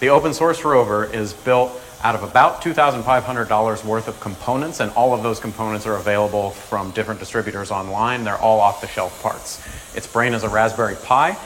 The 0.00 0.10
open 0.10 0.32
source 0.32 0.64
rover 0.64 1.04
is 1.04 1.32
built 1.32 1.72
out 2.04 2.14
of 2.14 2.22
about 2.22 2.62
$2,500 2.62 3.84
worth 3.84 4.06
of 4.06 4.20
components, 4.20 4.78
and 4.78 4.92
all 4.92 5.12
of 5.12 5.24
those 5.24 5.40
components 5.40 5.86
are 5.86 5.96
available 5.96 6.50
from 6.50 6.92
different 6.92 7.18
distributors 7.18 7.72
online. 7.72 8.22
They're 8.22 8.38
all 8.38 8.60
off 8.60 8.80
the 8.80 8.86
shelf 8.86 9.20
parts. 9.22 9.60
Its 9.96 10.06
brain 10.06 10.34
is 10.34 10.44
a 10.44 10.48
Raspberry 10.48 10.94
Pi, 11.02 11.30
uh, 11.30 11.36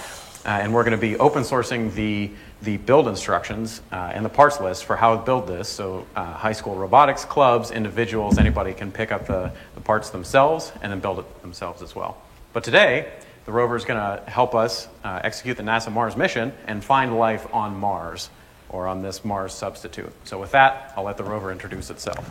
and 0.45 0.75
we're 0.75 0.85
going 0.85 0.93
to 0.93 0.99
be 0.99 1.17
open 1.17 1.43
sourcing 1.43 1.95
the, 1.95 2.31
the 2.63 2.77
build 2.77 3.09
instructions 3.09 3.83
uh, 3.91 4.13
and 4.15 4.25
the 4.25 4.29
parts 4.29 4.61
list 4.61 4.85
for 4.85 4.97
how 4.97 5.17
to 5.17 5.23
build 5.23 5.47
this. 5.49 5.69
So, 5.69 6.07
uh, 6.15 6.25
high 6.25 6.53
school 6.53 6.77
robotics 6.77 7.25
clubs, 7.25 7.71
individuals, 7.73 8.39
anybody 8.39 8.73
can 8.73 8.93
pick 8.93 9.11
up 9.11 9.27
the, 9.27 9.53
the 9.75 9.81
parts 9.81 10.11
themselves 10.11 10.73
and 10.81 10.93
then 10.93 11.01
build 11.01 11.19
it 11.19 11.43
themselves 11.43 11.83
as 11.83 11.95
well. 11.95 12.17
But 12.53 12.63
today, 12.63 13.13
the 13.45 13.53
rover 13.53 13.75
is 13.75 13.85
going 13.85 13.99
to 13.99 14.31
help 14.31 14.55
us 14.55 14.89
uh, 15.03 15.21
execute 15.25 15.57
the 15.57 15.65
NASA 15.65 15.93
Mars 15.93 16.17
mission 16.17 16.53
and 16.67 16.85
find 16.85 17.19
life 17.19 17.53
on 17.53 17.77
Mars 17.77 18.31
or 18.69 18.87
on 18.87 19.03
this 19.03 19.25
Mars 19.25 19.53
substitute. 19.53 20.13
So, 20.25 20.39
with 20.39 20.53
that, 20.53 20.93
I'll 20.97 21.05
let 21.05 21.17
the 21.17 21.25
rover 21.25 21.51
introduce 21.51 21.91
itself. 21.91 22.31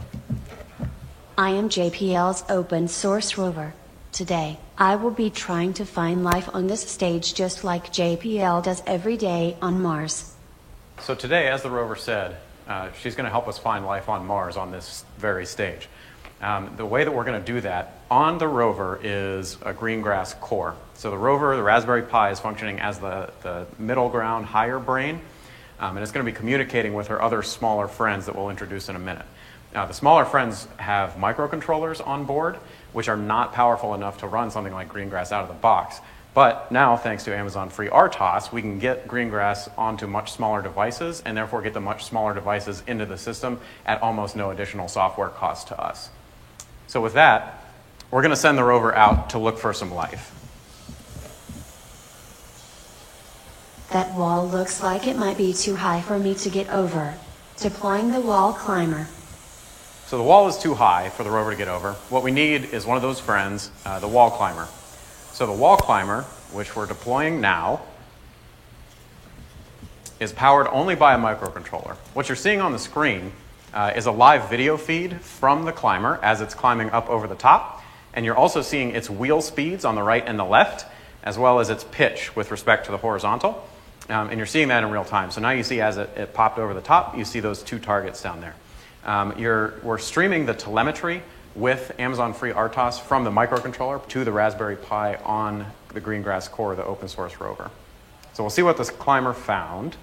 I 1.38 1.50
am 1.52 1.68
JPL's 1.68 2.46
open 2.50 2.88
source 2.88 3.38
rover. 3.38 3.74
Today, 4.12 4.58
I 4.78 4.96
will 4.96 5.12
be 5.12 5.30
trying 5.30 5.74
to 5.74 5.86
find 5.86 6.24
life 6.24 6.50
on 6.54 6.68
this 6.68 6.82
stage 6.82 7.34
just 7.34 7.64
like 7.64 7.94
JPL 7.94 8.64
does 8.64 8.84
every 8.86 9.16
day 9.16 9.56
on 9.62 9.82
Mars. 9.82 10.34
So, 11.00 11.16
today, 11.16 11.48
as 11.48 11.64
the 11.64 11.70
rover 11.70 11.96
said, 11.96 12.38
uh, 12.68 12.92
she's 13.02 13.16
going 13.16 13.26
to 13.26 13.32
help 13.32 13.48
us 13.48 13.58
find 13.58 13.86
life 13.86 14.10
on 14.10 14.26
Mars 14.26 14.58
on 14.58 14.72
this 14.72 15.06
very 15.18 15.46
stage. 15.46 15.88
Um, 16.42 16.74
the 16.76 16.86
way 16.86 17.04
that 17.04 17.12
we're 17.12 17.24
going 17.24 17.40
to 17.40 17.46
do 17.54 17.62
that 17.62 18.00
on 18.10 18.38
the 18.38 18.48
rover 18.48 19.00
is 19.02 19.56
a 19.62 19.74
Greengrass 19.74 20.40
core. 20.40 20.76
So, 20.96 21.10
the 21.10 21.18
rover, 21.18 21.56
the 21.56 21.64
Raspberry 21.64 22.04
Pi, 22.04 22.32
is 22.32 22.40
functioning 22.40 22.80
as 22.80 23.00
the, 23.00 23.32
the 23.44 23.66
middle 23.80 24.10
ground 24.10 24.46
higher 24.46 24.80
brain 24.80 25.22
um, 25.82 25.98
and 25.98 26.04
it's 26.04 26.12
going 26.12 26.24
to 26.24 26.32
be 26.32 26.36
communicating 26.36 26.94
with 26.94 27.08
her 27.08 27.22
other 27.22 27.42
smaller 27.42 27.88
friends 27.88 28.28
that 28.28 28.36
we'll 28.36 28.52
introduce 28.52 28.88
in 28.88 28.96
a 28.96 29.00
minute. 29.00 29.26
Now, 29.74 29.86
the 29.88 29.94
smaller 29.94 30.26
friends 30.26 30.68
have 30.78 31.16
microcontrollers 31.16 32.06
on 32.06 32.26
board, 32.26 32.58
which 32.94 33.08
are 33.08 33.18
not 33.18 33.54
powerful 33.54 33.94
enough 33.94 34.20
to 34.20 34.28
run 34.28 34.52
something 34.52 34.74
like 34.74 34.90
Greengrass 34.90 35.32
out 35.32 35.44
of 35.44 35.48
the 35.48 35.54
box. 35.56 36.00
But 36.34 36.72
now, 36.72 36.96
thanks 36.96 37.26
to 37.26 37.36
Amazon 37.36 37.70
Free 37.70 37.90
RTOS, 37.90 38.54
we 38.54 38.62
can 38.62 38.80
get 38.80 39.08
Greengrass 39.08 39.70
onto 39.78 40.08
much 40.08 40.32
smaller 40.32 40.62
devices 40.62 41.22
and 41.26 41.36
therefore 41.36 41.62
get 41.62 41.74
the 41.74 41.82
much 41.82 42.06
smaller 42.06 42.34
devices 42.34 42.84
into 42.88 43.06
the 43.06 43.18
system 43.18 43.60
at 43.86 44.02
almost 44.02 44.36
no 44.36 44.52
additional 44.52 44.88
software 44.88 45.30
cost 45.30 45.68
to 45.70 45.82
us. 45.82 46.10
So, 46.88 47.02
with 47.02 47.14
that, 47.14 47.66
we're 48.12 48.22
going 48.22 48.32
to 48.32 48.38
send 48.38 48.58
the 48.58 48.64
rover 48.64 48.96
out 48.96 49.32
to 49.32 49.40
look 49.40 49.58
for 49.58 49.74
some 49.74 49.94
life. 49.94 50.38
That 53.92 54.14
wall 54.16 54.48
looks 54.48 54.82
like 54.82 55.06
it 55.06 55.18
might 55.18 55.38
be 55.38 55.52
too 55.52 55.76
high 55.76 56.00
for 56.00 56.18
me 56.18 56.34
to 56.36 56.50
get 56.50 56.70
over. 56.70 57.16
Deploying 57.58 58.12
the 58.14 58.22
wall 58.22 58.54
climber. 58.54 59.08
So 60.12 60.18
the 60.18 60.26
wall 60.26 60.50
is 60.50 60.58
too 60.58 60.74
high 60.74 61.08
for 61.08 61.24
the 61.24 61.30
rover 61.30 61.52
to 61.52 61.56
get 61.56 61.70
over. 61.70 61.94
What 62.10 62.22
we 62.22 62.32
need 62.32 62.66
is 62.74 62.86
one 62.86 62.98
of 62.98 63.02
those 63.02 63.22
friends, 63.22 63.72
uh, 63.86 64.00
the 64.00 64.10
wall 64.10 64.30
climber. 64.30 64.68
So 65.32 65.46
the 65.46 65.54
wall 65.54 65.78
climber, 65.78 66.24
which 66.52 66.76
we're 66.76 66.86
deploying 66.86 67.40
now, 67.40 67.80
is 70.20 70.34
powered 70.34 70.68
only 70.68 70.96
by 70.96 71.14
a 71.14 71.18
microcontroller. 71.18 71.96
What 72.14 72.28
you're 72.28 72.36
seeing 72.36 72.60
on 72.60 72.74
the 72.74 72.78
screen 72.78 73.32
uh, 73.74 73.94
is 73.96 74.06
a 74.06 74.12
live 74.12 74.50
video 74.50 74.76
feed 74.76 75.22
from 75.22 75.64
the 75.64 75.72
climber 75.72 76.20
as 76.22 76.42
it's 76.42 76.56
climbing 76.56 76.90
up 76.90 77.10
over 77.10 77.26
the 77.26 77.36
top. 77.36 77.82
And 78.14 78.26
you're 78.26 78.36
also 78.36 78.62
seeing 78.62 78.94
its 78.94 79.10
wheel 79.10 79.42
speeds 79.42 79.86
on 79.86 79.96
the 79.96 80.04
right 80.04 80.26
and 80.28 80.38
the 80.38 80.44
left, 80.44 80.86
as 81.24 81.38
well 81.38 81.62
as 81.62 81.70
its 81.70 81.86
pitch 81.86 82.36
with 82.36 82.52
respect 82.52 82.84
to 82.88 82.92
the 82.92 82.98
horizontal. 82.98 83.66
Um, 84.10 84.28
and 84.28 84.38
you're 84.38 84.46
seeing 84.46 84.68
that 84.68 84.84
in 84.84 84.92
real 84.92 85.06
time. 85.06 85.32
So 85.32 85.40
now 85.40 85.52
you 85.52 85.64
see 85.64 85.80
as 85.80 85.96
it, 85.96 86.10
it 86.18 86.34
popped 86.34 86.60
over 86.60 86.74
the 86.74 86.82
top, 86.82 87.18
you 87.18 87.24
see 87.24 87.40
those 87.40 87.64
two 87.64 87.80
targets 87.80 88.22
down 88.22 88.42
there. 88.42 88.56
Um, 89.04 89.34
we're 89.38 89.98
streaming 89.98 90.46
the 90.46 90.54
telemetry 90.54 91.24
with 91.56 91.92
Amazon 92.00 92.34
Free 92.34 92.52
RTOS 92.52 93.02
from 93.02 93.24
the 93.24 93.32
microcontroller 93.32 94.08
to 94.10 94.24
the 94.24 94.32
Raspberry 94.32 94.76
Pi 94.76 95.16
on 95.16 95.66
the 95.90 96.00
Greengrass 96.00 96.50
core, 96.50 96.76
the 96.76 96.86
open 96.86 97.08
source 97.08 97.40
rover. 97.40 97.72
So 98.34 98.44
we'll 98.44 98.50
see 98.50 98.64
what 98.64 98.78
this 98.78 98.90
climber 98.90 99.34
found. 99.34 99.98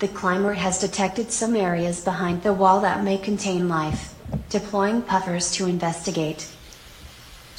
The 0.00 0.08
climber 0.08 0.52
has 0.52 0.80
detected 0.80 1.30
some 1.30 1.56
areas 1.56 2.04
behind 2.04 2.42
the 2.42 2.52
wall 2.52 2.80
that 2.80 3.04
may 3.04 3.16
contain 3.16 3.68
life. 3.68 4.14
Deploying 4.50 5.02
puffers 5.02 5.52
to 5.52 5.66
investigate. 5.66 6.53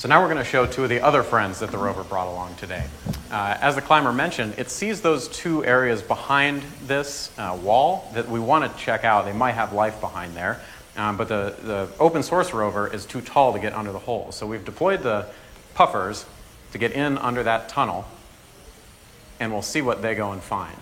So 0.06 0.10
now 0.10 0.22
we're 0.22 0.32
going 0.32 0.38
to 0.38 0.44
show 0.44 0.68
two 0.68 0.84
of 0.84 0.90
the 0.90 1.02
other 1.02 1.24
friends 1.24 1.62
that 1.62 1.72
the 1.72 1.80
rover 1.80 2.04
brought 2.04 2.28
along 2.28 2.54
today. 2.58 2.86
Uh, 3.32 3.58
as 3.60 3.74
the 3.74 3.82
climber 3.82 4.14
mentioned, 4.14 4.54
it 4.60 4.70
sees 4.70 5.02
those 5.02 5.28
two 5.30 5.66
areas 5.66 6.04
behind 6.04 6.62
this 6.84 7.32
uh, 7.40 7.58
wall 7.60 8.08
that 8.14 8.30
we 8.30 8.40
want 8.40 8.72
to 8.72 8.80
check 8.80 9.04
out. 9.04 9.26
They 9.26 9.34
might 9.34 9.54
have 9.54 9.74
life 9.74 10.00
behind 10.00 10.36
there, 10.36 10.62
um, 10.96 11.18
but 11.18 11.28
the, 11.28 11.56
the 11.60 11.90
open 12.00 12.22
source 12.22 12.54
rover 12.54 12.88
is 12.88 13.08
too 13.08 13.20
tall 13.20 13.54
to 13.54 13.60
get 13.60 13.74
under 13.74 13.92
the 13.92 13.98
hole. 13.98 14.32
So 14.32 14.46
we've 14.46 14.64
deployed 14.64 15.02
the 15.02 15.26
puffers 15.74 16.28
to 16.72 16.78
get 16.78 16.92
in 16.92 17.18
under 17.18 17.42
that 17.42 17.68
tunnel, 17.70 18.06
and 19.40 19.52
we'll 19.52 19.64
see 19.64 19.82
what 19.82 20.04
they 20.04 20.14
go 20.14 20.34
and 20.34 20.44
find. 20.44 20.78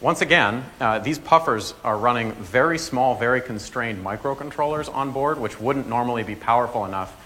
Once 0.00 0.22
again, 0.22 0.64
uh, 0.80 0.98
these 0.98 1.20
puffers 1.20 1.72
are 1.84 1.96
running 1.96 2.32
very 2.32 2.78
small, 2.78 3.14
very 3.14 3.40
constrained 3.40 4.04
microcontrollers 4.04 4.92
on 4.92 5.12
board, 5.12 5.38
which 5.38 5.60
wouldn't 5.60 5.88
normally 5.88 6.24
be 6.24 6.34
powerful 6.34 6.84
enough 6.84 7.16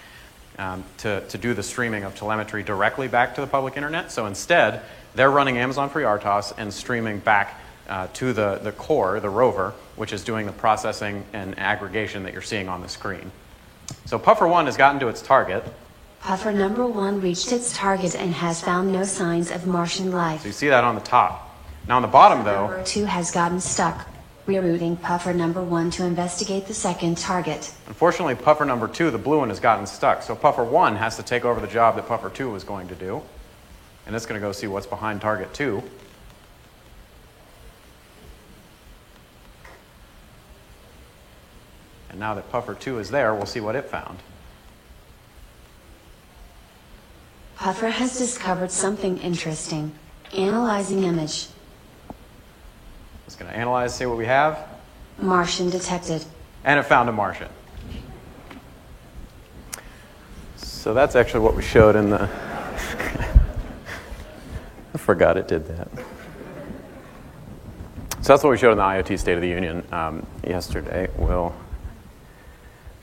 um, 0.57 0.83
to, 0.97 1.21
to 1.27 1.37
do 1.37 1.53
the 1.53 1.63
streaming 1.63 2.03
of 2.03 2.15
telemetry 2.15 2.63
directly 2.63 3.07
back 3.07 3.35
to 3.35 3.41
the 3.41 3.47
public 3.47 3.77
internet. 3.77 4.11
So 4.11 4.25
instead, 4.25 4.81
they're 5.15 5.31
running 5.31 5.57
Amazon 5.57 5.89
Free 5.89 6.03
RTOS 6.03 6.53
and 6.57 6.73
streaming 6.73 7.19
back 7.19 7.59
uh, 7.89 8.07
to 8.13 8.33
the, 8.33 8.59
the 8.63 8.71
core, 8.71 9.19
the 9.19 9.29
rover, 9.29 9.73
which 9.95 10.13
is 10.13 10.23
doing 10.23 10.45
the 10.45 10.51
processing 10.51 11.25
and 11.33 11.57
aggregation 11.59 12.23
that 12.23 12.33
you're 12.33 12.41
seeing 12.41 12.69
on 12.69 12.81
the 12.81 12.89
screen. 12.89 13.31
So 14.05 14.17
Puffer 14.17 14.47
1 14.47 14.65
has 14.65 14.77
gotten 14.77 14.99
to 15.01 15.07
its 15.07 15.21
target. 15.21 15.63
Puffer 16.21 16.51
number 16.51 16.85
1 16.85 17.21
reached 17.21 17.51
its 17.51 17.75
target 17.75 18.15
and 18.15 18.33
has 18.33 18.61
found 18.61 18.93
no 18.93 19.03
signs 19.03 19.51
of 19.51 19.67
Martian 19.67 20.11
life. 20.11 20.41
So 20.41 20.47
you 20.47 20.53
see 20.53 20.69
that 20.69 20.83
on 20.83 20.95
the 20.95 21.01
top. 21.01 21.47
Now 21.87 21.95
on 21.95 22.01
the 22.01 22.07
bottom, 22.07 22.43
though. 22.43 22.67
Number 22.67 22.83
2 22.83 23.05
has 23.05 23.31
gotten 23.31 23.59
stuck. 23.59 24.07
Rerouting 24.51 25.01
puffer 25.01 25.33
number 25.33 25.63
one 25.63 25.89
to 25.91 26.03
investigate 26.03 26.65
the 26.67 26.73
second 26.73 27.17
target. 27.17 27.73
Unfortunately, 27.87 28.35
puffer 28.35 28.65
number 28.65 28.89
two, 28.89 29.09
the 29.09 29.17
blue 29.17 29.37
one, 29.37 29.47
has 29.47 29.61
gotten 29.61 29.85
stuck. 29.85 30.21
So 30.21 30.35
puffer 30.35 30.65
one 30.65 30.97
has 30.97 31.15
to 31.15 31.23
take 31.23 31.45
over 31.45 31.61
the 31.61 31.67
job 31.67 31.95
that 31.95 32.05
puffer 32.05 32.29
two 32.29 32.49
was 32.49 32.65
going 32.65 32.89
to 32.89 32.95
do. 32.95 33.21
And 34.05 34.13
it's 34.13 34.25
going 34.25 34.39
to 34.39 34.45
go 34.45 34.51
see 34.51 34.67
what's 34.67 34.87
behind 34.87 35.21
target 35.21 35.53
two. 35.53 35.81
And 42.09 42.19
now 42.19 42.33
that 42.33 42.51
puffer 42.51 42.73
two 42.73 42.99
is 42.99 43.09
there, 43.09 43.33
we'll 43.33 43.45
see 43.45 43.61
what 43.61 43.77
it 43.77 43.85
found. 43.85 44.19
Puffer 47.55 47.87
has 47.87 48.17
discovered 48.17 48.71
something 48.71 49.17
interesting. 49.19 49.93
Analyzing 50.35 51.03
image. 51.03 51.47
Going 53.41 53.53
to 53.53 53.59
analyze, 53.59 53.95
see 53.95 54.05
what 54.05 54.19
we 54.19 54.27
have. 54.27 54.67
Martian 55.17 55.71
detected. 55.71 56.23
And 56.63 56.79
it 56.79 56.83
found 56.83 57.09
a 57.09 57.11
Martian. 57.11 57.49
So 60.57 60.93
that's 60.93 61.15
actually 61.15 61.39
what 61.39 61.55
we 61.55 61.63
showed 61.63 61.95
in 61.95 62.11
the. 62.11 62.21
I 64.93 64.97
forgot 64.99 65.37
it 65.37 65.47
did 65.47 65.65
that. 65.69 65.87
So 68.21 68.33
that's 68.33 68.43
what 68.43 68.51
we 68.51 68.59
showed 68.59 68.73
in 68.73 68.77
the 68.77 68.83
IoT 68.83 69.17
State 69.17 69.33
of 69.33 69.41
the 69.41 69.49
Union 69.49 69.83
um, 69.91 70.23
yesterday. 70.45 71.09
We'll 71.17 71.55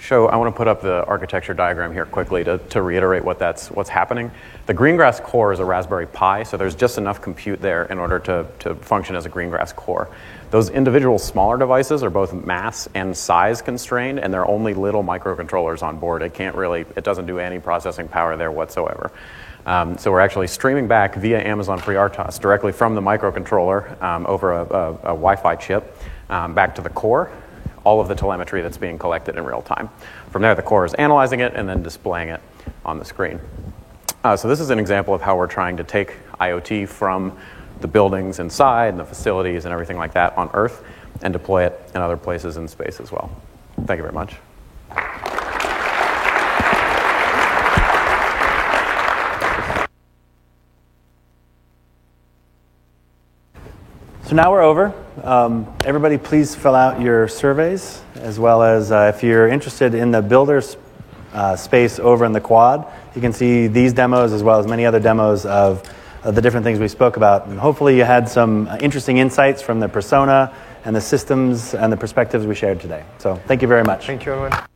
show, 0.09 0.27
I 0.27 0.37
want 0.37 0.55
to 0.55 0.57
put 0.57 0.69
up 0.69 0.81
the 0.81 1.05
architecture 1.05 1.53
diagram 1.53 1.93
here 1.93 2.07
quickly 2.07 2.43
to, 2.45 2.57
to 2.57 2.81
reiterate 2.81 3.23
what 3.23 3.39
that's, 3.39 3.71
what's 3.71 3.91
happening. 3.91 4.31
The 4.65 4.73
Greengrass 4.73 5.23
core 5.23 5.53
is 5.53 5.59
a 5.59 5.67
Raspberry 5.67 6.07
Pi, 6.07 6.45
so 6.45 6.57
there's 6.57 6.75
just 6.75 6.97
enough 6.97 7.21
compute 7.21 7.61
there 7.61 7.85
in 7.85 7.99
order 7.99 8.19
to, 8.21 8.47
to 8.61 8.75
function 8.77 9.17
as 9.17 9.27
a 9.27 9.29
Greengrass 9.31 9.77
core. 9.77 10.09
Those 10.51 10.71
individual 10.71 11.19
smaller 11.19 11.59
devices 11.59 12.03
are 12.03 12.09
both 12.09 12.33
mass 12.33 12.89
and 12.95 13.15
size 13.15 13.61
constrained, 13.61 14.19
and 14.19 14.33
they're 14.33 14.49
only 14.49 14.73
little 14.73 15.05
microcontrollers 15.05 15.83
on 15.83 15.99
board. 15.99 16.23
It 16.23 16.33
can't 16.33 16.57
really, 16.57 16.87
it 16.97 17.05
doesn't 17.05 17.27
do 17.27 17.39
any 17.39 17.59
processing 17.59 18.09
power 18.09 18.35
there 18.39 18.51
whatsoever. 18.51 19.13
Um, 19.67 19.99
so 19.99 20.11
we're 20.11 20.21
actually 20.21 20.47
streaming 20.47 20.89
back 20.89 21.17
via 21.17 21.39
Amazon 21.47 21.79
Free 21.79 21.97
RTOS 21.97 22.41
directly 22.41 22.73
from 22.73 22.95
the 22.95 23.03
microcontroller 23.03 24.01
um, 24.01 24.25
over 24.27 24.55
a, 24.55 24.63
a, 24.63 24.91
a 24.91 25.15
Wi-Fi 25.15 25.57
chip 25.57 25.95
um, 26.31 26.55
back 26.55 26.75
to 26.77 26.81
the 26.81 26.89
core, 26.89 27.31
all 27.89 28.03
of 28.03 28.09
the 28.09 28.15
telemetry 28.15 28.61
that's 28.61 28.77
being 28.77 28.99
collected 28.99 29.35
in 29.37 29.45
real 29.45 29.63
time. 29.63 29.89
From 30.31 30.43
there, 30.43 30.55
the 30.55 30.61
core 30.61 30.85
is 30.85 30.93
analyzing 30.95 31.41
it 31.41 31.55
and 31.55 31.67
then 31.67 31.83
displaying 31.83 32.29
it 32.29 32.43
on 32.85 32.99
the 32.99 33.05
screen. 33.05 33.41
Uh, 34.23 34.37
so 34.37 34.47
this 34.47 34.61
is 34.61 34.69
an 34.69 34.79
example 34.79 35.15
of 35.15 35.23
how 35.23 35.35
we're 35.39 35.47
trying 35.47 35.75
to 35.79 35.85
take 35.85 36.17
IoT 36.39 36.87
from 36.87 37.35
the 37.81 37.89
buildings 37.89 38.41
inside 38.41 38.89
and 38.89 39.01
the 39.01 39.07
facilities 39.07 39.65
and 39.65 39.73
everything 39.73 39.97
like 39.97 40.13
that 40.13 40.37
on 40.37 40.51
Earth 40.53 40.85
and 41.23 41.33
deploy 41.33 41.65
it 41.65 41.91
in 41.95 42.03
other 42.03 42.19
places 42.19 42.59
in 42.59 42.69
space 42.69 43.01
as 43.01 43.11
well. 43.11 43.35
Thank 43.87 43.97
you 43.97 44.03
very 44.03 44.13
much. 44.13 44.37
So 54.29 54.37
now 54.37 54.53
we're 54.53 54.61
over. 54.61 54.93
Um, 55.25 55.67
everybody, 55.87 56.19
please 56.19 56.55
fill 56.55 56.75
out 56.75 57.01
your 57.01 57.29
surveys, 57.29 58.03
as 58.17 58.39
well 58.39 58.63
as 58.63 58.93
uh, 58.93 59.11
if 59.15 59.23
you're 59.23 59.49
interested 59.49 59.95
in 59.95 60.11
the 60.11 60.21
builders 60.21 60.77
uh, 61.33 61.57
space 61.57 61.99
over 61.99 62.27
in 62.27 62.33
the 62.33 62.41
quad, 62.41 62.87
you 63.15 63.23
can 63.23 63.33
see 63.33 63.69
these 63.69 63.95
demos 63.95 64.35
as 64.35 64.43
well 64.43 64.61
as 64.61 64.67
many 64.67 64.85
other 64.85 65.01
demos 65.01 65.47
of, 65.47 65.83
of 66.25 66.35
the 66.35 66.43
different 66.43 66.65
things 66.65 66.79
we 66.79 66.89
spoke 66.89 67.17
about. 67.17 67.47
And 67.47 67.59
hopefully, 67.59 67.97
you 67.97 68.05
had 68.05 68.29
some 68.29 68.69
uh, 68.69 68.77
interesting 68.83 69.17
insights 69.17 69.63
from 69.63 69.81
the 69.81 69.89
persona 69.89 70.55
and 70.85 70.95
the 70.95 71.01
systems 71.01 71.73
and 71.73 71.91
the 71.91 71.97
perspectives 71.97 72.45
we 72.45 72.55
shared 72.55 72.81
today. 72.81 73.07
So, 73.17 73.37
thank 73.47 73.63
you 73.63 73.69
very 73.69 73.83
much. 73.83 74.07
Thank 74.07 74.27
you, 74.27 74.33
everyone. 74.33 74.69